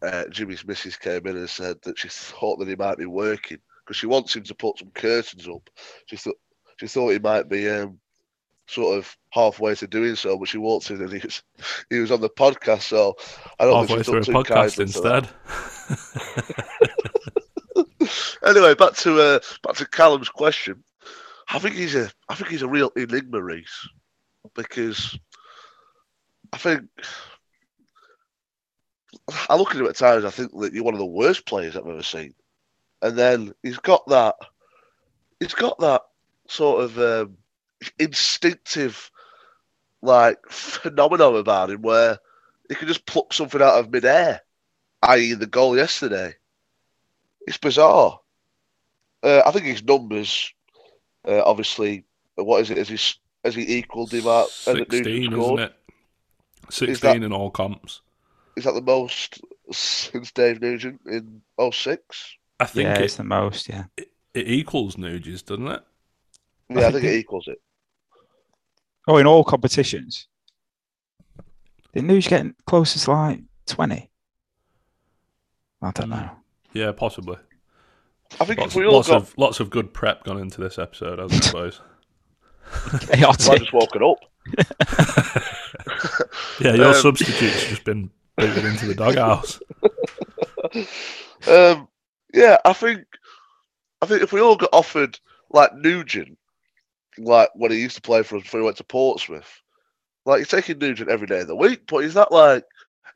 uh, 0.00 0.26
Jimmy's 0.30 0.64
missus 0.64 0.96
came 0.96 1.26
in 1.26 1.36
and 1.36 1.50
said 1.50 1.76
that 1.82 1.98
she 1.98 2.06
thought 2.08 2.58
that 2.60 2.68
he 2.68 2.76
might 2.76 2.98
be 2.98 3.06
working 3.06 3.58
because 3.84 3.96
she 3.96 4.06
wants 4.06 4.36
him 4.36 4.44
to 4.44 4.54
put 4.54 4.78
some 4.78 4.92
curtains 4.92 5.48
up. 5.48 5.68
She 6.06 6.16
thought 6.16 6.36
she 6.78 6.86
thought 6.86 7.10
he 7.10 7.18
might 7.18 7.48
be 7.48 7.68
um, 7.68 7.98
sort 8.66 8.98
of 8.98 9.16
halfway 9.30 9.74
to 9.74 9.86
doing 9.86 10.16
so, 10.16 10.38
but 10.38 10.48
she 10.48 10.58
walked 10.58 10.90
in 10.90 11.00
and 11.02 11.12
he 11.12 11.18
was 11.18 11.42
he 11.90 11.98
was 11.98 12.10
on 12.10 12.20
the 12.20 12.30
podcast. 12.30 12.82
So 12.82 13.14
I 13.58 13.64
don't 13.64 13.76
Halfway 13.76 14.02
think 14.02 14.04
she 14.04 14.10
through 14.10 14.20
a 14.20 14.44
podcast 14.44 14.76
kindly 14.76 14.86
to 14.86 15.00
that. 15.02 15.28
instead. 15.28 15.28
anyway, 18.46 18.74
back 18.74 18.94
to 18.96 19.20
uh, 19.20 19.38
back 19.62 19.76
to 19.76 19.86
Callum's 19.86 20.28
question. 20.28 20.82
I 21.48 21.58
think 21.58 21.74
he's 21.76 21.94
a 21.94 22.10
I 22.28 22.34
think 22.34 22.50
he's 22.50 22.62
a 22.62 22.68
real 22.68 22.90
enigma, 22.96 23.38
Riis, 23.38 23.88
because 24.54 25.18
I 26.52 26.58
think 26.58 26.82
I 29.48 29.56
look 29.56 29.70
at 29.74 29.80
him 29.80 29.86
at 29.86 29.96
times. 29.96 30.24
I 30.24 30.30
think 30.30 30.52
that 30.60 30.72
you're 30.72 30.84
one 30.84 30.94
of 30.94 31.00
the 31.00 31.06
worst 31.06 31.46
players 31.46 31.76
I've 31.76 31.86
ever 31.86 32.02
seen, 32.02 32.34
and 33.02 33.16
then 33.16 33.54
he's 33.62 33.78
got 33.78 34.06
that 34.08 34.36
he's 35.40 35.54
got 35.54 35.78
that 35.80 36.02
sort 36.48 36.84
of 36.84 36.98
um, 36.98 37.36
instinctive 37.98 39.10
like 40.02 40.38
phenomenon 40.48 41.36
about 41.36 41.70
him 41.70 41.82
where 41.82 42.18
he 42.68 42.74
can 42.74 42.88
just 42.88 43.06
pluck 43.06 43.32
something 43.32 43.60
out 43.62 43.78
of 43.78 43.90
midair, 43.90 44.40
i.e., 45.02 45.32
the 45.34 45.46
goal 45.46 45.76
yesterday. 45.76 46.34
It's 47.46 47.58
bizarre. 47.58 48.20
Uh, 49.22 49.42
I 49.46 49.50
think 49.50 49.66
his 49.66 49.82
numbers, 49.82 50.52
uh, 51.26 51.42
obviously, 51.44 52.04
what 52.36 52.60
is 52.62 52.70
it? 52.70 52.78
Has 52.78 52.88
he 52.88 52.98
has 53.44 53.54
he 53.54 53.76
equaled 53.78 54.12
him 54.12 54.26
at 54.26 54.48
Sixteen, 54.48 55.32
isn't 55.32 55.58
it? 55.58 55.74
Sixteen 56.70 57.20
that- 57.20 57.26
in 57.26 57.32
all 57.32 57.50
comps. 57.50 58.00
Is 58.56 58.64
that 58.64 58.72
the 58.74 58.82
most 58.82 59.40
since 59.72 60.30
Dave 60.30 60.60
Nugent 60.60 61.00
in 61.06 61.42
06? 61.58 62.36
I 62.60 62.66
think 62.66 62.84
yeah, 62.86 62.94
it, 63.00 63.00
it's 63.02 63.16
the 63.16 63.24
most. 63.24 63.68
Yeah. 63.68 63.84
it 63.96 64.06
equals 64.48 64.96
Nuges, 64.96 65.42
doesn't 65.42 65.66
it? 65.66 65.82
Yeah, 66.70 66.78
I, 66.78 66.80
think 66.82 66.92
think 66.94 67.04
it 67.04 67.14
it- 67.14 67.18
equals 67.18 67.48
it. 67.48 67.60
Oh, 69.06 69.18
in 69.18 69.26
all 69.26 69.44
competitions. 69.44 70.26
Didn't 71.92 72.10
Nuge 72.10 72.28
getting 72.28 72.54
closest 72.66 73.06
like 73.08 73.40
twenty? 73.66 74.10
I 75.82 75.90
don't 75.92 76.08
know. 76.10 76.30
Yeah, 76.72 76.92
possibly. 76.92 77.36
I 78.40 78.44
think 78.46 78.58
Lots, 78.60 78.72
if 78.72 78.76
we 78.78 78.86
all 78.86 78.94
lots 78.94 79.08
got, 79.08 79.16
of 79.22 79.34
lots 79.38 79.60
of 79.60 79.70
good 79.70 79.92
prep 79.92 80.24
gone 80.24 80.38
into 80.38 80.60
this 80.60 80.78
episode, 80.78 81.20
I 81.20 81.28
suppose. 81.38 81.80
I 82.92 82.98
Chaotic. 83.16 83.58
just 83.60 83.72
woken 83.72 84.02
up. 84.02 84.18
yeah, 86.60 86.74
your 86.74 86.88
Um, 86.88 86.94
substitute's 86.94 87.68
just 87.68 87.84
been 87.84 88.10
booted 88.36 88.64
into 88.64 88.86
the 88.86 88.94
doghouse. 88.94 89.60
Um, 91.46 91.88
yeah, 92.32 92.56
I 92.64 92.72
think 92.72 93.04
I 94.02 94.06
think 94.06 94.22
if 94.22 94.32
we 94.32 94.40
all 94.40 94.56
got 94.56 94.70
offered 94.72 95.20
like 95.50 95.72
Nugent, 95.76 96.36
like 97.18 97.50
when 97.54 97.70
he 97.70 97.80
used 97.80 97.96
to 97.96 98.02
play 98.02 98.22
for 98.22 98.36
us 98.36 98.42
before 98.42 98.60
he 98.60 98.64
went 98.64 98.76
to 98.78 98.84
Portsmouth, 98.84 99.62
like 100.26 100.38
you're 100.38 100.46
taking 100.46 100.78
Nugent 100.78 101.10
every 101.10 101.26
day 101.26 101.40
of 101.40 101.48
the 101.48 101.56
week, 101.56 101.82
but 101.86 102.04
is 102.04 102.14
that 102.14 102.32
like 102.32 102.64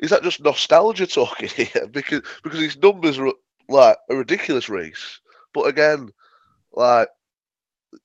is 0.01 0.11
that 0.11 0.23
just 0.23 0.43
nostalgia 0.43 1.07
talking 1.07 1.49
here? 1.57 1.87
Because 1.91 2.23
because 2.43 2.61
his 2.61 2.77
numbers 2.77 3.19
are 3.19 3.33
like 3.69 3.97
a 4.11 4.17
ridiculous 4.17 4.69
race. 4.69 5.21
But 5.53 5.67
again, 5.67 6.11
like 6.73 7.09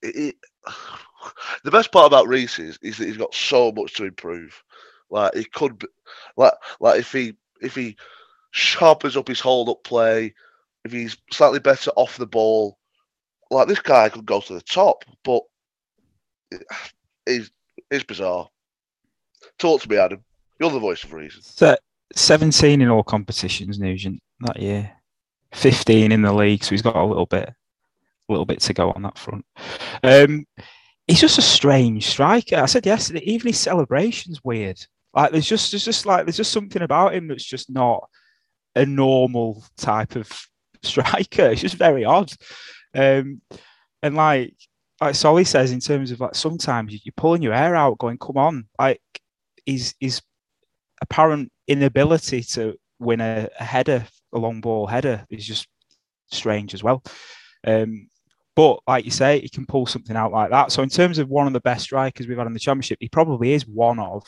it, 0.01 0.35
the 1.63 1.71
best 1.71 1.91
part 1.91 2.07
about 2.07 2.27
Riis 2.27 2.59
is, 2.59 2.77
is 2.81 2.97
that 2.97 3.07
he's 3.07 3.17
got 3.17 3.33
so 3.33 3.71
much 3.71 3.93
to 3.95 4.05
improve. 4.05 4.63
Like 5.09 5.35
he 5.35 5.43
could, 5.45 5.79
be, 5.79 5.87
like 6.37 6.53
like 6.79 6.99
if 6.99 7.11
he 7.11 7.35
if 7.61 7.75
he 7.75 7.97
sharpens 8.51 9.17
up 9.17 9.27
his 9.27 9.39
hold 9.39 9.69
up 9.69 9.83
play, 9.83 10.33
if 10.85 10.91
he's 10.91 11.17
slightly 11.31 11.59
better 11.59 11.91
off 11.91 12.17
the 12.17 12.25
ball, 12.25 12.77
like 13.51 13.67
this 13.67 13.79
guy 13.79 14.09
could 14.09 14.25
go 14.25 14.41
to 14.41 14.53
the 14.53 14.61
top. 14.61 15.05
But 15.23 15.43
it- 16.53 16.67
it's 17.27 17.51
it's 17.91 18.03
bizarre. 18.03 18.49
Talk 19.59 19.81
to 19.81 19.89
me, 19.89 19.97
Adam. 19.97 20.23
You're 20.59 20.71
the 20.71 20.79
voice 20.79 21.03
of 21.03 21.13
reason. 21.13 21.41
So, 21.41 21.75
17 22.15 22.81
in 22.81 22.89
all 22.89 23.03
competitions, 23.03 23.79
Nugent, 23.79 24.21
that 24.41 24.59
year. 24.59 24.91
15 25.53 26.11
in 26.11 26.21
the 26.21 26.33
league, 26.33 26.63
so 26.63 26.71
he's 26.71 26.81
got 26.81 26.95
a 26.95 27.03
little 27.03 27.25
bit, 27.25 27.49
a 27.49 28.31
little 28.31 28.45
bit 28.45 28.59
to 28.61 28.73
go 28.73 28.91
on 28.91 29.03
that 29.03 29.17
front. 29.17 29.45
Um, 30.03 30.45
he's 31.07 31.21
just 31.21 31.37
a 31.37 31.43
strange 31.43 32.07
striker. 32.07 32.55
I 32.55 32.65
said 32.65 32.85
yesterday, 32.85 33.21
even 33.25 33.47
his 33.47 33.59
celebration's 33.59 34.43
weird. 34.43 34.83
Like 35.13 35.31
there's 35.31 35.47
just, 35.47 35.71
there's 35.71 35.85
just 35.85 36.05
like, 36.05 36.25
there's 36.25 36.37
just 36.37 36.51
something 36.51 36.81
about 36.81 37.13
him 37.13 37.27
that's 37.27 37.43
just 37.43 37.69
not 37.69 38.09
a 38.75 38.85
normal 38.85 39.63
type 39.77 40.15
of 40.15 40.31
striker. 40.83 41.49
It's 41.49 41.61
just 41.61 41.75
very 41.75 42.03
odd. 42.05 42.31
Um, 42.95 43.41
and 44.01 44.15
like, 44.15 44.55
like 45.03 45.15
Solly 45.15 45.43
says, 45.43 45.71
in 45.71 45.79
terms 45.79 46.11
of 46.11 46.19
like, 46.19 46.35
sometimes 46.35 46.93
you- 46.93 46.99
you're 47.03 47.13
pulling 47.17 47.41
your 47.41 47.53
hair 47.53 47.75
out, 47.75 47.97
going, 47.97 48.17
"Come 48.17 48.37
on!" 48.37 48.67
Like, 48.79 49.01
his 49.65 49.93
he's 49.99 50.21
apparent 51.01 51.51
inability 51.67 52.41
to 52.43 52.75
win 52.99 53.21
a, 53.21 53.49
a 53.59 53.63
header, 53.63 54.05
a 54.33 54.37
long 54.39 54.61
ball 54.61 54.87
header, 54.87 55.25
is 55.29 55.45
just 55.45 55.67
strange 56.31 56.73
as 56.73 56.83
well. 56.83 57.03
Um, 57.65 58.09
but 58.55 58.79
like 58.87 59.05
you 59.05 59.11
say, 59.11 59.39
he 59.39 59.49
can 59.49 59.65
pull 59.65 59.85
something 59.85 60.15
out 60.15 60.31
like 60.31 60.51
that. 60.51 60.71
So 60.71 60.83
in 60.83 60.89
terms 60.89 61.17
of 61.17 61.29
one 61.29 61.47
of 61.47 61.53
the 61.53 61.59
best 61.61 61.83
strikers 61.83 62.27
we've 62.27 62.37
had 62.37 62.47
in 62.47 62.53
the 62.53 62.59
championship, 62.59 62.99
he 63.01 63.09
probably 63.09 63.53
is 63.53 63.67
one 63.67 63.99
of, 63.99 64.23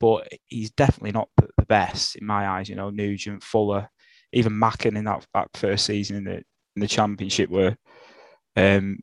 but 0.00 0.28
he's 0.46 0.70
definitely 0.70 1.12
not 1.12 1.28
the, 1.36 1.48
the 1.58 1.66
best 1.66 2.16
in 2.16 2.26
my 2.26 2.48
eyes. 2.48 2.68
You 2.68 2.76
know, 2.76 2.90
Nugent, 2.90 3.42
Fuller, 3.42 3.88
even 4.32 4.52
Macken 4.52 4.96
in 4.96 5.04
that, 5.04 5.26
that 5.34 5.48
first 5.54 5.86
season 5.86 6.16
in 6.18 6.24
the 6.24 6.36
in 6.76 6.80
the 6.80 6.88
championship 6.88 7.50
were 7.50 7.76
um, 8.56 8.98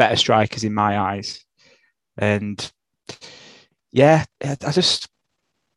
better 0.00 0.16
strikers 0.16 0.64
in 0.64 0.72
my 0.72 0.98
eyes. 0.98 1.44
And 2.16 2.72
yeah, 3.92 4.24
I 4.42 4.72
just 4.72 5.08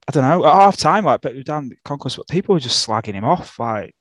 I 0.07 0.11
don't 0.13 0.23
know. 0.23 0.45
At 0.45 0.53
half 0.53 0.77
time, 0.77 1.03
like, 1.03 1.21
but 1.21 1.33
the 1.35 1.75
conquest, 1.83 2.17
but 2.17 2.27
people 2.29 2.53
were 2.53 2.59
just 2.59 2.87
slagging 2.87 3.13
him 3.15 3.25
off, 3.25 3.59
like, 3.59 3.93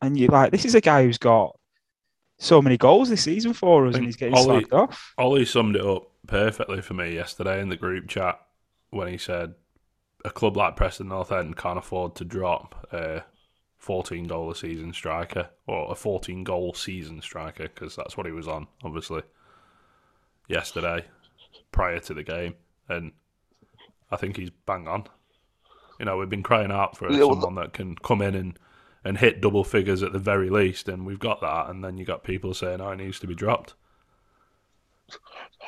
and 0.00 0.16
you're 0.16 0.30
like, 0.30 0.52
this 0.52 0.64
is 0.64 0.76
a 0.76 0.80
guy 0.80 1.02
who's 1.02 1.18
got 1.18 1.58
so 2.38 2.62
many 2.62 2.76
goals 2.76 3.08
this 3.08 3.24
season 3.24 3.52
for 3.52 3.86
us, 3.88 3.96
and 3.96 4.04
he's 4.04 4.16
getting 4.16 4.36
Ollie- 4.36 4.64
slagged 4.64 4.72
off. 4.72 5.12
Ollie 5.18 5.44
summed 5.44 5.74
it 5.74 5.84
up 5.84 6.10
perfectly 6.28 6.80
for 6.80 6.94
me 6.94 7.14
yesterday 7.14 7.60
in 7.60 7.68
the 7.68 7.76
group 7.76 8.08
chat 8.08 8.38
when 8.90 9.08
he 9.08 9.18
said 9.18 9.54
a 10.24 10.30
club 10.30 10.56
like 10.56 10.76
Preston 10.76 11.08
North 11.08 11.32
End 11.32 11.56
can't 11.56 11.78
afford 11.78 12.14
to 12.16 12.24
drop 12.24 12.86
a 12.92 13.22
14 13.78 14.26
goal 14.26 14.50
a 14.50 14.56
season 14.56 14.92
striker 14.92 15.48
or 15.66 15.90
a 15.90 15.94
14 15.94 16.44
goal 16.44 16.74
season 16.74 17.20
striker 17.20 17.64
because 17.64 17.96
that's 17.96 18.16
what 18.16 18.26
he 18.26 18.32
was 18.32 18.48
on, 18.48 18.66
obviously, 18.84 19.22
yesterday 20.48 21.04
prior 21.72 22.00
to 22.00 22.14
the 22.14 22.22
game. 22.22 22.54
And 22.88 23.12
I 24.10 24.16
think 24.16 24.36
he's 24.36 24.50
bang 24.50 24.88
on. 24.88 25.04
You 25.98 26.04
know, 26.04 26.18
we've 26.18 26.28
been 26.28 26.42
crying 26.42 26.70
out 26.70 26.96
for 26.96 27.10
someone 27.12 27.54
that 27.56 27.72
can 27.72 27.96
come 27.96 28.20
in 28.20 28.34
and, 28.34 28.58
and 29.04 29.18
hit 29.18 29.40
double 29.40 29.64
figures 29.64 30.02
at 30.02 30.12
the 30.12 30.18
very 30.18 30.50
least, 30.50 30.88
and 30.88 31.06
we've 31.06 31.18
got 31.18 31.40
that. 31.40 31.70
And 31.70 31.82
then 31.82 31.96
you 31.96 32.04
got 32.04 32.22
people 32.22 32.52
saying, 32.52 32.80
"Oh, 32.80 32.90
it 32.90 32.96
needs 32.96 33.18
to 33.20 33.26
be 33.26 33.34
dropped." 33.34 33.74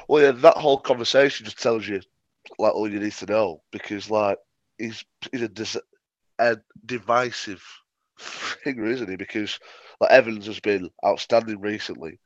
Well, 0.06 0.22
yeah, 0.22 0.32
that 0.32 0.56
whole 0.56 0.78
conversation 0.78 1.46
just 1.46 1.62
tells 1.62 1.86
you 1.88 2.00
like 2.58 2.74
all 2.74 2.90
you 2.90 3.00
need 3.00 3.12
to 3.12 3.26
know 3.26 3.62
because 3.70 4.10
like 4.10 4.38
he's 4.78 5.04
he's 5.32 5.42
a, 5.42 5.48
dis- 5.48 5.76
a 6.38 6.58
divisive 6.84 7.62
figure, 8.18 8.86
isn't 8.86 9.08
he? 9.08 9.16
Because 9.16 9.58
like 10.00 10.10
Evans 10.10 10.46
has 10.46 10.60
been 10.60 10.90
outstanding 11.04 11.60
recently, 11.60 12.20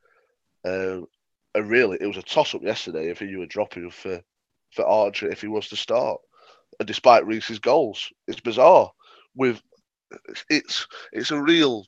um, 0.65 1.07
and 1.55 1.69
really 1.69 1.97
it 2.01 2.07
was 2.07 2.17
a 2.17 2.23
toss 2.23 2.55
up 2.55 2.63
yesterday 2.63 3.09
if 3.09 3.21
you 3.21 3.39
were 3.39 3.45
dropping 3.45 3.89
for 3.91 4.21
for 4.71 4.85
Archer 4.85 5.29
if 5.31 5.41
he 5.41 5.47
was 5.47 5.69
to 5.69 5.75
start, 5.75 6.19
and 6.79 6.87
despite 6.87 7.25
Riis's 7.25 7.59
goals, 7.59 8.11
it's 8.27 8.39
bizarre. 8.41 8.91
With 9.35 9.61
it's 10.49 10.87
it's 11.11 11.31
a 11.31 11.41
real 11.41 11.85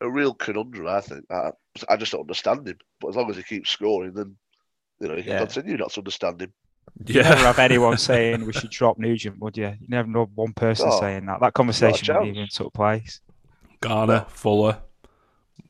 a 0.00 0.10
real 0.10 0.34
conundrum. 0.34 0.86
I 0.88 1.00
think 1.00 1.24
I, 1.30 1.50
I 1.88 1.96
just 1.96 2.12
don't 2.12 2.22
understand 2.22 2.66
him. 2.68 2.78
But 3.00 3.08
as 3.08 3.16
long 3.16 3.30
as 3.30 3.36
he 3.36 3.42
keeps 3.42 3.70
scoring, 3.70 4.12
then 4.14 4.36
you 5.00 5.08
know 5.08 5.16
you 5.16 5.22
can 5.24 5.32
Yeah. 5.32 5.38
continue 5.38 5.76
not 5.76 5.90
to 5.92 6.00
understand 6.00 6.42
him. 6.42 6.52
You 7.06 7.22
never 7.22 7.40
Yeah, 7.40 7.46
have 7.46 7.58
anyone 7.58 7.96
saying 7.98 8.44
we 8.46 8.52
should 8.52 8.70
drop 8.70 8.98
Nugent, 8.98 9.38
would 9.38 9.56
you? 9.56 9.68
You 9.80 9.86
never 9.88 10.08
know 10.08 10.28
one 10.34 10.52
person 10.54 10.86
Oh, 10.86 11.00
saying 11.00 11.26
that. 11.26 11.40
That 11.40 11.54
conversation 11.54 12.08
wouldn't 12.14 12.36
even 12.36 12.48
took 12.48 12.72
place. 12.72 13.20
Garner, 13.80 14.26
Fuller, 14.28 14.82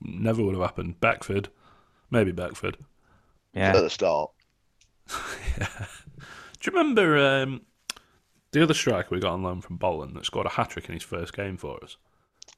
never 0.00 0.42
would 0.42 0.54
have 0.54 0.62
happened. 0.64 1.00
Beckford, 1.00 1.48
maybe 2.10 2.32
Beckford. 2.32 2.76
Yeah. 3.54 3.76
At 3.76 3.80
the 3.80 3.90
start, 3.90 4.30
yeah. 5.58 5.86
Do 6.60 6.70
you 6.70 6.76
remember 6.76 7.18
um, 7.18 7.62
the 8.52 8.62
other 8.62 8.74
striker 8.74 9.08
we 9.10 9.20
got 9.20 9.32
on 9.32 9.42
loan 9.42 9.60
from 9.60 9.76
Bolton 9.76 10.14
that 10.14 10.26
scored 10.26 10.46
a 10.46 10.50
hat 10.50 10.70
trick 10.70 10.88
in 10.88 10.94
his 10.94 11.02
first 11.02 11.34
game 11.34 11.56
for 11.56 11.82
us? 11.82 11.96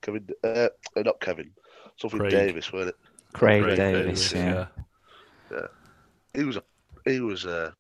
Kevin, 0.03 0.29
uh, 0.45 0.69
uh, 0.97 1.03
not 1.03 1.21
Kevin, 1.21 1.51
something 1.97 2.19
Craig. 2.19 2.31
Davies, 2.31 2.73
wasn't 2.73 2.91
it? 2.91 2.97
Craig, 3.33 3.63
Craig 3.63 3.77
Davies, 3.77 4.33
yeah. 4.33 4.67
yeah. 5.51 5.67
He 6.35 6.45
was 6.45 6.57
a 6.57 6.63
he 7.05 7.21
was 7.21 7.45
a, 7.45 7.75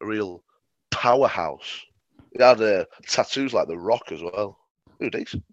a 0.00 0.06
real 0.06 0.42
powerhouse. 0.90 1.84
He 2.32 2.42
had 2.42 2.60
uh, 2.60 2.84
tattoos 3.06 3.52
like 3.52 3.68
the 3.68 3.78
Rock 3.78 4.12
as 4.12 4.22
well. 4.22 4.58
He 4.98 5.06
was 5.06 5.12
decent. 5.12 5.44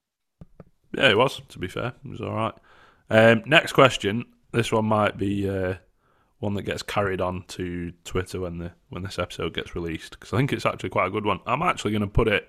Yeah, 0.93 1.09
he 1.09 1.15
was. 1.15 1.41
To 1.49 1.59
be 1.59 1.67
fair, 1.67 1.93
it 2.03 2.09
was 2.09 2.21
all 2.21 2.33
right. 2.33 2.53
Um, 3.09 3.43
next 3.45 3.73
question. 3.73 4.25
This 4.51 4.71
one 4.71 4.85
might 4.85 5.17
be 5.17 5.49
uh, 5.49 5.75
one 6.39 6.53
that 6.53 6.63
gets 6.63 6.83
carried 6.83 7.21
on 7.21 7.43
to 7.49 7.91
Twitter 8.03 8.39
when 8.41 8.59
the 8.59 8.71
when 8.89 9.03
this 9.03 9.19
episode 9.19 9.53
gets 9.53 9.75
released 9.75 10.11
because 10.11 10.33
I 10.33 10.37
think 10.37 10.53
it's 10.53 10.65
actually 10.65 10.89
quite 10.89 11.07
a 11.07 11.11
good 11.11 11.25
one. 11.25 11.39
I'm 11.45 11.61
actually 11.61 11.91
going 11.91 12.01
to 12.01 12.07
put 12.07 12.27
it 12.27 12.47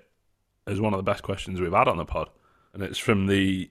as 0.67 0.79
one 0.79 0.93
of 0.93 0.97
the 0.97 1.03
best 1.11 1.23
questions 1.23 1.59
we've 1.59 1.73
had 1.73 1.87
on 1.87 1.97
the 1.97 2.05
pod, 2.05 2.29
and 2.73 2.83
it's 2.83 2.99
from 2.99 3.27
the 3.27 3.69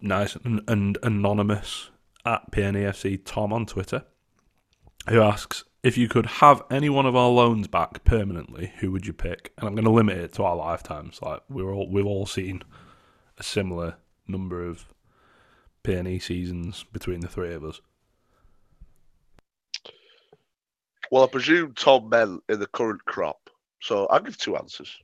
nice 0.00 0.36
and, 0.36 0.62
and 0.68 0.98
anonymous 1.02 1.90
at 2.24 2.50
PNEFC 2.50 3.22
Tom 3.24 3.52
on 3.52 3.66
Twitter. 3.66 4.04
who 5.08 5.20
asks 5.20 5.64
if 5.82 5.96
you 5.96 6.08
could 6.08 6.26
have 6.26 6.62
any 6.70 6.90
one 6.90 7.06
of 7.06 7.16
our 7.16 7.30
loans 7.30 7.66
back 7.66 8.04
permanently, 8.04 8.72
who 8.80 8.90
would 8.90 9.06
you 9.06 9.12
pick? 9.12 9.52
And 9.56 9.66
I'm 9.66 9.74
going 9.74 9.84
to 9.84 9.90
limit 9.90 10.18
it 10.18 10.34
to 10.34 10.44
our 10.44 10.56
lifetimes. 10.56 11.20
Like 11.22 11.40
we're 11.48 11.72
all 11.72 11.88
we've 11.88 12.06
all 12.06 12.26
seen 12.26 12.62
a 13.38 13.42
similar 13.42 13.96
number 14.26 14.66
of 14.66 14.86
PNE 15.84 16.22
seasons 16.22 16.84
between 16.92 17.20
the 17.20 17.28
three 17.28 17.54
of 17.54 17.64
us. 17.64 17.80
Well, 21.10 21.24
I 21.24 21.26
presume 21.26 21.74
Tom 21.74 22.08
meant 22.08 22.42
in 22.48 22.60
the 22.60 22.66
current 22.66 23.04
crop, 23.04 23.50
so 23.80 24.06
I'll 24.06 24.20
give 24.20 24.38
two 24.38 24.56
answers. 24.56 24.96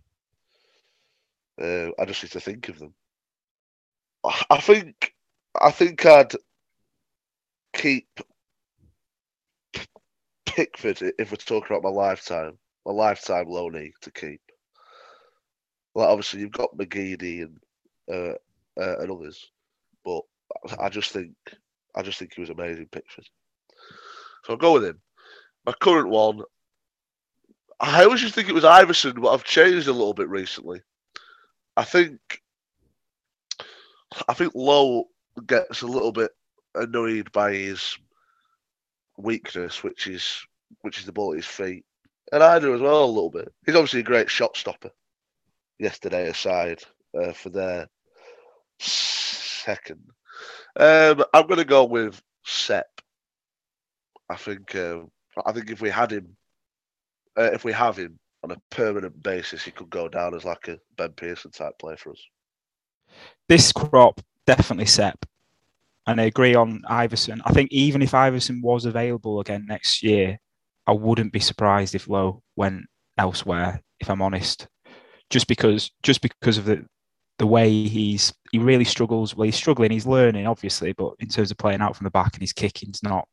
Uh, 1.61 1.89
I 1.99 2.05
just 2.05 2.23
need 2.23 2.33
to 2.33 2.41
think 2.41 2.69
of 2.69 2.79
them. 2.79 2.95
I- 4.51 4.61
think, 4.61 5.15
I 5.61 5.71
think 5.71 6.05
I'd 6.05 6.33
keep 7.73 8.21
Pickford 10.45 11.03
if 11.19 11.31
we're 11.31 11.37
talking 11.37 11.77
about 11.77 11.83
my 11.83 11.95
lifetime, 11.95 12.59
my 12.85 12.93
lifetime 12.93 13.47
loanee 13.47 13.93
to 14.03 14.11
keep. 14.11 14.41
Like 15.95 16.09
obviously 16.09 16.41
you've 16.41 16.51
got 16.51 16.77
McGeady 16.77 17.43
and 17.43 17.59
uh, 18.11 18.35
uh, 18.81 18.99
and 19.01 19.11
others, 19.11 19.51
but 20.05 20.23
I 20.79 20.89
just 20.89 21.13
think 21.13 21.33
I 21.95 22.03
just 22.03 22.19
think 22.19 22.35
he 22.35 22.41
was 22.41 22.51
amazing, 22.51 22.89
Pickford. 22.91 23.29
So 24.45 24.53
I'll 24.53 24.59
go 24.59 24.75
with 24.75 24.85
him. 24.85 25.01
My 25.65 25.73
current 25.73 26.09
one, 26.09 26.43
I 27.81 28.05
always 28.05 28.23
to 28.23 28.31
think 28.31 28.49
it 28.49 28.55
was 28.55 28.65
Iversen, 28.65 29.21
but 29.21 29.31
I've 29.33 29.45
changed 29.45 29.89
a 29.89 29.93
little 29.93 30.15
bit 30.15 30.29
recently. 30.29 30.83
I 31.77 31.85
think 31.85 32.21
I 34.29 34.35
think 34.35 34.53
Lowe 34.55 35.09
gets 35.47 35.83
a 35.83 35.87
little 35.87 36.13
bit 36.13 36.31
annoyed 36.75 37.33
by 37.33 37.53
his 37.53 37.99
weakness, 39.19 39.83
which 39.83 40.07
is 40.07 40.47
which 40.83 40.99
is 40.99 41.07
the 41.07 41.13
ball 41.13 41.33
at 41.33 41.37
his 41.37 41.47
feet, 41.47 41.85
and 42.33 42.43
I 42.43 42.59
do 42.59 42.75
as 42.75 42.81
well 42.81 43.05
a 43.05 43.07
little 43.07 43.31
bit. 43.31 43.53
He's 43.65 43.75
obviously 43.75 44.01
a 44.01 44.05
great 44.05 44.31
shot 44.31 44.57
stopper. 44.57 44.91
Yesterday 45.79 46.29
aside 46.29 46.83
uh, 47.19 47.33
for 47.33 47.51
their 47.51 47.89
second, 48.79 50.03
um, 50.77 51.25
I'm 51.33 51.47
going 51.47 51.59
to 51.59 51.65
go 51.65 51.85
with 51.85 52.21
Sepp. 52.45 52.87
I 54.29 54.37
think 54.37 54.75
um, 54.75 55.11
I 55.45 55.53
think 55.53 55.71
if 55.71 55.81
we 55.81 55.91
had 55.91 56.13
him, 56.13 56.37
uh, 57.39 57.51
if 57.53 57.65
we 57.65 57.73
have 57.73 57.97
him 57.97 58.19
on 58.43 58.51
a 58.51 58.61
permanent 58.71 59.23
basis, 59.23 59.63
he 59.63 59.71
could 59.71 59.91
go 59.91 60.09
down 60.09 60.35
as 60.35 60.45
like 60.45 60.69
a 60.69 60.79
Ben 60.97 61.13
Pearson 61.13 61.51
type 61.51 61.79
player 61.79 61.97
for 61.97 62.13
us. 62.13 62.23
This 63.49 63.73
crop 63.73 64.21
definitely 64.47 64.87
Sepp. 64.87 65.27
And 66.09 66.21
I 66.21 66.25
agree 66.25 66.55
on 66.55 66.83
Iversen. 66.89 67.41
I 67.45 67.53
think 67.53 67.73
even 67.73 68.01
if 68.01 68.13
Iversen 68.13 68.63
was 68.63 68.85
available 68.85 69.41
again 69.41 69.67
next 69.69 70.03
year, 70.03 70.39
I 70.87 70.93
wouldn't 70.93 71.33
be 71.33 71.41
surprised 71.41 71.97
if 71.97 72.09
Lowe 72.09 72.43
went 72.55 72.85
elsewhere, 73.19 73.83
if 73.99 74.09
I'm 74.09 74.23
honest. 74.23 74.69
Just 75.31 75.49
because 75.49 75.91
just 76.05 76.21
because 76.21 76.59
of 76.59 76.67
the 76.67 76.87
the 77.39 77.47
way 77.47 77.71
he's 77.71 78.33
he 78.53 78.59
really 78.59 78.85
struggles. 78.85 79.35
Well, 79.35 79.45
he's 79.45 79.57
struggling, 79.57 79.91
he's 79.91 80.07
learning, 80.07 80.47
obviously, 80.47 80.93
but 80.93 81.15
in 81.19 81.29
terms 81.29 81.51
of 81.51 81.59
playing 81.59 81.81
out 81.81 81.97
from 81.97 82.05
the 82.05 82.11
back 82.11 82.35
and 82.35 82.43
his 82.43 82.53
kicking's 82.53 83.03
not 83.03 83.29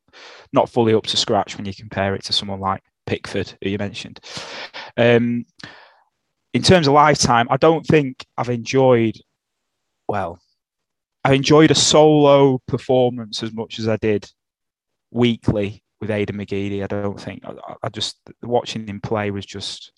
not 0.51 0.69
fully 0.69 0.93
up 0.93 1.05
to 1.07 1.17
scratch 1.17 1.57
when 1.57 1.65
you 1.65 1.73
compare 1.73 2.15
it 2.15 2.23
to 2.25 2.33
someone 2.33 2.59
like 2.59 2.83
Pickford, 3.05 3.53
who 3.61 3.69
you 3.69 3.77
mentioned. 3.77 4.19
Um, 4.97 5.45
in 6.53 6.61
terms 6.61 6.87
of 6.87 6.93
lifetime, 6.93 7.47
I 7.49 7.57
don't 7.57 7.85
think 7.85 8.25
I've 8.37 8.49
enjoyed 8.49 9.17
well, 10.07 10.39
I 11.23 11.33
enjoyed 11.33 11.71
a 11.71 11.75
solo 11.75 12.59
performance 12.67 13.43
as 13.43 13.53
much 13.53 13.79
as 13.79 13.87
I 13.87 13.97
did 13.97 14.29
weekly 15.11 15.83
with 16.01 16.09
Aiden 16.09 16.31
McGeady. 16.31 16.83
I 16.83 16.87
don't 16.87 17.19
think 17.19 17.43
I, 17.45 17.53
I 17.81 17.89
just 17.89 18.17
watching 18.41 18.87
him 18.87 18.99
play 18.99 19.31
was 19.31 19.45
just 19.45 19.93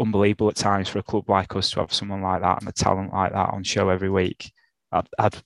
unbelievable 0.00 0.48
at 0.48 0.56
times 0.56 0.88
for 0.88 0.98
a 0.98 1.02
club 1.02 1.28
like 1.28 1.54
us 1.56 1.70
to 1.70 1.80
have 1.80 1.92
someone 1.92 2.22
like 2.22 2.40
that 2.42 2.60
and 2.60 2.68
a 2.68 2.72
talent 2.72 3.12
like 3.12 3.32
that 3.32 3.50
on 3.50 3.62
show 3.62 3.88
every 3.88 4.10
week. 4.10 4.52
I'd, 4.92 5.08
I'd 5.18 5.36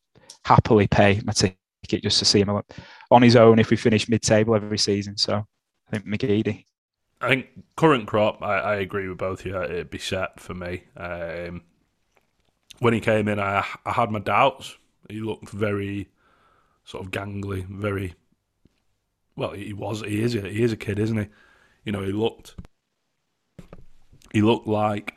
happily 0.45 0.87
pay 0.87 1.21
my 1.25 1.33
ticket 1.33 2.03
just 2.03 2.19
to 2.19 2.25
see 2.25 2.41
him 2.41 2.63
on 3.11 3.23
his 3.23 3.37
own 3.37 3.59
if 3.59 3.71
we 3.71 3.77
finish 3.77 4.09
mid-table 4.09 4.55
every 4.55 4.79
season. 4.79 5.17
So 5.17 5.47
I 5.87 5.91
think 5.91 6.07
McGeady. 6.07 6.65
I 7.21 7.29
think 7.29 7.47
current 7.77 8.07
crop, 8.07 8.43
I, 8.43 8.59
I 8.59 8.75
agree 8.77 9.09
with 9.09 9.19
both 9.19 9.41
of 9.41 9.47
you. 9.47 9.63
It'd 9.63 9.91
be 9.91 9.99
set 9.99 10.39
for 10.39 10.55
me. 10.55 10.85
Um, 10.97 11.63
when 12.79 12.95
he 12.95 13.01
came 13.01 13.27
in, 13.27 13.41
I, 13.41 13.65
I 13.85 13.93
had 13.93 14.11
my 14.11 14.21
doubts. 14.21 14.77
He 15.09 15.21
looked 15.21 15.51
very 15.51 16.09
sort 16.85 17.05
of 17.05 17.11
gangly, 17.11 17.67
very 17.67 18.15
well. 19.37 19.51
He 19.51 19.73
was, 19.73 20.03
he 20.03 20.23
is, 20.23 20.35
he 20.35 20.63
is 20.63 20.73
a 20.73 20.77
kid, 20.77 20.99
isn't 20.99 21.17
he? 21.17 21.27
You 21.85 21.93
know, 21.93 22.03
he 22.03 22.13
looked, 22.13 22.55
he 24.33 24.43
looked 24.43 24.67
like 24.67 25.15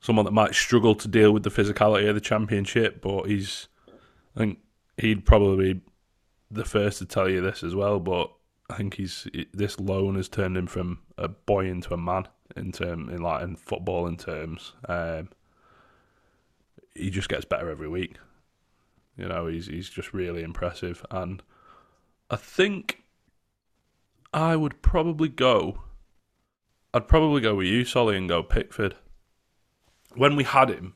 someone 0.00 0.24
that 0.24 0.32
might 0.32 0.54
struggle 0.54 0.94
to 0.94 1.08
deal 1.08 1.32
with 1.32 1.42
the 1.42 1.50
physicality 1.50 2.08
of 2.08 2.14
the 2.14 2.20
championship. 2.20 3.00
But 3.00 3.24
he's, 3.24 3.68
I 4.34 4.40
think 4.40 4.58
he'd 4.96 5.24
probably 5.24 5.74
be 5.74 5.80
the 6.50 6.64
first 6.64 6.98
to 6.98 7.06
tell 7.06 7.28
you 7.28 7.40
this 7.40 7.62
as 7.62 7.74
well. 7.74 7.98
But 7.98 8.30
I 8.70 8.76
think 8.76 8.94
he's 8.94 9.26
this 9.52 9.78
loan 9.78 10.16
has 10.16 10.28
turned 10.28 10.56
him 10.56 10.66
from 10.66 11.00
a 11.16 11.28
boy 11.28 11.66
into 11.66 11.94
a 11.94 11.98
man 11.98 12.28
in 12.56 12.72
term 12.72 13.08
in 13.08 13.22
like 13.22 13.42
in 13.42 13.56
football 13.56 14.06
in 14.06 14.16
terms. 14.16 14.72
Um, 14.88 15.30
he 16.94 17.10
just 17.10 17.28
gets 17.28 17.44
better 17.44 17.70
every 17.70 17.88
week. 17.88 18.16
You 19.16 19.28
know, 19.28 19.46
he's 19.46 19.66
he's 19.66 19.88
just 19.88 20.12
really 20.12 20.42
impressive, 20.42 21.04
and 21.10 21.42
I 22.30 22.36
think 22.36 23.02
I 24.32 24.56
would 24.56 24.82
probably 24.82 25.28
go. 25.28 25.82
I'd 26.96 27.08
probably 27.08 27.42
go 27.42 27.54
with 27.56 27.66
you, 27.66 27.84
Solly, 27.84 28.16
and 28.16 28.26
go 28.26 28.42
Pickford. 28.42 28.94
When 30.14 30.34
we 30.34 30.44
had 30.44 30.70
him, 30.70 30.94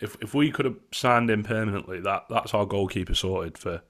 if 0.00 0.16
if 0.22 0.32
we 0.32 0.50
could 0.50 0.64
have 0.64 0.78
signed 0.92 1.30
him 1.30 1.42
permanently, 1.42 2.00
that 2.00 2.24
that's 2.30 2.54
our 2.54 2.64
goalkeeper 2.64 3.14
sorted 3.14 3.58
for 3.58 3.82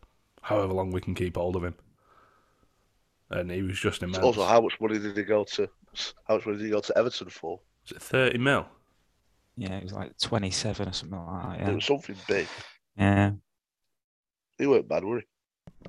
however 0.43 0.73
long 0.73 0.91
we 0.91 1.01
can 1.01 1.15
keep 1.15 1.37
hold 1.37 1.55
of 1.55 1.63
him. 1.63 1.77
And 3.31 3.49
he 3.49 3.63
was 3.63 3.79
just 3.79 4.03
immense. 4.03 4.25
Also, 4.25 4.45
how 4.45 4.61
much 4.61 4.81
money 4.81 4.99
did 4.99 5.17
he 5.17 5.23
go 5.23 5.45
to? 5.45 5.69
How 6.27 6.35
much 6.35 6.47
money 6.47 6.59
did 6.59 6.65
he 6.65 6.73
go 6.73 6.81
to 6.81 6.99
Everton 6.99 7.31
for? 7.31 7.61
Was 7.85 7.93
it 7.93 8.03
thirty 8.03 8.39
mil? 8.39 8.67
Yeah, 9.57 9.77
it 9.77 9.85
was 9.85 9.93
like 9.93 10.19
27 10.19 10.89
or 10.89 10.93
something 10.93 11.17
like 11.17 11.61
that. 11.61 11.69
It 11.69 11.75
was 11.77 11.85
something 11.85 12.17
big. 12.27 12.49
yeah. 12.97 13.31
He 14.59 14.67
weren't 14.67 14.89
bad, 14.89 15.05
were 15.05 15.21
he? 15.21 15.25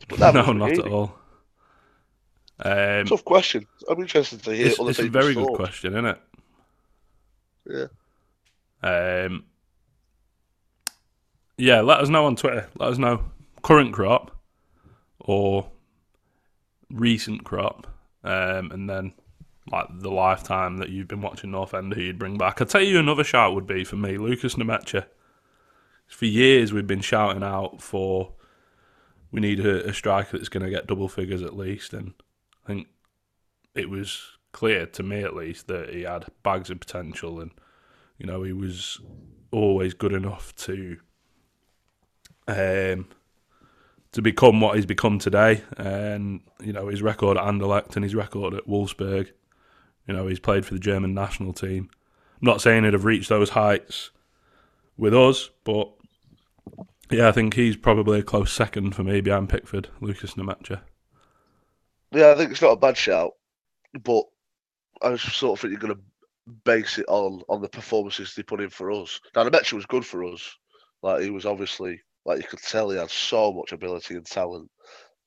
But 0.08 0.20
that 0.20 0.34
no, 0.36 0.42
was 0.42 0.56
not 0.56 0.72
at 0.86 0.92
all. 0.92 1.18
Um, 2.60 3.06
Tough 3.06 3.26
question. 3.26 3.68
I'm 3.90 4.00
interested 4.00 4.44
to 4.44 4.56
hear 4.56 4.68
it's, 4.68 4.80
it's 4.80 5.00
a 5.00 5.10
very 5.10 5.34
good 5.34 5.54
question, 5.54 5.94
isn't 5.94 6.06
it? 6.06 7.90
Yeah. 8.84 9.26
Um, 9.26 9.46
yeah, 11.58 11.82
let 11.82 12.00
us 12.00 12.10
know 12.10 12.26
on 12.26 12.36
Twitter. 12.36 12.70
Let 12.78 12.92
us 12.92 12.98
know 12.98 13.24
current 13.62 13.94
crop 13.94 14.32
or 15.20 15.70
recent 16.92 17.44
crop, 17.44 17.88
um, 18.24 18.72
and 18.72 18.90
then 18.90 19.14
like 19.72 19.88
the 20.00 20.12
lifetime 20.12 20.78
that 20.78 20.90
you've 20.90 21.08
been 21.08 21.22
watching 21.22 21.52
North 21.52 21.74
End 21.74 21.94
who 21.94 22.02
you'd 22.02 22.20
bring 22.20 22.38
back. 22.38 22.62
I'll 22.62 22.68
tell 22.68 22.82
you 22.82 23.00
another 23.00 23.24
shout 23.24 23.56
would 23.56 23.68
be 23.68 23.84
for 23.84 23.96
me, 23.96 24.18
Lukas 24.18 24.56
Nmecha. 24.56 25.06
For 26.08 26.26
years 26.26 26.72
we've 26.72 26.86
been 26.86 27.02
shouting 27.02 27.44
out 27.44 27.82
for 27.82 28.34
we 29.32 29.42
need 29.42 29.60
a, 29.60 29.90
a 29.90 29.94
striker 29.94 30.38
that's 30.38 30.50
going 30.50 30.64
to 30.64 30.70
get 30.70 30.88
double 30.88 31.10
figures 31.10 31.42
at 31.42 31.58
least, 31.58 31.94
and 31.94 32.14
I 32.66 32.68
think 32.68 32.88
it 33.74 33.90
was 33.90 34.22
clear 34.52 34.86
to 34.86 35.04
me 35.04 35.22
at 35.22 35.36
least 35.36 35.68
that 35.68 35.90
he 35.90 36.04
had 36.04 36.26
bags 36.44 36.70
of 36.70 36.80
potential 36.80 37.40
and 37.40 37.52
you 38.18 38.26
know, 38.26 38.44
he 38.44 38.54
was 38.54 39.00
always 39.52 39.94
good 39.94 40.14
enough 40.14 40.56
to 40.56 40.98
um, 42.48 43.08
to 44.12 44.22
become 44.22 44.62
what 44.62 44.76
he's 44.76 44.86
become 44.86 45.20
today. 45.20 45.64
And 45.78 46.42
you 46.62 46.74
know, 46.74 46.88
his 46.88 47.02
record 47.02 47.38
at 47.38 47.44
Anderlecht 47.44 47.96
and 47.96 48.04
his 48.04 48.16
record 48.16 48.54
at 48.54 48.68
Wolfsburg. 48.68 49.32
You 50.08 50.14
know, 50.14 50.28
he's 50.28 50.40
played 50.40 50.66
for 50.66 50.74
the 50.74 50.80
German 50.80 51.14
national 51.14 51.52
team. 51.52 51.90
I'm 52.42 52.46
not 52.46 52.62
saying 52.62 52.84
he'd 52.84 52.94
have 52.94 53.06
reached 53.06 53.30
those 53.30 53.50
heights 53.50 54.12
with 54.98 55.16
us, 55.16 55.50
but 55.64 55.92
yeah, 57.10 57.28
I 57.28 57.32
think 57.32 57.56
he's 57.56 57.76
probably 57.76 58.20
a 58.20 58.24
close 58.24 58.52
second 58.52 58.94
for 58.94 59.04
me 59.04 59.20
behind 59.22 59.50
Pickford, 59.50 59.90
Lukas 60.00 60.36
Nmecha. 60.36 60.82
Yeah, 62.12 62.32
I 62.32 62.36
think 62.36 62.52
it's 62.52 62.62
not 62.62 62.72
a 62.72 62.78
bad 62.78 62.98
shout, 62.98 63.32
but 64.04 64.24
I 65.02 65.16
sort 65.18 65.58
of 65.58 65.62
think 65.62 65.72
you're 65.72 65.80
going 65.80 65.96
to 65.96 66.02
base 66.64 66.98
it 67.00 67.06
on 67.08 67.42
on 67.50 67.62
the 67.62 67.68
performances 67.68 68.34
they 68.34 68.44
put 68.44 68.62
in 68.62 68.70
for 68.70 68.92
us. 68.92 69.20
Now, 69.36 69.48
Nmecha 69.48 69.74
was 69.74 69.86
good 69.86 70.06
for 70.06 70.24
us. 70.24 70.56
Like 71.02 71.22
he 71.22 71.30
was 71.30 71.46
obviously, 71.46 72.00
like 72.26 72.42
you 72.42 72.48
could 72.48 72.62
tell, 72.62 72.90
he 72.90 72.98
had 72.98 73.10
so 73.10 73.52
much 73.52 73.72
ability 73.72 74.16
and 74.16 74.26
talent. 74.26 74.70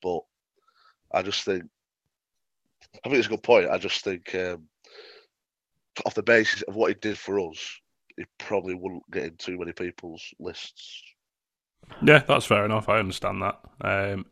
But 0.02 0.20
I 1.12 1.22
just 1.22 1.44
think, 1.44 1.64
I 3.04 3.08
think 3.08 3.18
it's 3.18 3.26
a 3.26 3.30
good 3.30 3.42
point. 3.42 3.70
I 3.70 3.78
just 3.78 4.04
think, 4.04 4.34
um, 4.34 4.68
off 6.06 6.14
the 6.14 6.22
basis 6.22 6.62
of 6.62 6.76
what 6.76 6.88
he 6.88 6.94
did 6.94 7.18
for 7.18 7.40
us, 7.40 7.80
he 8.16 8.24
probably 8.38 8.74
wouldn't 8.74 9.08
get 9.10 9.24
in 9.24 9.36
too 9.36 9.58
many 9.58 9.72
people's 9.72 10.22
lists. 10.38 11.02
Yeah, 12.02 12.18
that's 12.18 12.46
fair 12.46 12.64
enough. 12.64 12.88
I 12.88 12.98
understand 12.98 13.42
that. 13.42 13.58
Um, 13.80 14.26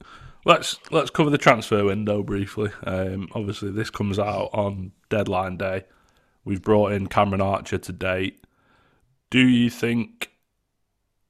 Let's 0.46 0.78
let's 0.92 1.10
cover 1.10 1.28
the 1.28 1.38
transfer 1.38 1.84
window 1.84 2.22
briefly. 2.22 2.70
Um, 2.84 3.28
obviously, 3.32 3.72
this 3.72 3.90
comes 3.90 4.16
out 4.16 4.50
on 4.52 4.92
deadline 5.08 5.56
day. 5.56 5.86
We've 6.44 6.62
brought 6.62 6.92
in 6.92 7.08
Cameron 7.08 7.40
Archer 7.40 7.78
to 7.78 7.92
date. 7.92 8.44
Do 9.28 9.40
you 9.40 9.68
think 9.68 10.30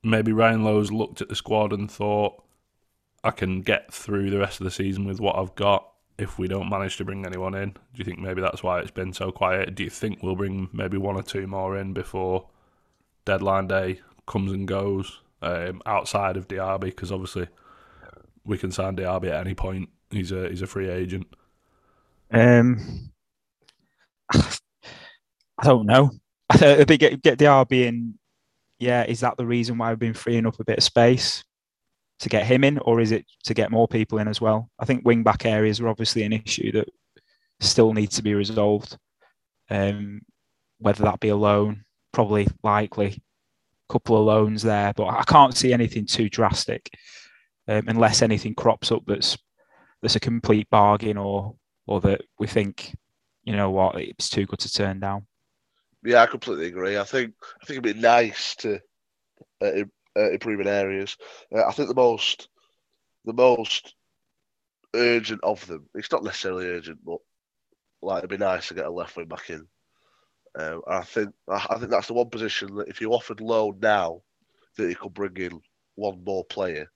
maybe 0.02 0.32
Ryan 0.32 0.64
Lowe's 0.64 0.92
looked 0.92 1.22
at 1.22 1.30
the 1.30 1.34
squad 1.34 1.72
and 1.72 1.90
thought, 1.90 2.42
I 3.24 3.30
can 3.30 3.62
get 3.62 3.90
through 3.90 4.28
the 4.28 4.38
rest 4.38 4.60
of 4.60 4.64
the 4.64 4.70
season 4.70 5.06
with 5.06 5.18
what 5.18 5.36
I've 5.36 5.54
got 5.54 5.90
if 6.18 6.38
we 6.38 6.46
don't 6.46 6.68
manage 6.68 6.98
to 6.98 7.04
bring 7.06 7.24
anyone 7.24 7.54
in? 7.54 7.70
Do 7.70 7.78
you 7.94 8.04
think 8.04 8.18
maybe 8.18 8.42
that's 8.42 8.62
why 8.62 8.80
it's 8.80 8.90
been 8.90 9.14
so 9.14 9.32
quiet? 9.32 9.74
Do 9.74 9.82
you 9.82 9.88
think 9.88 10.22
we'll 10.22 10.36
bring 10.36 10.68
maybe 10.74 10.98
one 10.98 11.16
or 11.16 11.22
two 11.22 11.46
more 11.46 11.78
in 11.78 11.94
before 11.94 12.48
deadline 13.24 13.66
day 13.66 14.00
comes 14.26 14.52
and 14.52 14.68
goes 14.68 15.22
um, 15.40 15.80
outside 15.86 16.36
of 16.36 16.48
Diaby? 16.48 16.80
Because 16.80 17.10
obviously 17.10 17.48
we 18.46 18.58
can 18.58 18.70
sign 18.70 18.96
Diaby 18.96 19.28
at 19.28 19.40
any 19.46 19.54
point. 19.54 19.88
He's 20.10 20.32
a 20.32 20.48
he's 20.48 20.62
a 20.62 20.66
free 20.66 20.88
agent. 20.88 21.26
Um, 22.30 23.10
I 24.32 25.62
don't 25.62 25.86
know. 25.86 26.10
If 26.54 26.86
they 26.86 26.96
get 26.96 27.22
get 27.22 27.38
Diaby 27.38 27.86
in, 27.86 28.14
yeah, 28.78 29.04
is 29.04 29.20
that 29.20 29.36
the 29.36 29.46
reason 29.46 29.78
why 29.78 29.90
we've 29.90 29.98
been 29.98 30.14
freeing 30.14 30.46
up 30.46 30.60
a 30.60 30.64
bit 30.64 30.78
of 30.78 30.84
space 30.84 31.44
to 32.20 32.28
get 32.28 32.46
him 32.46 32.64
in, 32.64 32.78
or 32.78 33.00
is 33.00 33.12
it 33.12 33.26
to 33.44 33.54
get 33.54 33.70
more 33.70 33.88
people 33.88 34.18
in 34.18 34.28
as 34.28 34.40
well? 34.40 34.70
I 34.78 34.84
think 34.84 35.04
wing 35.04 35.22
back 35.22 35.44
areas 35.44 35.80
are 35.80 35.88
obviously 35.88 36.22
an 36.22 36.32
issue 36.32 36.72
that 36.72 36.88
still 37.60 37.92
needs 37.92 38.16
to 38.16 38.22
be 38.22 38.34
resolved. 38.34 38.96
Um, 39.68 40.22
whether 40.78 41.02
that 41.04 41.20
be 41.20 41.28
a 41.28 41.36
loan, 41.36 41.84
probably 42.12 42.46
likely, 42.62 43.20
couple 43.88 44.18
of 44.18 44.26
loans 44.26 44.62
there, 44.62 44.92
but 44.94 45.06
I 45.06 45.24
can't 45.24 45.56
see 45.56 45.72
anything 45.72 46.06
too 46.06 46.28
drastic 46.28 46.90
um, 47.68 47.84
unless 47.88 48.22
anything 48.22 48.54
crops 48.54 48.92
up 48.92 49.02
that's 49.06 49.36
that's 50.02 50.16
a 50.16 50.20
complete 50.20 50.68
bargain 50.70 51.16
or 51.16 51.54
or 51.86 52.00
that 52.00 52.22
we 52.38 52.46
think, 52.46 52.94
you 53.44 53.54
know 53.54 53.70
what, 53.70 54.00
it's 54.00 54.28
too 54.28 54.44
good 54.46 54.58
to 54.60 54.72
turn 54.72 55.00
down. 55.00 55.26
Yeah, 56.04 56.22
I 56.22 56.26
completely 56.26 56.66
agree. 56.66 56.98
I 56.98 57.04
think 57.04 57.34
I 57.62 57.64
think 57.64 57.78
it'd 57.78 57.94
be 57.94 58.00
nice 58.00 58.54
to 58.56 58.80
uh, 59.62 59.84
uh, 60.16 60.30
improve 60.30 60.60
in 60.60 60.68
areas. 60.68 61.16
Uh, 61.54 61.64
I 61.64 61.72
think 61.72 61.88
the 61.88 61.94
most 61.94 62.48
the 63.24 63.32
most 63.32 63.94
urgent 64.94 65.40
of 65.42 65.66
them. 65.66 65.88
It's 65.94 66.10
not 66.10 66.24
necessarily 66.24 66.68
urgent, 66.68 67.04
but 67.04 67.18
like 68.02 68.18
it'd 68.18 68.30
be 68.30 68.36
nice 68.36 68.68
to 68.68 68.74
get 68.74 68.86
a 68.86 68.90
left 68.90 69.16
wing 69.16 69.26
back 69.26 69.50
in. 69.50 69.66
Um, 70.58 70.82
I 70.86 71.02
think 71.02 71.34
I 71.48 71.78
think 71.78 71.90
that's 71.90 72.06
the 72.06 72.14
one 72.14 72.30
position 72.30 72.76
that 72.76 72.88
if 72.88 73.00
you 73.00 73.12
offered 73.12 73.40
Lowe 73.40 73.76
now, 73.80 74.22
that 74.76 74.88
you 74.88 74.96
could 74.96 75.14
bring 75.14 75.36
in 75.36 75.60
one 75.96 76.22
more 76.24 76.44
player. 76.44 76.90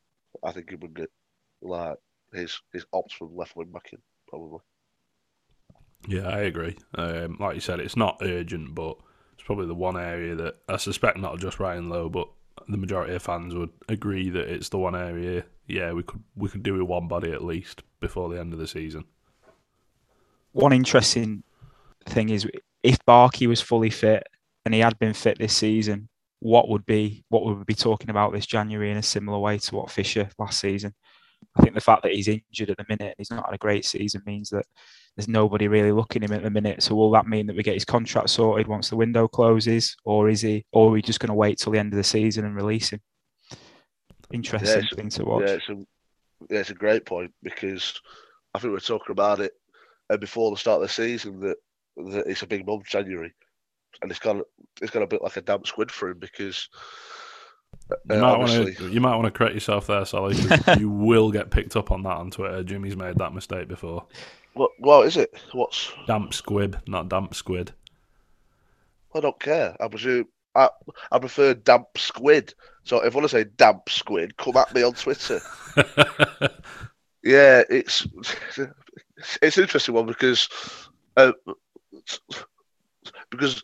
I 0.44 0.52
think 0.52 0.70
you 0.70 0.78
would 0.78 0.94
get 0.94 1.10
like 1.62 1.96
his 2.32 2.60
his 2.72 2.86
optimum 2.92 3.36
left 3.36 3.56
wing 3.56 3.70
back 3.72 3.90
in 3.92 3.98
probably. 4.28 4.60
Yeah, 6.08 6.28
I 6.28 6.40
agree. 6.40 6.76
Um, 6.94 7.36
like 7.38 7.54
you 7.54 7.60
said, 7.60 7.80
it's 7.80 7.96
not 7.96 8.18
urgent, 8.22 8.74
but 8.74 8.96
it's 9.34 9.42
probably 9.42 9.66
the 9.66 9.74
one 9.74 9.98
area 9.98 10.34
that 10.34 10.56
I 10.68 10.76
suspect 10.76 11.18
not 11.18 11.38
just 11.38 11.60
Ryan 11.60 11.88
Lowe, 11.88 12.08
but 12.08 12.28
the 12.68 12.76
majority 12.76 13.14
of 13.14 13.22
fans 13.22 13.54
would 13.54 13.70
agree 13.88 14.30
that 14.30 14.48
it's 14.48 14.68
the 14.68 14.78
one 14.78 14.94
area. 14.94 15.44
Yeah, 15.66 15.92
we 15.92 16.02
could 16.02 16.22
we 16.36 16.48
could 16.48 16.62
do 16.62 16.74
with 16.74 16.82
one 16.82 17.08
body 17.08 17.32
at 17.32 17.44
least 17.44 17.82
before 18.00 18.28
the 18.28 18.38
end 18.38 18.52
of 18.52 18.58
the 18.58 18.66
season. 18.66 19.04
One 20.52 20.72
interesting 20.72 21.42
thing 22.06 22.28
is 22.28 22.46
if 22.82 22.98
Barkey 23.06 23.46
was 23.46 23.60
fully 23.60 23.90
fit 23.90 24.26
and 24.64 24.74
he 24.74 24.80
had 24.80 24.98
been 24.98 25.14
fit 25.14 25.38
this 25.38 25.56
season, 25.56 26.09
what 26.40 26.68
would 26.68 26.84
be 26.86 27.24
what 27.28 27.44
would 27.44 27.58
we 27.58 27.64
be 27.64 27.74
talking 27.74 28.10
about 28.10 28.32
this 28.32 28.46
January 28.46 28.90
in 28.90 28.96
a 28.96 29.02
similar 29.02 29.38
way 29.38 29.58
to 29.58 29.74
what 29.76 29.90
Fisher 29.90 30.28
last 30.38 30.60
season? 30.60 30.94
I 31.56 31.62
think 31.62 31.74
the 31.74 31.80
fact 31.80 32.02
that 32.02 32.12
he's 32.12 32.28
injured 32.28 32.70
at 32.70 32.76
the 32.76 32.84
minute 32.88 33.08
and 33.08 33.14
he's 33.18 33.30
not 33.30 33.46
had 33.46 33.54
a 33.54 33.58
great 33.58 33.84
season 33.84 34.22
means 34.26 34.50
that 34.50 34.66
there's 35.16 35.28
nobody 35.28 35.68
really 35.68 35.92
looking 35.92 36.22
at 36.22 36.30
him 36.30 36.36
at 36.36 36.42
the 36.42 36.50
minute. 36.50 36.82
So 36.82 36.94
will 36.94 37.10
that 37.12 37.26
mean 37.26 37.46
that 37.46 37.56
we 37.56 37.62
get 37.62 37.74
his 37.74 37.84
contract 37.84 38.30
sorted 38.30 38.68
once 38.68 38.90
the 38.90 38.96
window 38.96 39.26
closes, 39.26 39.96
or 40.04 40.28
is 40.28 40.42
he, 40.42 40.64
or 40.72 40.88
are 40.88 40.92
we 40.92 41.02
just 41.02 41.18
going 41.18 41.28
to 41.28 41.34
wait 41.34 41.58
till 41.58 41.72
the 41.72 41.78
end 41.78 41.92
of 41.92 41.96
the 41.96 42.04
season 42.04 42.44
and 42.44 42.54
release 42.54 42.90
him? 42.90 43.00
Interesting 44.32 44.86
thing 44.94 45.08
to 45.08 45.24
watch. 45.24 45.42
Yeah, 45.46 45.54
it's 45.54 45.68
a 45.68 45.74
yeah, 46.48 46.60
it's 46.60 46.70
a 46.70 46.74
great 46.74 47.04
point 47.04 47.32
because 47.42 48.00
I 48.54 48.58
think 48.58 48.70
we 48.70 48.74
were 48.74 48.80
talking 48.80 49.12
about 49.12 49.40
it 49.40 49.52
uh, 50.08 50.16
before 50.16 50.50
the 50.50 50.56
start 50.56 50.82
of 50.82 50.88
the 50.88 50.94
season 50.94 51.40
that, 51.40 51.56
that 51.96 52.26
it's 52.26 52.42
a 52.42 52.46
big 52.46 52.66
month, 52.66 52.86
January, 52.86 53.32
and 54.02 54.10
it's 54.10 54.20
gonna 54.20 54.42
it's 54.80 54.90
gonna 54.90 55.06
be 55.06 55.18
like 55.20 55.36
a 55.36 55.40
damp 55.42 55.66
squid 55.66 55.90
for 55.90 56.10
him 56.10 56.18
because 56.18 56.68
uh, 57.90 57.96
You 58.14 58.20
might 58.20 58.36
want 58.38 58.76
to 58.76 58.88
you 58.88 59.00
might 59.00 59.14
want 59.16 59.26
to 59.26 59.30
correct 59.30 59.54
yourself 59.54 59.86
there, 59.86 60.04
Sally. 60.04 60.34
'cause 60.34 60.78
you 60.78 60.90
will 60.90 61.30
get 61.30 61.50
picked 61.50 61.76
up 61.76 61.90
on 61.90 62.02
that 62.04 62.16
on 62.16 62.30
Twitter. 62.30 62.62
Jimmy's 62.62 62.96
made 62.96 63.16
that 63.18 63.34
mistake 63.34 63.68
before. 63.68 64.06
what 64.54 64.70
what 64.78 65.06
is 65.06 65.16
it? 65.16 65.30
What's 65.52 65.92
Damp 66.06 66.32
squib, 66.34 66.80
not 66.86 67.08
damp 67.08 67.34
squid. 67.34 67.72
I 69.14 69.20
don't 69.20 69.38
care. 69.40 69.76
I 69.80 69.88
presume 69.88 70.26
I 70.54 70.68
I 71.12 71.18
prefer 71.18 71.54
damp 71.54 71.86
squid. 71.96 72.54
So 72.84 73.04
if 73.04 73.14
I 73.14 73.18
want 73.18 73.30
to 73.30 73.36
say 73.36 73.44
damp 73.56 73.88
squid, 73.88 74.36
come 74.36 74.56
at 74.56 74.74
me 74.74 74.82
on 74.82 74.94
Twitter. 74.94 75.40
Yeah, 77.22 77.64
it's 77.68 78.06
it's 79.42 79.56
an 79.58 79.62
interesting 79.64 79.94
one 79.94 80.06
because 80.06 80.48
uh, 81.18 81.32
because 83.30 83.62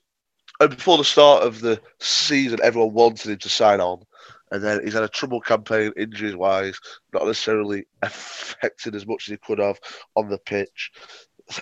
uh, 0.60 0.68
before 0.68 0.98
the 0.98 1.04
start 1.04 1.42
of 1.42 1.60
the 1.60 1.80
season, 1.98 2.58
everyone 2.62 2.94
wanted 2.94 3.30
him 3.30 3.38
to 3.38 3.48
sign 3.48 3.80
on, 3.80 4.02
and 4.50 4.62
then 4.62 4.82
he's 4.84 4.94
had 4.94 5.02
a 5.02 5.08
trouble 5.08 5.40
campaign 5.40 5.92
injuries 5.96 6.36
wise, 6.36 6.78
not 7.12 7.26
necessarily 7.26 7.86
affected 8.02 8.94
as 8.94 9.06
much 9.06 9.28
as 9.28 9.32
he 9.32 9.36
could 9.38 9.58
have 9.58 9.78
on 10.14 10.28
the 10.28 10.38
pitch, 10.38 10.92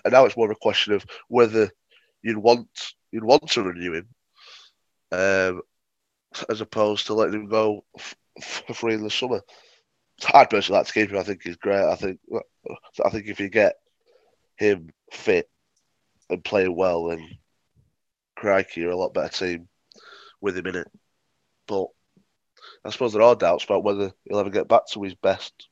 and 0.05 0.13
now 0.13 0.25
it's 0.25 0.37
more 0.37 0.47
of 0.47 0.53
a 0.57 0.61
question 0.61 0.93
of 0.93 1.05
whether 1.29 1.71
you'd 2.23 2.39
want 2.39 2.69
you'd 3.13 3.25
want 3.25 3.49
to 3.49 3.63
renew 3.63 3.95
him, 3.95 4.09
um, 5.13 5.63
as 6.49 6.61
opposed 6.61 7.07
to 7.07 7.15
letting 7.15 7.35
him 7.35 7.49
go 7.49 7.85
f- 7.97 8.17
for 8.41 8.75
free 8.75 8.95
in 8.95 9.03
the 9.03 9.11
summer. 9.11 9.41
I'd 10.33 10.51
personally 10.51 10.79
like 10.79 10.87
to 10.87 10.93
keep 10.93 11.11
him. 11.11 11.19
I 11.19 11.23
think 11.23 11.43
he's 11.43 11.57
great. 11.57 11.85
I 11.85 11.97
think 11.97 12.21
I 13.05 13.11
think 13.11 13.27
if 13.27 13.41
you 13.41 13.49
get 13.49 13.77
him 14.57 14.91
fit 15.13 15.49
and 16.31 16.43
playing 16.45 16.75
well, 16.77 17.07
then 17.07 17.29
crikey, 18.37 18.82
you're 18.82 18.91
a 18.91 18.97
lot 18.97 19.14
better 19.14 19.47
team 19.47 19.68
with 20.41 20.57
him 20.57 20.66
in 20.66 20.76
it. 20.76 20.89
But 21.66 21.87
I 22.85 22.91
suppose 22.91 23.12
there 23.12 23.22
are 23.22 23.35
doubts 23.35 23.64
about 23.64 23.85
whether 23.85 24.12
he'll 24.24 24.39
ever 24.39 24.51
get 24.51 24.68
back 24.68 24.87
to 24.93 25.03
his 25.03 25.14
best. 25.14 25.68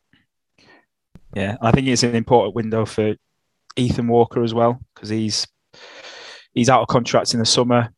Yeah, 1.34 1.56
I 1.60 1.70
think 1.70 1.86
it's 1.86 2.02
an 2.02 2.14
important 2.14 2.54
window 2.54 2.84
for 2.84 3.14
Ethan 3.76 4.08
Walker 4.08 4.42
as 4.42 4.52
well 4.52 4.80
because 4.94 5.08
he's 5.08 5.46
he's 6.52 6.68
out 6.68 6.82
of 6.82 6.88
contract 6.88 7.32
in 7.32 7.40
the 7.40 7.46
summer 7.46 7.90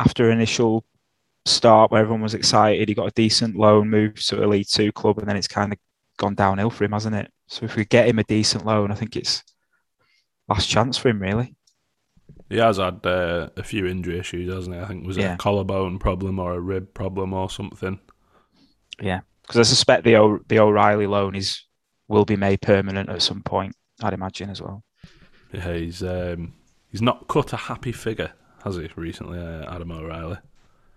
after 0.00 0.30
initial 0.30 0.84
start 1.44 1.90
where 1.90 2.00
everyone 2.00 2.22
was 2.22 2.34
excited. 2.34 2.88
He 2.88 2.94
got 2.94 3.08
a 3.08 3.14
decent 3.14 3.56
loan, 3.56 3.90
moved 3.90 4.26
to 4.28 4.44
a 4.44 4.46
League 4.46 4.68
Two 4.68 4.92
club, 4.92 5.18
and 5.18 5.28
then 5.28 5.36
it's 5.36 5.48
kind 5.48 5.72
of 5.72 5.78
gone 6.18 6.34
downhill 6.34 6.70
for 6.70 6.84
him, 6.84 6.92
hasn't 6.92 7.16
it? 7.16 7.30
So 7.46 7.64
if 7.64 7.76
we 7.76 7.84
get 7.84 8.08
him 8.08 8.18
a 8.18 8.24
decent 8.24 8.64
loan, 8.64 8.90
I 8.90 8.94
think 8.94 9.16
it's 9.16 9.42
last 10.48 10.68
chance 10.68 10.96
for 10.96 11.08
him, 11.08 11.20
really. 11.20 11.55
He 12.48 12.58
has 12.58 12.76
had 12.76 13.04
uh, 13.04 13.50
a 13.56 13.62
few 13.62 13.86
injury 13.86 14.18
issues, 14.18 14.52
hasn't 14.52 14.76
he? 14.76 14.80
I 14.80 14.86
think 14.86 15.06
was 15.06 15.16
it 15.16 15.22
Yeah. 15.22 15.34
a 15.34 15.38
collarbone 15.38 15.98
problem 15.98 16.38
or 16.38 16.54
a 16.54 16.60
rib 16.60 16.94
problem 16.94 17.32
or 17.32 17.50
something. 17.50 17.98
Yeah, 19.00 19.20
because 19.42 19.58
I 19.58 19.62
suspect 19.64 20.04
the 20.04 20.16
o- 20.16 20.40
the 20.48 20.60
O'Reilly 20.60 21.06
loan 21.06 21.34
is 21.34 21.64
will 22.08 22.24
be 22.24 22.36
made 22.36 22.62
permanent 22.62 23.08
at 23.08 23.22
some 23.22 23.42
point. 23.42 23.74
I'd 24.02 24.12
imagine 24.14 24.50
as 24.50 24.62
well. 24.62 24.84
Yeah, 25.52 25.72
he's 25.74 26.02
um, 26.02 26.54
he's 26.90 27.02
not 27.02 27.26
cut 27.28 27.52
a 27.52 27.56
happy 27.56 27.92
figure, 27.92 28.32
has 28.64 28.76
he? 28.76 28.88
Recently, 28.96 29.38
uh, 29.40 29.74
Adam 29.74 29.90
O'Reilly. 29.90 30.38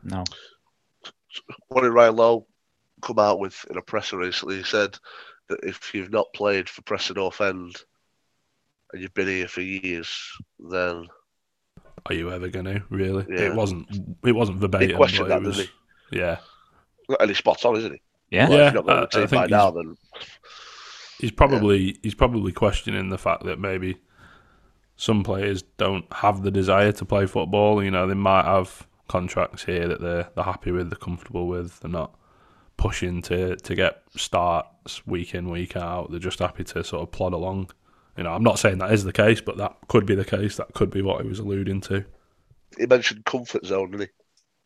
No, 0.03 0.23
What 1.67 1.81
did 1.81 1.89
Ryan 1.89 2.15
Lowe 2.15 2.47
come 3.01 3.19
out 3.19 3.39
with 3.39 3.65
in 3.69 3.77
a 3.77 3.81
presser 3.81 4.17
recently? 4.17 4.57
He 4.57 4.63
said 4.63 4.97
that 5.49 5.59
if 5.63 5.93
you've 5.93 6.11
not 6.11 6.27
played 6.33 6.69
for 6.69 6.81
Preston 6.83 7.15
North 7.15 7.41
End 7.41 7.75
and 8.93 9.01
you've 9.01 9.13
been 9.13 9.27
here 9.27 9.47
for 9.47 9.61
years, 9.61 10.09
then 10.59 11.05
Are 12.09 12.15
you 12.15 12.31
ever 12.31 12.49
going 12.49 12.65
to 12.65 12.83
really? 12.89 13.25
Yeah. 13.29 13.41
It 13.47 13.55
wasn't. 13.55 13.87
It 14.25 14.31
wasn't 14.33 14.57
verbatim. 14.59 14.95
questioned 14.97 15.29
but 15.29 15.39
that, 15.39 15.43
it 15.43 15.47
was, 15.47 15.57
didn't 15.57 15.71
Yeah, 16.11 16.37
and 17.19 17.29
he's 17.29 17.37
spot 17.37 17.63
on, 17.65 17.75
isn't 17.77 17.91
he? 17.93 18.01
yeah, 18.31 18.49
Well, 18.49 18.57
Yeah, 18.57 18.67
if 18.67 18.73
you're 18.73 18.83
not 18.83 18.87
going 18.87 18.97
I- 18.97 19.05
to 19.05 19.05
the 19.05 19.21
team 19.21 19.27
think 19.27 19.41
by 19.41 19.47
he's- 19.47 19.51
now, 19.51 19.71
then 19.71 19.95
he's 21.19 21.31
probably 21.31 21.97
he's 22.03 22.15
probably 22.15 22.51
questioning 22.51 23.09
the 23.09 23.17
fact 23.17 23.43
that 23.45 23.59
maybe 23.59 23.97
some 24.95 25.23
players 25.23 25.61
don't 25.77 26.11
have 26.13 26.41
the 26.43 26.51
desire 26.51 26.91
to 26.93 27.05
play 27.05 27.25
football. 27.25 27.83
You 27.83 27.91
know, 27.91 28.07
they 28.07 28.13
might 28.15 28.45
have 28.45 28.87
contracts 29.07 29.63
here 29.65 29.87
that 29.87 30.01
they're 30.01 30.29
they're 30.35 30.43
happy 30.43 30.71
with, 30.71 30.89
they're 30.89 30.97
comfortable 30.97 31.47
with, 31.47 31.79
they're 31.79 31.91
not 31.91 32.15
pushing 32.77 33.21
to 33.23 33.55
to 33.55 33.75
get 33.75 34.03
starts 34.15 35.05
week 35.05 35.33
in 35.35 35.49
week 35.49 35.75
out. 35.75 36.11
They're 36.11 36.19
just 36.19 36.39
happy 36.39 36.63
to 36.65 36.83
sort 36.83 37.03
of 37.03 37.11
plod 37.11 37.33
along. 37.33 37.69
You 38.19 38.23
know, 38.23 38.33
I'm 38.33 38.43
not 38.43 38.59
saying 38.59 38.79
that 38.79 38.91
is 38.91 39.05
the 39.05 39.13
case, 39.13 39.39
but 39.39 39.55
that 39.59 39.77
could 39.87 40.05
be 40.05 40.13
the 40.13 40.25
case. 40.25 40.57
That 40.57 40.73
could 40.73 40.89
be 40.89 41.01
what 41.01 41.21
he 41.21 41.27
was 41.29 41.39
alluding 41.39 41.79
to. 41.83 42.03
he 42.77 42.85
mentioned 42.85 43.23
comfort 43.23 43.65
zone, 43.65 43.91
didn't 43.91 44.09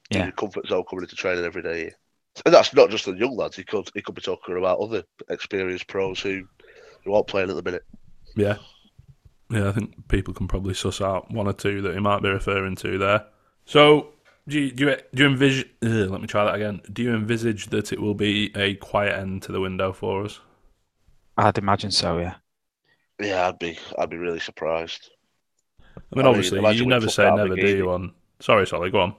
he? 0.10 0.18
Yeah. 0.18 0.32
Comfort 0.32 0.66
zone 0.66 0.84
coming 0.89 1.04
into 1.04 1.16
training 1.16 1.45
every 1.45 1.62
day. 1.62 1.91
And 2.47 2.54
that's 2.56 2.74
not 2.74 2.89
just 2.89 3.06
the 3.06 3.12
young 3.12 3.38
lads. 3.38 3.56
He 3.56 3.64
could 3.64 3.91
he 3.93 4.01
could 4.01 4.16
be 4.16 4.22
talking 4.22 4.58
about 4.58 4.80
other 4.80 5.04
experienced 5.30 5.86
pros 5.86 6.20
who 6.20 6.47
who 7.06 7.14
aren't 7.14 7.28
playing 7.28 7.51
at 7.51 7.56
the 7.56 7.62
minute. 7.62 7.86
Yeah. 8.36 8.58
Yeah, 9.51 9.70
I 9.70 9.72
think 9.72 10.08
people 10.08 10.34
can 10.34 10.47
probably 10.47 10.74
suss 10.74 10.99
out 10.99 11.30
one 11.30 11.45
or 11.45 11.54
two 11.54 11.84
that 11.84 11.93
he 11.93 11.99
might 11.99 12.24
be 12.24 12.30
referring 12.30 12.76
to 12.78 12.97
there. 12.97 13.28
So, 13.66 14.14
do 14.47 14.60
you, 14.60 14.72
do 14.72 14.86
you, 14.86 14.97
do 15.14 15.24
you 15.24 15.30
envisage, 15.30 15.70
ugh, 15.84 16.10
let 16.10 16.22
me 16.22 16.26
try 16.26 16.43
that 16.43 16.56
again. 16.56 16.82
Do 16.91 17.04
you 17.04 17.14
envisage 17.14 17.68
that 17.68 17.93
it 17.93 18.01
will 18.01 18.16
be 18.16 18.51
a 18.58 18.74
quiet 18.76 19.16
end 19.16 19.43
to 19.43 19.51
the 19.51 19.62
window 19.62 19.93
for 19.93 20.26
us? 20.26 20.39
I'd 21.38 21.60
imagine 21.60 21.91
so. 21.91 22.18
Yeah. 22.18 22.38
Yeah, 23.24 23.47
I'd 23.47 23.59
be 23.59 23.78
I'd 23.97 24.09
be 24.09 24.17
really 24.17 24.39
surprised. 24.39 25.09
I 26.11 26.15
mean, 26.15 26.26
I 26.26 26.30
mean, 26.30 26.36
obviously, 26.36 26.59
imagine 26.59 26.84
you 26.84 26.89
never 26.89 27.07
say 27.07 27.32
never, 27.32 27.55
do 27.55 27.67
you? 27.67 27.89
On 27.91 28.13
sorry, 28.39 28.67
Solly, 28.67 28.91
go 28.91 28.99
on. 29.01 29.15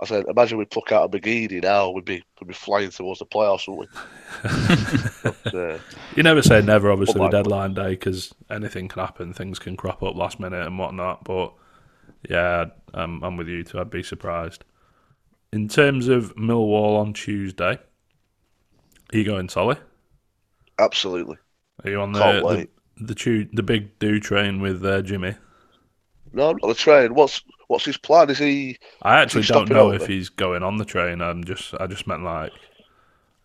I 0.00 0.06
said, 0.06 0.24
imagine 0.28 0.58
we 0.58 0.64
pluck 0.64 0.90
out 0.92 1.14
a 1.14 1.18
McGeady 1.18 1.62
now, 1.62 1.90
we'd 1.90 2.04
be 2.04 2.22
we'd 2.40 2.48
be 2.48 2.54
flying 2.54 2.90
towards 2.90 3.20
the 3.20 3.26
playoffs, 3.26 3.68
wouldn't 3.68 3.88
we? 3.88 5.22
but, 5.22 5.54
uh, 5.54 5.78
You 6.16 6.22
never 6.22 6.42
say 6.42 6.60
never, 6.62 6.90
obviously, 6.90 7.20
with 7.20 7.30
deadline 7.30 7.74
day, 7.74 7.90
because 7.90 8.34
anything 8.50 8.88
can 8.88 9.00
happen. 9.00 9.32
Things 9.32 9.58
can 9.58 9.76
crop 9.76 10.02
up 10.02 10.16
last 10.16 10.40
minute 10.40 10.66
and 10.66 10.78
whatnot. 10.78 11.24
But 11.24 11.54
yeah, 12.28 12.66
I'm, 12.92 13.22
I'm 13.22 13.36
with 13.36 13.48
you 13.48 13.62
too. 13.62 13.78
I'd 13.78 13.90
be 13.90 14.02
surprised. 14.02 14.64
In 15.52 15.68
terms 15.68 16.08
of 16.08 16.34
Millwall 16.34 16.98
on 16.98 17.12
Tuesday, 17.12 17.78
are 19.12 19.16
you 19.16 19.24
going 19.24 19.48
Solly? 19.48 19.76
absolutely. 20.78 21.36
Are 21.84 21.90
you 21.90 22.00
on 22.00 22.12
the 22.12 22.20
the 22.20 22.68
the, 22.96 23.14
chew, 23.14 23.48
the 23.52 23.62
big 23.62 23.98
do 23.98 24.18
train 24.20 24.60
with 24.60 24.84
uh, 24.84 25.02
Jimmy? 25.02 25.36
No, 26.32 26.52
not 26.52 26.66
the 26.66 26.74
train. 26.74 27.14
What's 27.14 27.42
what's 27.68 27.84
his 27.84 27.96
plan? 27.96 28.28
Is 28.28 28.38
he? 28.38 28.76
I 29.02 29.20
actually 29.20 29.42
he 29.42 29.52
don't 29.52 29.70
know 29.70 29.86
over? 29.86 29.94
if 29.94 30.06
he's 30.06 30.28
going 30.28 30.62
on 30.62 30.76
the 30.76 30.84
train. 30.84 31.20
I'm 31.20 31.44
just 31.44 31.74
I 31.74 31.86
just 31.86 32.06
meant 32.06 32.24
like, 32.24 32.52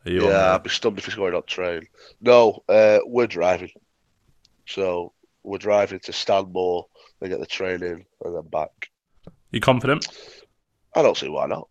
yeah, 0.05 0.55
I'd 0.55 0.63
be 0.63 0.69
stunned 0.69 0.97
if 0.97 1.05
he's 1.05 1.15
going 1.15 1.35
on 1.35 1.43
train. 1.43 1.87
No, 2.21 2.63
uh, 2.67 2.99
we're 3.05 3.27
driving. 3.27 3.71
So 4.65 5.13
we're 5.43 5.57
driving 5.57 5.99
to 6.01 6.13
Stanmore, 6.13 6.87
They 7.19 7.29
get 7.29 7.39
the 7.39 7.45
train 7.45 7.83
in, 7.83 8.05
and 8.23 8.35
then 8.35 8.47
back. 8.51 8.89
you 9.51 9.59
confident? 9.59 10.07
I 10.95 11.01
don't 11.01 11.17
see 11.17 11.29
why 11.29 11.47
not. 11.47 11.67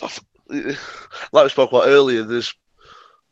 Like 0.00 1.44
we 1.44 1.48
spoke 1.48 1.70
about 1.70 1.88
earlier, 1.88 2.22
there's 2.22 2.54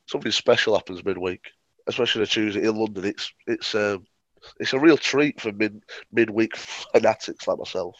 something 0.06 0.32
special 0.32 0.74
happens 0.74 1.04
midweek, 1.04 1.42
especially 1.86 2.20
on 2.20 2.24
a 2.24 2.26
Tuesday 2.26 2.66
in 2.66 2.76
London. 2.76 3.04
It's 3.04 3.32
it's 3.46 3.74
um, 3.74 4.06
it's 4.60 4.72
a 4.72 4.78
real 4.78 4.96
treat 4.96 5.40
for 5.40 5.52
mid 5.52 5.82
midweek 6.12 6.56
fanatics 6.56 7.48
like 7.48 7.58
myself. 7.58 7.96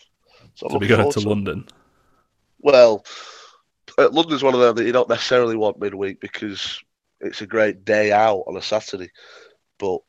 So 0.55 0.67
I'm 0.67 0.73
To 0.75 0.79
be 0.79 0.87
going 0.87 1.11
to 1.11 1.21
to. 1.21 1.29
London. 1.29 1.67
Well, 2.61 3.05
uh, 3.99 4.09
London's 4.11 4.43
one 4.43 4.55
of 4.55 4.61
them 4.61 4.77
that 4.77 4.85
you 4.85 4.93
don't 4.93 5.09
necessarily 5.09 5.57
want 5.57 5.81
midweek 5.81 6.21
because 6.21 6.83
it's 7.21 7.43
a 7.43 7.47
great 7.47 7.85
day 7.85 8.13
out 8.13 8.45
on 8.47 8.57
a 8.57 8.63
Saturday. 8.63 9.11
But 9.79 10.01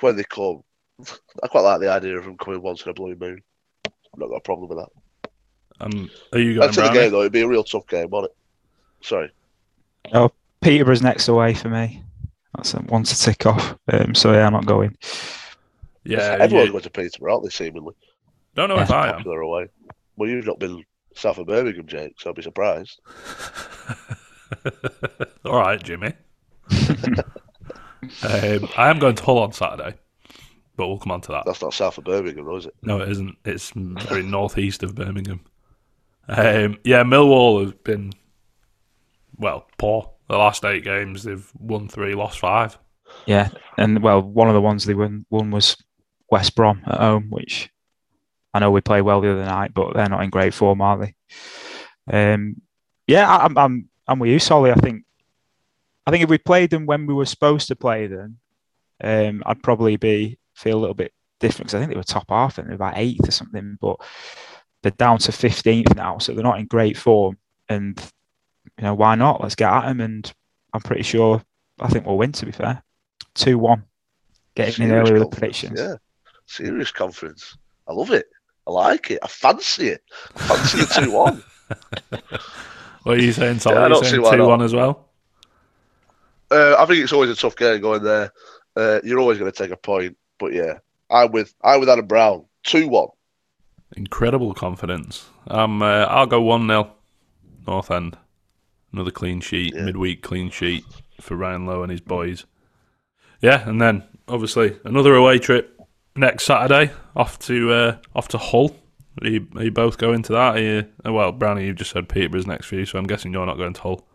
when 0.00 0.16
they 0.16 0.24
come, 0.24 0.62
I 1.42 1.48
quite 1.48 1.62
like 1.62 1.80
the 1.80 1.90
idea 1.90 2.18
of 2.18 2.24
them 2.24 2.36
coming 2.36 2.62
once 2.62 2.82
in 2.82 2.90
a 2.90 2.94
blue 2.94 3.14
moon. 3.14 3.42
I've 3.86 4.18
not 4.18 4.28
got 4.28 4.36
a 4.36 4.40
problem 4.40 4.68
with 4.68 4.78
that. 4.78 4.90
Um, 5.80 6.10
are 6.32 6.38
you 6.38 6.54
going 6.54 6.68
Until 6.68 6.88
the 6.88 6.92
game, 6.94 7.10
though, 7.10 7.20
it'd 7.20 7.32
be 7.32 7.40
a 7.40 7.48
real 7.48 7.64
tough 7.64 7.86
game, 7.88 8.08
won't 8.10 8.26
it? 8.26 8.36
Sorry. 9.02 9.30
Oh, 10.12 10.30
Peterborough's 10.60 11.02
next 11.02 11.28
away 11.28 11.54
for 11.54 11.68
me. 11.68 12.02
That's 12.56 12.74
a 12.74 12.78
one 12.80 13.02
to 13.04 13.18
tick 13.18 13.46
off. 13.46 13.76
Um, 13.92 14.14
so 14.14 14.32
yeah, 14.32 14.46
I'm 14.46 14.52
not 14.52 14.66
going. 14.66 14.96
Yeah, 16.04 16.36
Everyone's 16.40 16.66
you- 16.66 16.72
going 16.72 16.82
to 16.84 16.90
Peterborough, 16.90 17.32
aren't 17.34 17.44
they, 17.44 17.50
seemingly? 17.50 17.94
don't 18.54 18.68
know 18.68 18.78
if 18.78 18.90
I 18.90 19.08
am. 19.08 19.16
Popular 19.16 19.40
away. 19.40 19.68
Well, 20.16 20.28
you've 20.28 20.46
not 20.46 20.60
been 20.60 20.84
south 21.16 21.38
of 21.38 21.46
Birmingham, 21.46 21.86
Jake, 21.86 22.20
so 22.20 22.30
I'd 22.30 22.36
be 22.36 22.42
surprised. 22.42 23.00
All 25.44 25.56
right, 25.58 25.82
Jimmy. 25.82 26.12
um, 28.22 28.68
I 28.76 28.90
am 28.90 28.98
going 28.98 29.14
to 29.16 29.24
Hull 29.24 29.38
on 29.38 29.52
Saturday, 29.52 29.96
but 30.76 30.88
we'll 30.88 30.98
come 30.98 31.12
on 31.12 31.20
to 31.22 31.32
that. 31.32 31.44
That's 31.46 31.62
not 31.62 31.74
south 31.74 31.98
of 31.98 32.04
Birmingham, 32.04 32.44
though, 32.44 32.56
is 32.56 32.66
it? 32.66 32.74
No, 32.82 33.00
it 33.00 33.08
isn't. 33.08 33.36
It's 33.44 33.70
very 33.72 34.22
northeast 34.22 34.82
of 34.82 34.94
Birmingham. 34.94 35.40
Um, 36.28 36.78
yeah, 36.84 37.02
Millwall 37.02 37.62
has 37.64 37.72
been 37.72 38.12
well 39.36 39.66
poor. 39.78 40.10
The 40.28 40.36
last 40.38 40.64
eight 40.64 40.84
games, 40.84 41.22
they've 41.22 41.48
won 41.58 41.88
three, 41.88 42.14
lost 42.14 42.38
five. 42.38 42.78
Yeah, 43.26 43.50
and 43.76 44.02
well, 44.02 44.22
one 44.22 44.48
of 44.48 44.54
the 44.54 44.60
ones 44.60 44.84
they 44.84 44.94
won, 44.94 45.26
won 45.30 45.50
was 45.50 45.76
West 46.30 46.54
Brom 46.54 46.82
at 46.86 46.98
home, 46.98 47.26
which 47.30 47.70
I 48.52 48.58
know 48.58 48.70
we 48.70 48.80
played 48.80 49.02
well 49.02 49.20
the 49.20 49.32
other 49.32 49.44
night, 49.44 49.74
but 49.74 49.94
they're 49.94 50.08
not 50.08 50.22
in 50.22 50.30
great 50.30 50.54
form, 50.54 50.80
are 50.80 50.98
they? 50.98 51.14
Um, 52.10 52.62
yeah, 53.06 53.28
I- 53.28 53.44
I'm, 53.44 53.58
I'm, 53.58 53.88
I'm 54.08 54.18
with 54.18 54.30
you, 54.30 54.38
Solly. 54.38 54.70
I 54.70 54.74
think, 54.76 55.04
I 56.06 56.10
think 56.10 56.24
if 56.24 56.30
we 56.30 56.38
played 56.38 56.70
them 56.70 56.86
when 56.86 57.06
we 57.06 57.14
were 57.14 57.26
supposed 57.26 57.68
to 57.68 57.76
play 57.76 58.06
them, 58.06 58.38
um, 59.02 59.42
I'd 59.46 59.62
probably 59.62 59.96
be 59.96 60.38
feel 60.54 60.78
a 60.78 60.80
little 60.80 60.94
bit 60.94 61.12
different 61.40 61.66
because 61.66 61.74
I 61.74 61.78
think 61.80 61.90
they 61.90 61.96
were 61.96 62.02
top 62.04 62.30
half 62.30 62.58
and 62.58 62.66
they 62.66 62.70
were 62.70 62.76
about 62.76 62.96
eighth 62.96 63.28
or 63.28 63.32
something, 63.32 63.76
but 63.80 63.96
they're 64.82 64.92
down 64.92 65.18
to 65.18 65.32
fifteenth 65.32 65.94
now, 65.94 66.18
so 66.18 66.32
they're 66.32 66.42
not 66.44 66.60
in 66.60 66.66
great 66.66 66.96
form. 66.96 67.38
And 67.68 68.00
you 68.78 68.84
know 68.84 68.94
why 68.94 69.14
not? 69.14 69.42
Let's 69.42 69.54
get 69.54 69.72
at 69.72 69.86
them, 69.86 70.00
and 70.00 70.32
I'm 70.72 70.80
pretty 70.80 71.02
sure 71.02 71.42
I 71.80 71.88
think 71.88 72.06
we'll 72.06 72.18
win. 72.18 72.32
To 72.32 72.46
be 72.46 72.52
fair, 72.52 72.82
two 73.34 73.58
one, 73.58 73.84
getting 74.54 74.86
in 74.86 74.92
early 74.92 75.12
with 75.12 75.30
predictions. 75.30 75.78
Yeah, 75.78 75.96
serious 76.46 76.90
confidence. 76.90 77.56
I 77.88 77.92
love 77.92 78.10
it. 78.10 78.26
I 78.66 78.70
like 78.70 79.10
it. 79.10 79.18
I 79.22 79.26
fancy 79.26 79.88
it. 79.88 80.02
I 80.36 80.40
fancy 80.56 80.78
the 80.78 81.02
2 81.06 81.12
1. 81.12 81.44
What 83.02 83.18
are 83.18 83.22
you 83.22 83.32
saying, 83.32 83.58
Solly? 83.58 83.76
Yeah, 83.76 83.82
I 83.82 83.84
Are 83.84 83.88
you 83.88 83.94
don't 83.96 84.04
see 84.04 84.10
saying 84.12 84.22
why 84.22 84.30
two 84.30 84.36
not. 84.38 84.48
one 84.48 84.62
as 84.62 84.72
well? 84.74 85.08
Uh, 86.50 86.74
I 86.78 86.86
think 86.86 87.00
it's 87.04 87.12
always 87.12 87.28
a 87.28 87.34
tough 87.36 87.54
game 87.54 87.82
going 87.82 88.02
there. 88.02 88.32
Uh, 88.74 89.00
you're 89.04 89.18
always 89.20 89.38
going 89.38 89.52
to 89.52 89.56
take 89.56 89.70
a 89.70 89.76
point, 89.76 90.16
but 90.38 90.54
yeah, 90.54 90.78
I'm 91.10 91.30
with 91.30 91.54
I'm 91.62 91.80
with 91.80 91.90
Adam 91.90 92.06
Brown. 92.06 92.46
Two 92.62 92.88
one. 92.88 93.08
Incredible 93.94 94.54
confidence. 94.54 95.28
Um, 95.48 95.82
uh, 95.82 96.06
I'll 96.06 96.26
go 96.26 96.40
one 96.40 96.66
0 96.66 96.90
North 97.66 97.90
End. 97.90 98.16
Another 98.94 99.10
clean 99.10 99.40
sheet, 99.40 99.74
Yeah. 99.74 99.82
midweek 99.86 100.22
clean 100.22 100.50
sheet 100.50 100.84
for 101.20 101.34
Ryan 101.34 101.66
Lowe 101.66 101.82
and 101.82 101.90
his 101.90 102.00
boys. 102.00 102.46
Yeah, 103.40 103.68
and 103.68 103.80
then 103.80 104.04
obviously 104.28 104.78
another 104.84 105.16
away 105.16 105.40
trip 105.40 105.80
next 106.14 106.44
Saturday 106.44 106.92
off 107.16 107.36
to 107.40 107.72
uh, 107.72 107.96
off 108.14 108.28
to 108.28 108.38
Hull. 108.38 108.76
Are 109.20 109.26
you, 109.28 109.48
are 109.56 109.64
you 109.64 109.72
both 109.72 109.98
going 109.98 110.22
to 110.22 110.32
that? 110.32 110.56
Are 110.56 110.60
you, 110.60 110.86
uh, 111.04 111.12
well, 111.12 111.32
Brownie, 111.32 111.66
you've 111.66 111.76
just 111.76 111.90
said 111.90 112.08
Peterborough's 112.08 112.46
next 112.46 112.66
for 112.66 112.76
you, 112.76 112.84
so 112.86 112.98
I'm 112.98 113.06
guessing 113.06 113.32
you're 113.32 113.46
not 113.46 113.56
going 113.58 113.72
to 113.72 113.80
Hull. 113.80 114.06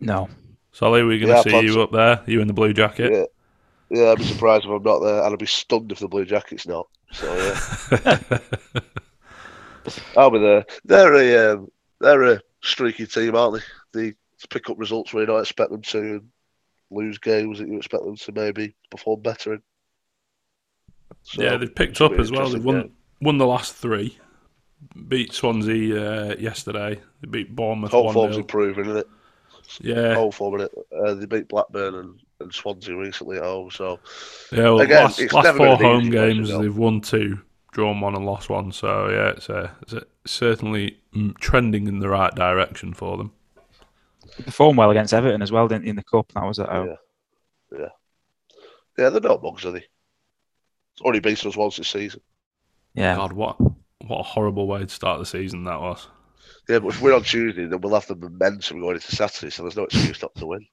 No, 0.00 0.28
Solly, 0.72 1.02
we're 1.04 1.18
going 1.24 1.42
to 1.44 1.50
Yeah, 1.50 1.58
I 1.58 1.60
see 1.62 1.66
you 1.72 1.80
up 1.80 1.92
there. 1.92 2.20
You 2.26 2.40
in 2.40 2.48
the 2.48 2.52
blue 2.54 2.72
jacket. 2.72 3.12
Yeah, 3.90 3.98
yeah. 4.02 4.10
I'd 4.10 4.18
be 4.18 4.24
surprised 4.24 4.64
if 4.64 4.70
I'm 4.72 4.82
not 4.82 4.98
there, 4.98 5.22
and 5.22 5.32
I'd 5.32 5.38
be 5.38 5.46
stunned 5.46 5.92
if 5.92 6.00
the 6.00 6.08
Blue 6.08 6.24
Jackets 6.24 6.66
not. 6.66 6.88
So 7.12 7.32
yeah, 7.36 8.18
I'll 10.16 10.30
be 10.30 10.38
there. 10.40 10.64
They're 10.84 11.14
a 11.14 11.52
um, 11.54 11.70
they're 12.00 12.22
a 12.34 12.40
streaky 12.62 13.06
team, 13.06 13.34
aren't 13.36 13.54
they? 13.54 13.60
They 13.92 14.14
pick 14.50 14.70
up 14.70 14.78
results 14.78 15.12
where 15.12 15.22
you 15.22 15.26
don't 15.26 15.40
expect 15.40 15.70
them 15.70 15.82
to, 15.82 15.98
and 15.98 16.28
lose 16.90 17.18
games 17.18 17.58
that 17.58 17.68
you 17.68 17.76
expect 17.76 18.04
them 18.04 18.16
to 18.16 18.32
maybe 18.32 18.74
perform 18.90 19.20
better 19.20 19.54
in. 19.54 19.62
So, 21.22 21.42
yeah, 21.42 21.56
they've 21.56 21.74
picked 21.74 22.00
up 22.00 22.12
as 22.12 22.30
well. 22.30 22.48
They've 22.48 22.64
won 22.64 22.80
game. 22.82 22.92
won 23.20 23.38
the 23.38 23.46
last 23.46 23.74
three. 23.74 24.18
Beat 25.08 25.32
Swansea 25.32 26.30
uh, 26.30 26.34
yesterday. 26.38 27.00
They 27.20 27.28
beat 27.28 27.54
Bournemouth 27.54 27.90
Hull 27.90 28.12
form's 28.12 28.34
0 28.34 28.42
improving, 28.42 28.84
isn't 28.86 28.98
it? 28.98 29.08
Yeah, 29.80 30.14
Hull 30.14 30.32
form, 30.32 30.60
innit? 30.60 30.70
Uh, 30.96 31.14
they 31.14 31.26
beat 31.26 31.48
Blackburn 31.48 31.94
and, 31.94 32.20
and 32.40 32.54
Swansea 32.54 32.96
recently 32.96 33.36
at 33.36 33.42
home, 33.42 33.70
so 33.70 33.98
yeah. 34.52 34.64
Well, 34.64 34.80
Again, 34.80 35.02
last 35.02 35.32
last 35.32 35.56
four 35.56 35.76
home 35.76 36.02
easy 36.02 36.10
place 36.10 36.36
to 36.36 36.44
games, 36.44 36.48
they've 36.48 36.76
won 36.76 37.00
two, 37.00 37.40
drawn 37.72 38.00
one, 38.00 38.14
and 38.14 38.24
lost 38.24 38.48
one. 38.48 38.72
So 38.72 39.10
yeah, 39.10 39.30
it's, 39.30 39.50
uh, 39.50 39.70
it's 39.82 39.94
uh, 39.94 40.04
certainly 40.24 40.98
mm, 41.14 41.36
trending 41.38 41.86
in 41.86 41.98
the 41.98 42.08
right 42.08 42.34
direction 42.34 42.94
for 42.94 43.18
them. 43.18 43.32
They 44.38 44.44
performed 44.44 44.78
well 44.78 44.90
against 44.90 45.12
Everton 45.12 45.42
as 45.42 45.52
well, 45.52 45.68
didn't 45.68 45.84
they, 45.84 45.90
in 45.90 45.96
the 45.96 46.04
cup? 46.04 46.32
That 46.32 46.44
was 46.44 46.58
at 46.58 46.68
home. 46.68 46.96
Yeah. 47.70 47.88
yeah, 48.96 49.10
they're 49.10 49.20
not 49.20 49.42
bugs, 49.42 49.64
are 49.66 49.72
they? 49.72 49.78
It's 49.78 51.02
only 51.04 51.20
beaten 51.20 51.48
us 51.48 51.56
once 51.56 51.76
this 51.76 51.88
season. 51.88 52.20
Yeah, 52.94 53.16
God, 53.16 53.32
what 53.32 53.60
what 53.60 54.20
a 54.20 54.22
horrible 54.22 54.66
way 54.66 54.80
to 54.80 54.88
start 54.88 55.18
the 55.18 55.26
season 55.26 55.64
that 55.64 55.80
was. 55.80 56.08
Yeah, 56.68 56.78
but 56.78 56.88
if 56.88 57.02
we're 57.02 57.14
on 57.14 57.22
Tuesday, 57.22 57.66
then 57.66 57.80
we'll 57.80 57.94
have 57.94 58.06
the 58.06 58.16
momentum 58.16 58.80
going 58.80 58.94
into 58.94 59.14
Saturday, 59.14 59.50
so 59.50 59.62
there's 59.62 59.76
no 59.76 59.84
excuse 59.84 60.22
not 60.22 60.34
to 60.36 60.46
win. 60.46 60.66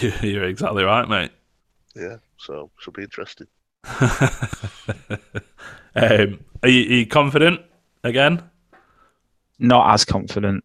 You're 0.22 0.44
exactly 0.44 0.84
right, 0.84 1.08
mate. 1.08 1.32
Yeah, 1.96 2.16
so 2.38 2.70
should 2.78 2.94
be 2.94 3.02
interesting. 3.02 3.48
um, 3.88 3.98
are, 5.94 6.68
you, 6.68 6.88
are 6.88 6.94
you 6.94 7.06
confident 7.06 7.60
again? 8.04 8.42
not 9.62 9.94
as 9.94 10.04
confident. 10.04 10.64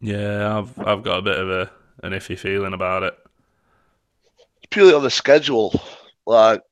Yeah, 0.00 0.58
I've 0.58 0.78
I've 0.78 1.02
got 1.02 1.18
a 1.18 1.22
bit 1.22 1.38
of 1.38 1.50
a 1.50 1.70
an 2.02 2.12
iffy 2.12 2.38
feeling 2.38 2.72
about 2.72 3.02
it. 3.02 3.14
Purely 4.70 4.94
on 4.94 5.02
the 5.02 5.10
schedule, 5.10 5.80
like 6.26 6.62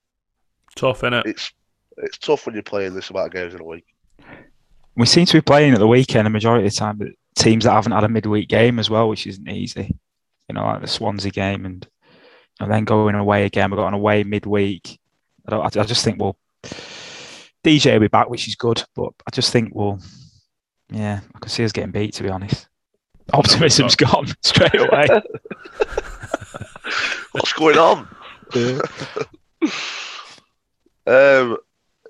Tough, 0.76 1.00
innit? 1.02 1.26
it's 1.26 1.52
it's 1.98 2.18
tough 2.18 2.46
when 2.46 2.54
you're 2.54 2.62
playing 2.62 2.94
this 2.94 3.10
amount 3.10 3.26
of 3.26 3.32
games 3.32 3.54
in 3.54 3.60
a 3.60 3.64
week. 3.64 3.84
We 4.96 5.06
seem 5.06 5.26
to 5.26 5.34
be 5.34 5.40
playing 5.40 5.74
at 5.74 5.78
the 5.78 5.86
weekend 5.86 6.26
a 6.26 6.30
majority 6.30 6.66
of 6.66 6.72
the 6.72 6.78
time, 6.78 6.96
but 6.96 7.08
teams 7.36 7.64
that 7.64 7.72
haven't 7.72 7.92
had 7.92 8.04
a 8.04 8.08
midweek 8.08 8.48
game 8.48 8.78
as 8.78 8.88
well, 8.88 9.08
which 9.08 9.26
isn't 9.26 9.48
easy. 9.48 9.96
You 10.48 10.54
know, 10.54 10.64
like 10.64 10.80
the 10.80 10.86
Swansea 10.86 11.30
game 11.30 11.66
and 11.66 11.86
and 12.60 12.70
then 12.70 12.84
going 12.84 13.14
away 13.14 13.44
again. 13.44 13.70
We've 13.70 13.78
got 13.78 13.88
an 13.88 13.94
away 13.94 14.24
midweek. 14.24 14.98
I, 15.46 15.50
don't, 15.50 15.76
I, 15.76 15.80
I 15.80 15.84
just 15.84 16.04
think 16.04 16.20
we'll 16.20 16.36
DJ 17.64 17.92
will 17.94 18.00
be 18.00 18.08
back, 18.08 18.28
which 18.28 18.48
is 18.48 18.54
good, 18.54 18.82
but 18.94 19.12
I 19.26 19.30
just 19.30 19.52
think 19.52 19.74
we'll, 19.74 19.98
yeah, 20.90 21.20
I 21.34 21.38
can 21.38 21.50
see 21.50 21.64
us 21.64 21.72
getting 21.72 21.90
beat. 21.90 22.14
To 22.14 22.22
be 22.22 22.30
honest, 22.30 22.68
optimism's 23.32 23.96
gone 23.96 24.26
straight 24.42 24.74
away. 24.74 25.06
What's 27.32 27.52
going 27.52 27.78
on? 27.78 28.08
um, 31.06 31.56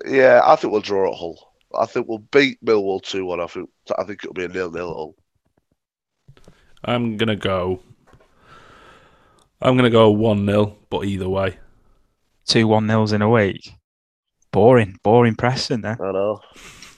yeah, 0.05 0.41
I 0.45 0.55
think 0.55 0.71
we'll 0.71 0.81
draw 0.81 1.11
at 1.11 1.17
Hull. 1.17 1.53
I 1.77 1.85
think 1.85 2.07
we'll 2.07 2.19
beat 2.19 2.63
Millwall 2.63 3.01
two 3.01 3.25
one. 3.25 3.39
I 3.39 3.47
think 3.47 3.69
I 3.97 4.03
think 4.03 4.23
it'll 4.23 4.33
be 4.33 4.45
a 4.45 4.47
nil 4.47 4.71
nil 4.71 4.89
at 4.89 4.95
Hull. 4.95 5.15
I'm 6.83 7.17
gonna 7.17 7.35
go. 7.35 7.81
I'm 9.61 9.75
gonna 9.75 9.89
go 9.89 10.09
one 10.11 10.45
0 10.45 10.77
but 10.89 11.05
either 11.05 11.27
way. 11.27 11.57
Two 12.45 12.67
one 12.67 12.87
nils 12.87 13.11
in 13.11 13.21
a 13.21 13.29
week. 13.29 13.75
Boring, 14.51 14.97
boring 15.03 15.35
Preston 15.35 15.81
there. 15.81 16.01
I 16.01 16.11
know. 16.11 16.39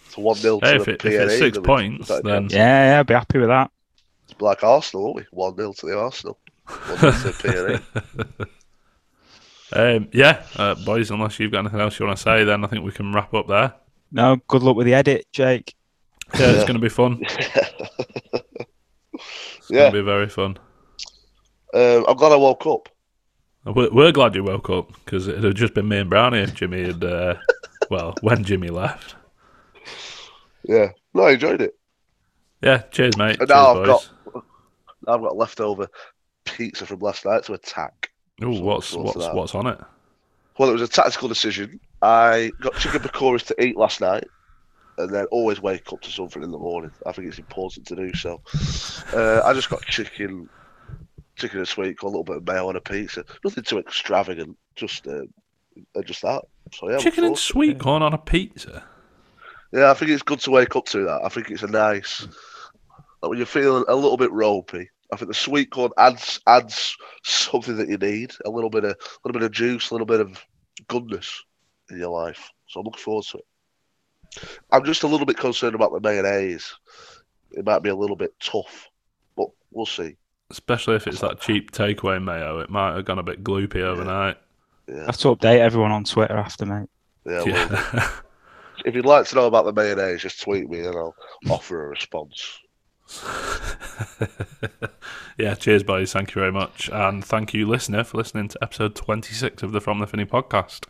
It's 0.06 0.18
one 0.18 0.36
0 0.36 0.60
to 0.60 0.66
Hey, 0.66 0.78
the 0.78 0.82
if, 0.82 0.88
it, 0.88 1.06
if 1.06 1.14
it's 1.14 1.38
six 1.40 1.58
points, 1.58 2.08
then. 2.08 2.48
Yeah, 2.50 2.94
yeah, 2.94 3.00
I'd 3.00 3.08
be 3.08 3.14
happy 3.14 3.40
with 3.40 3.50
that. 3.50 3.72
It's 4.42 4.46
like 4.48 4.64
Arsenal, 4.64 5.04
won't 5.04 5.16
we? 5.18 5.26
One 5.30 5.56
0 5.56 5.72
to 5.74 5.86
the 5.86 6.00
Arsenal. 6.00 6.40
One 6.66 6.98
0 6.98 7.12
to 7.12 7.18
the 7.28 7.80
PNE. 9.74 9.98
um, 9.98 10.08
yeah, 10.12 10.42
uh, 10.56 10.74
boys. 10.84 11.12
Unless 11.12 11.40
you've 11.40 11.52
got 11.52 11.60
anything 11.60 11.80
else 11.80 12.00
you 12.00 12.08
want 12.08 12.18
to 12.18 12.24
say, 12.24 12.44
then 12.44 12.64
I 12.66 12.68
think 12.68 12.84
we 12.84 12.92
can 12.92 13.14
wrap 13.14 13.36
up 13.36 13.48
there. 13.48 13.76
No, 14.12 14.38
good 14.48 14.64
luck 14.64 14.76
with 14.76 14.88
the 14.88 14.96
edit, 14.96 15.28
Jake. 15.32 15.76
Yeah, 16.40 16.54
it's 16.54 16.64
going 16.64 16.74
to 16.74 16.80
be 16.80 16.90
fun. 16.90 17.24
It's 19.14 19.70
Yeah. 19.70 19.82
going 19.82 19.94
to 19.94 20.00
be 20.00 20.06
very 20.06 20.28
fun. 20.28 20.58
Um, 21.74 22.06
I'm 22.08 22.18
glad 22.18 22.32
I 22.32 22.36
woke 22.38 22.66
up. 22.66 22.90
We're, 23.64 23.92
we're 23.92 24.12
glad 24.12 24.34
you 24.36 24.44
woke 24.44 24.70
up 24.72 24.92
because 25.06 25.28
it 25.28 25.44
had 25.44 25.56
just 25.56 25.76
been 25.76 25.88
me 25.88 26.00
and 26.00 26.10
Brownie 26.10 26.40
if 26.40 26.56
Jimmy 26.56 26.84
had, 26.86 27.04
uh, 27.04 27.36
well, 27.92 28.16
when 28.22 28.44
Jimmy 28.44 28.70
left. 28.70 29.16
Yeah, 30.64 30.88
no, 31.14 31.24
I 31.24 31.34
enjoyed 31.34 31.62
it. 31.62 31.78
Yeah, 32.64 32.80
cheers, 32.92 33.16
mate. 33.18 33.40
And 33.40 33.48
cheers, 33.48 33.50
now 33.50 33.68
I've 33.70 33.76
boys. 33.78 33.88
got 33.88 34.10
I've 35.08 35.22
got 35.22 35.38
leftover 35.38 35.88
pizza 36.46 36.86
from 36.86 37.00
last 37.00 37.26
night 37.26 37.44
to 37.46 37.54
attack. 37.54 38.12
So- 38.42 38.62
what's 38.62 38.94
what's 38.94 39.16
what's 39.34 39.56
on 39.56 39.68
it? 39.68 39.80
Well, 40.58 40.70
it 40.70 40.74
was 40.74 40.82
a 40.82 40.88
tactical 40.88 41.28
decision. 41.28 41.80
I 42.02 42.52
got 42.60 42.76
chicken 42.76 43.02
pakoras 43.02 43.46
to 43.48 43.64
eat 43.64 43.78
last 43.78 44.02
night, 44.02 44.26
and 44.98 45.10
then 45.14 45.26
always 45.26 45.62
wake 45.62 45.92
up 45.94 46.02
to 46.02 46.12
something 46.12 46.44
in 46.44 46.52
the 46.52 46.58
morning. 46.58 46.92
I 47.06 47.12
think 47.12 47.28
it's 47.28 47.40
important 47.40 47.88
to 47.88 47.96
do 47.96 48.14
so. 48.14 48.42
Uh, 49.14 49.42
I 49.46 49.54
just 49.54 49.70
got 49.70 49.82
chicken, 49.86 50.50
chicken 51.36 51.60
and 51.60 51.68
sweet 51.68 51.98
corn, 51.98 52.14
a 52.14 52.18
little 52.18 52.24
bit 52.24 52.38
of 52.38 52.48
mayo 52.48 52.68
on 52.68 52.76
a 52.76 52.82
pizza. 52.82 53.24
Nothing 53.44 53.64
too 53.64 53.80
extravagant, 53.80 54.58
just 54.76 55.08
uh, 55.08 55.22
just 56.04 56.22
that. 56.24 56.44
So 56.74 56.90
yeah, 56.90 56.98
Chicken 56.98 57.24
and 57.24 57.38
sweet 57.38 57.80
corn 57.80 58.02
on 58.04 58.14
a 58.14 58.18
pizza. 58.18 58.84
Yeah, 59.72 59.90
I 59.92 59.94
think 59.94 60.12
it's 60.12 60.24
good 60.24 60.40
to 60.42 60.52
wake 60.52 60.76
up 60.76 60.86
to 60.88 61.06
that. 61.06 61.22
I 61.24 61.30
think 61.30 61.50
it's 61.50 61.64
a 61.64 61.68
nice. 61.68 62.28
Like 63.22 63.30
when 63.30 63.38
you're 63.38 63.46
feeling 63.46 63.84
a 63.88 63.96
little 63.96 64.18
bit 64.18 64.32
ropey, 64.32 64.90
I 65.14 65.16
think 65.16 65.28
the 65.30 65.34
sweet 65.36 65.72
corn 65.72 65.92
adds 65.98 66.40
adds 66.48 66.96
something 67.24 67.76
that 67.78 67.90
you 67.90 67.98
need. 67.98 68.32
A 68.46 68.50
little 68.50 68.70
bit 68.70 68.84
of 68.84 68.92
a 68.92 68.96
little 69.26 69.40
bit 69.40 69.46
of 69.46 69.52
juice, 69.52 69.90
a 69.92 69.94
little 69.94 70.08
bit 70.08 70.22
of 70.22 70.44
goodness 70.88 71.44
in 71.90 71.98
your 72.00 72.10
life. 72.10 72.50
So 72.68 72.80
I'm 72.80 72.86
looking 72.86 73.02
forward 73.02 73.26
to 73.26 73.38
it. 73.40 73.46
I'm 74.72 74.86
just 74.86 75.04
a 75.04 75.08
little 75.08 75.26
bit 75.26 75.38
concerned 75.38 75.76
about 75.76 75.92
the 75.92 76.00
mayonnaise. 76.00 76.74
It 77.52 77.66
might 77.66 77.84
be 77.84 77.90
a 77.90 77.96
little 77.96 78.16
bit 78.16 78.34
tough, 78.40 78.90
but 79.36 79.48
we'll 79.72 79.86
see. 79.86 80.16
Especially 80.50 80.96
if 80.96 81.08
it's 81.08 81.20
that 81.20 81.42
cheap 81.42 81.72
takeaway 81.72 82.24
mayo, 82.24 82.60
it 82.60 82.70
might 82.70 82.96
have 82.96 83.06
gone 83.06 83.20
a 83.20 83.24
bit 83.24 83.44
gloopy 83.44 83.82
overnight. 83.82 84.38
I 84.88 84.92
Yeah, 84.92 85.06
have 85.06 85.18
to 85.18 85.36
update 85.36 85.60
everyone 85.60 85.92
on 85.92 86.06
Twitter 86.06 86.38
after, 86.38 86.66
mate. 86.66 86.90
yeah. 87.26 87.44
Yeah. 87.46 88.12
if 88.86 88.96
you'd 88.96 89.06
like 89.06 89.28
to 89.28 89.36
know 89.36 89.48
about 89.48 89.66
the 89.66 89.74
mayonnaise, 89.74 90.22
just 90.22 90.42
tweet 90.42 90.70
me 90.70 90.80
and 90.80 90.96
I'll 90.96 91.16
offer 91.50 91.86
a 91.86 91.90
response. 91.90 92.58
yeah, 95.38 95.54
cheers, 95.56 95.84
boys. 95.84 96.14
Thank 96.14 96.34
you 96.34 96.42
very 96.42 96.52
much. 96.52 96.90
And 96.92 97.24
thank 97.24 97.54
you, 97.54 97.68
listener, 97.68 98.04
for 98.04 98.18
listening 98.18 98.48
to 98.50 98.58
episode 98.62 98.96
26 98.96 99.64
of 99.64 99.72
the 99.72 99.80
From 99.82 100.00
the 100.00 100.08
Finney 100.08 100.26
podcast. 100.26 100.86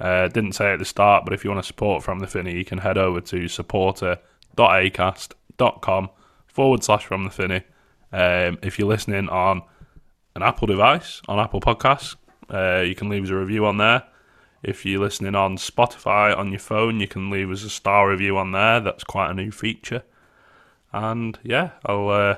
Uh, 0.00 0.28
didn't 0.28 0.52
say 0.52 0.72
at 0.72 0.78
the 0.78 0.84
start, 0.84 1.24
but 1.24 1.34
if 1.34 1.44
you 1.44 1.50
want 1.50 1.62
to 1.62 1.66
support 1.66 2.02
From 2.02 2.20
the 2.20 2.26
Finney, 2.26 2.54
you 2.54 2.64
can 2.64 2.78
head 2.78 2.98
over 2.98 3.20
to 3.20 3.48
supporter.acast.com 3.48 6.10
forward 6.46 6.82
slash 6.82 7.04
From 7.04 7.24
the 7.24 7.30
Finney. 7.30 7.62
Um, 8.12 8.58
if 8.62 8.78
you're 8.78 8.88
listening 8.88 9.28
on 9.28 9.62
an 10.34 10.42
Apple 10.42 10.66
device, 10.66 11.20
on 11.28 11.38
Apple 11.38 11.60
Podcasts, 11.60 12.16
uh, 12.52 12.80
you 12.80 12.94
can 12.94 13.08
leave 13.08 13.24
us 13.24 13.30
a 13.30 13.36
review 13.36 13.66
on 13.66 13.76
there. 13.76 14.04
If 14.62 14.84
you're 14.84 15.00
listening 15.00 15.34
on 15.34 15.56
Spotify 15.56 16.36
on 16.36 16.50
your 16.50 16.58
phone, 16.58 17.00
you 17.00 17.08
can 17.08 17.30
leave 17.30 17.50
us 17.50 17.64
a 17.64 17.70
star 17.70 18.10
review 18.10 18.36
on 18.36 18.52
there. 18.52 18.80
That's 18.80 19.04
quite 19.04 19.30
a 19.30 19.34
new 19.34 19.50
feature. 19.50 20.02
And 20.92 21.38
yeah, 21.42 21.70
I'll 21.86 22.08
uh, 22.08 22.36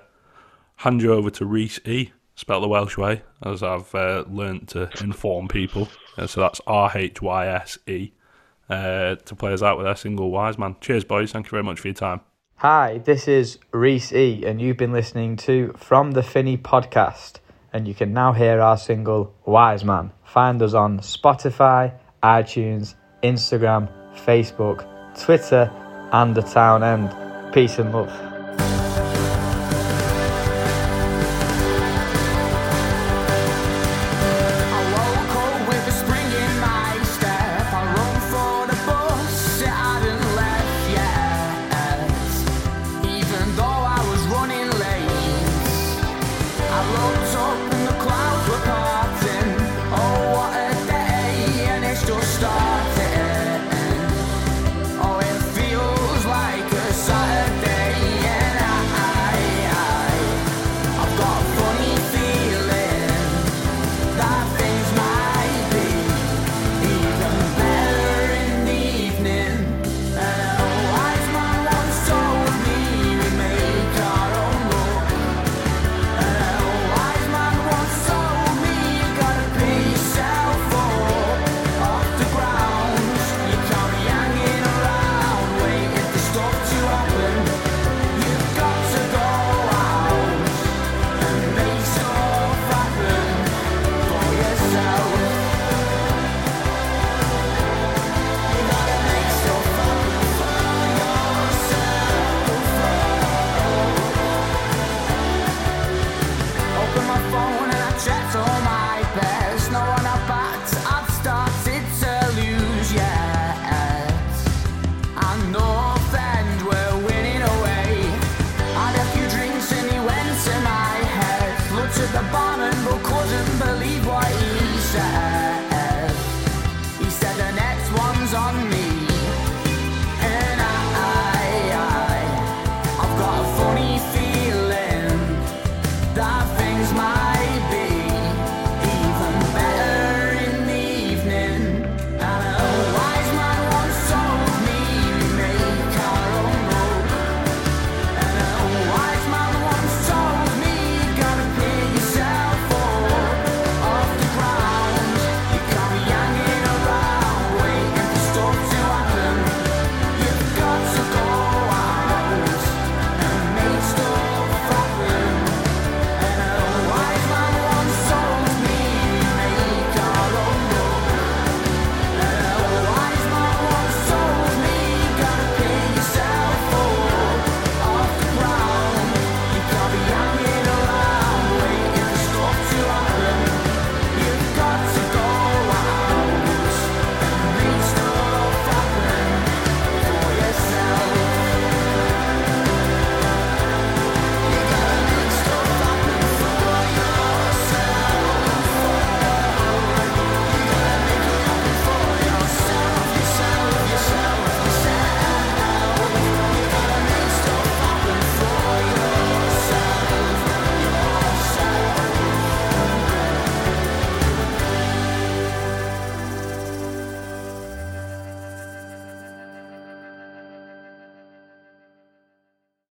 hand 0.76 1.02
you 1.02 1.12
over 1.12 1.30
to 1.30 1.46
Reese 1.46 1.80
E, 1.84 2.12
spelled 2.34 2.62
the 2.62 2.68
Welsh 2.68 2.96
way, 2.96 3.22
as 3.42 3.62
I've 3.62 3.94
uh, 3.94 4.24
learnt 4.28 4.68
to 4.70 4.90
inform 5.00 5.48
people. 5.48 5.88
Uh, 6.18 6.26
so 6.26 6.40
that's 6.40 6.60
R 6.66 6.90
H 6.94 7.22
Y 7.22 7.46
S 7.46 7.78
E, 7.86 8.12
uh, 8.68 9.16
to 9.16 9.34
play 9.34 9.52
us 9.52 9.62
out 9.62 9.78
with 9.78 9.86
our 9.86 9.96
single 9.96 10.30
Wise 10.30 10.58
Man. 10.58 10.76
Cheers, 10.80 11.04
boys. 11.04 11.32
Thank 11.32 11.46
you 11.46 11.50
very 11.50 11.62
much 11.62 11.80
for 11.80 11.88
your 11.88 11.94
time. 11.94 12.20
Hi, 12.56 12.98
this 12.98 13.26
is 13.26 13.58
Reese 13.72 14.12
E, 14.12 14.44
and 14.46 14.60
you've 14.60 14.76
been 14.76 14.92
listening 14.92 15.36
to 15.38 15.74
From 15.76 16.12
the 16.12 16.22
Finney 16.22 16.56
podcast. 16.56 17.38
And 17.72 17.88
you 17.88 17.94
can 17.94 18.12
now 18.12 18.32
hear 18.32 18.60
our 18.60 18.76
single 18.76 19.34
Wise 19.46 19.82
Man. 19.82 20.12
Find 20.24 20.60
us 20.60 20.74
on 20.74 20.98
Spotify, 20.98 21.94
iTunes, 22.22 22.94
Instagram, 23.22 23.90
Facebook, 24.14 24.86
Twitter, 25.18 25.70
and 26.12 26.34
the 26.34 26.42
Town 26.42 26.84
End. 26.84 27.54
Peace 27.54 27.78
and 27.78 27.92
love. 27.92 28.31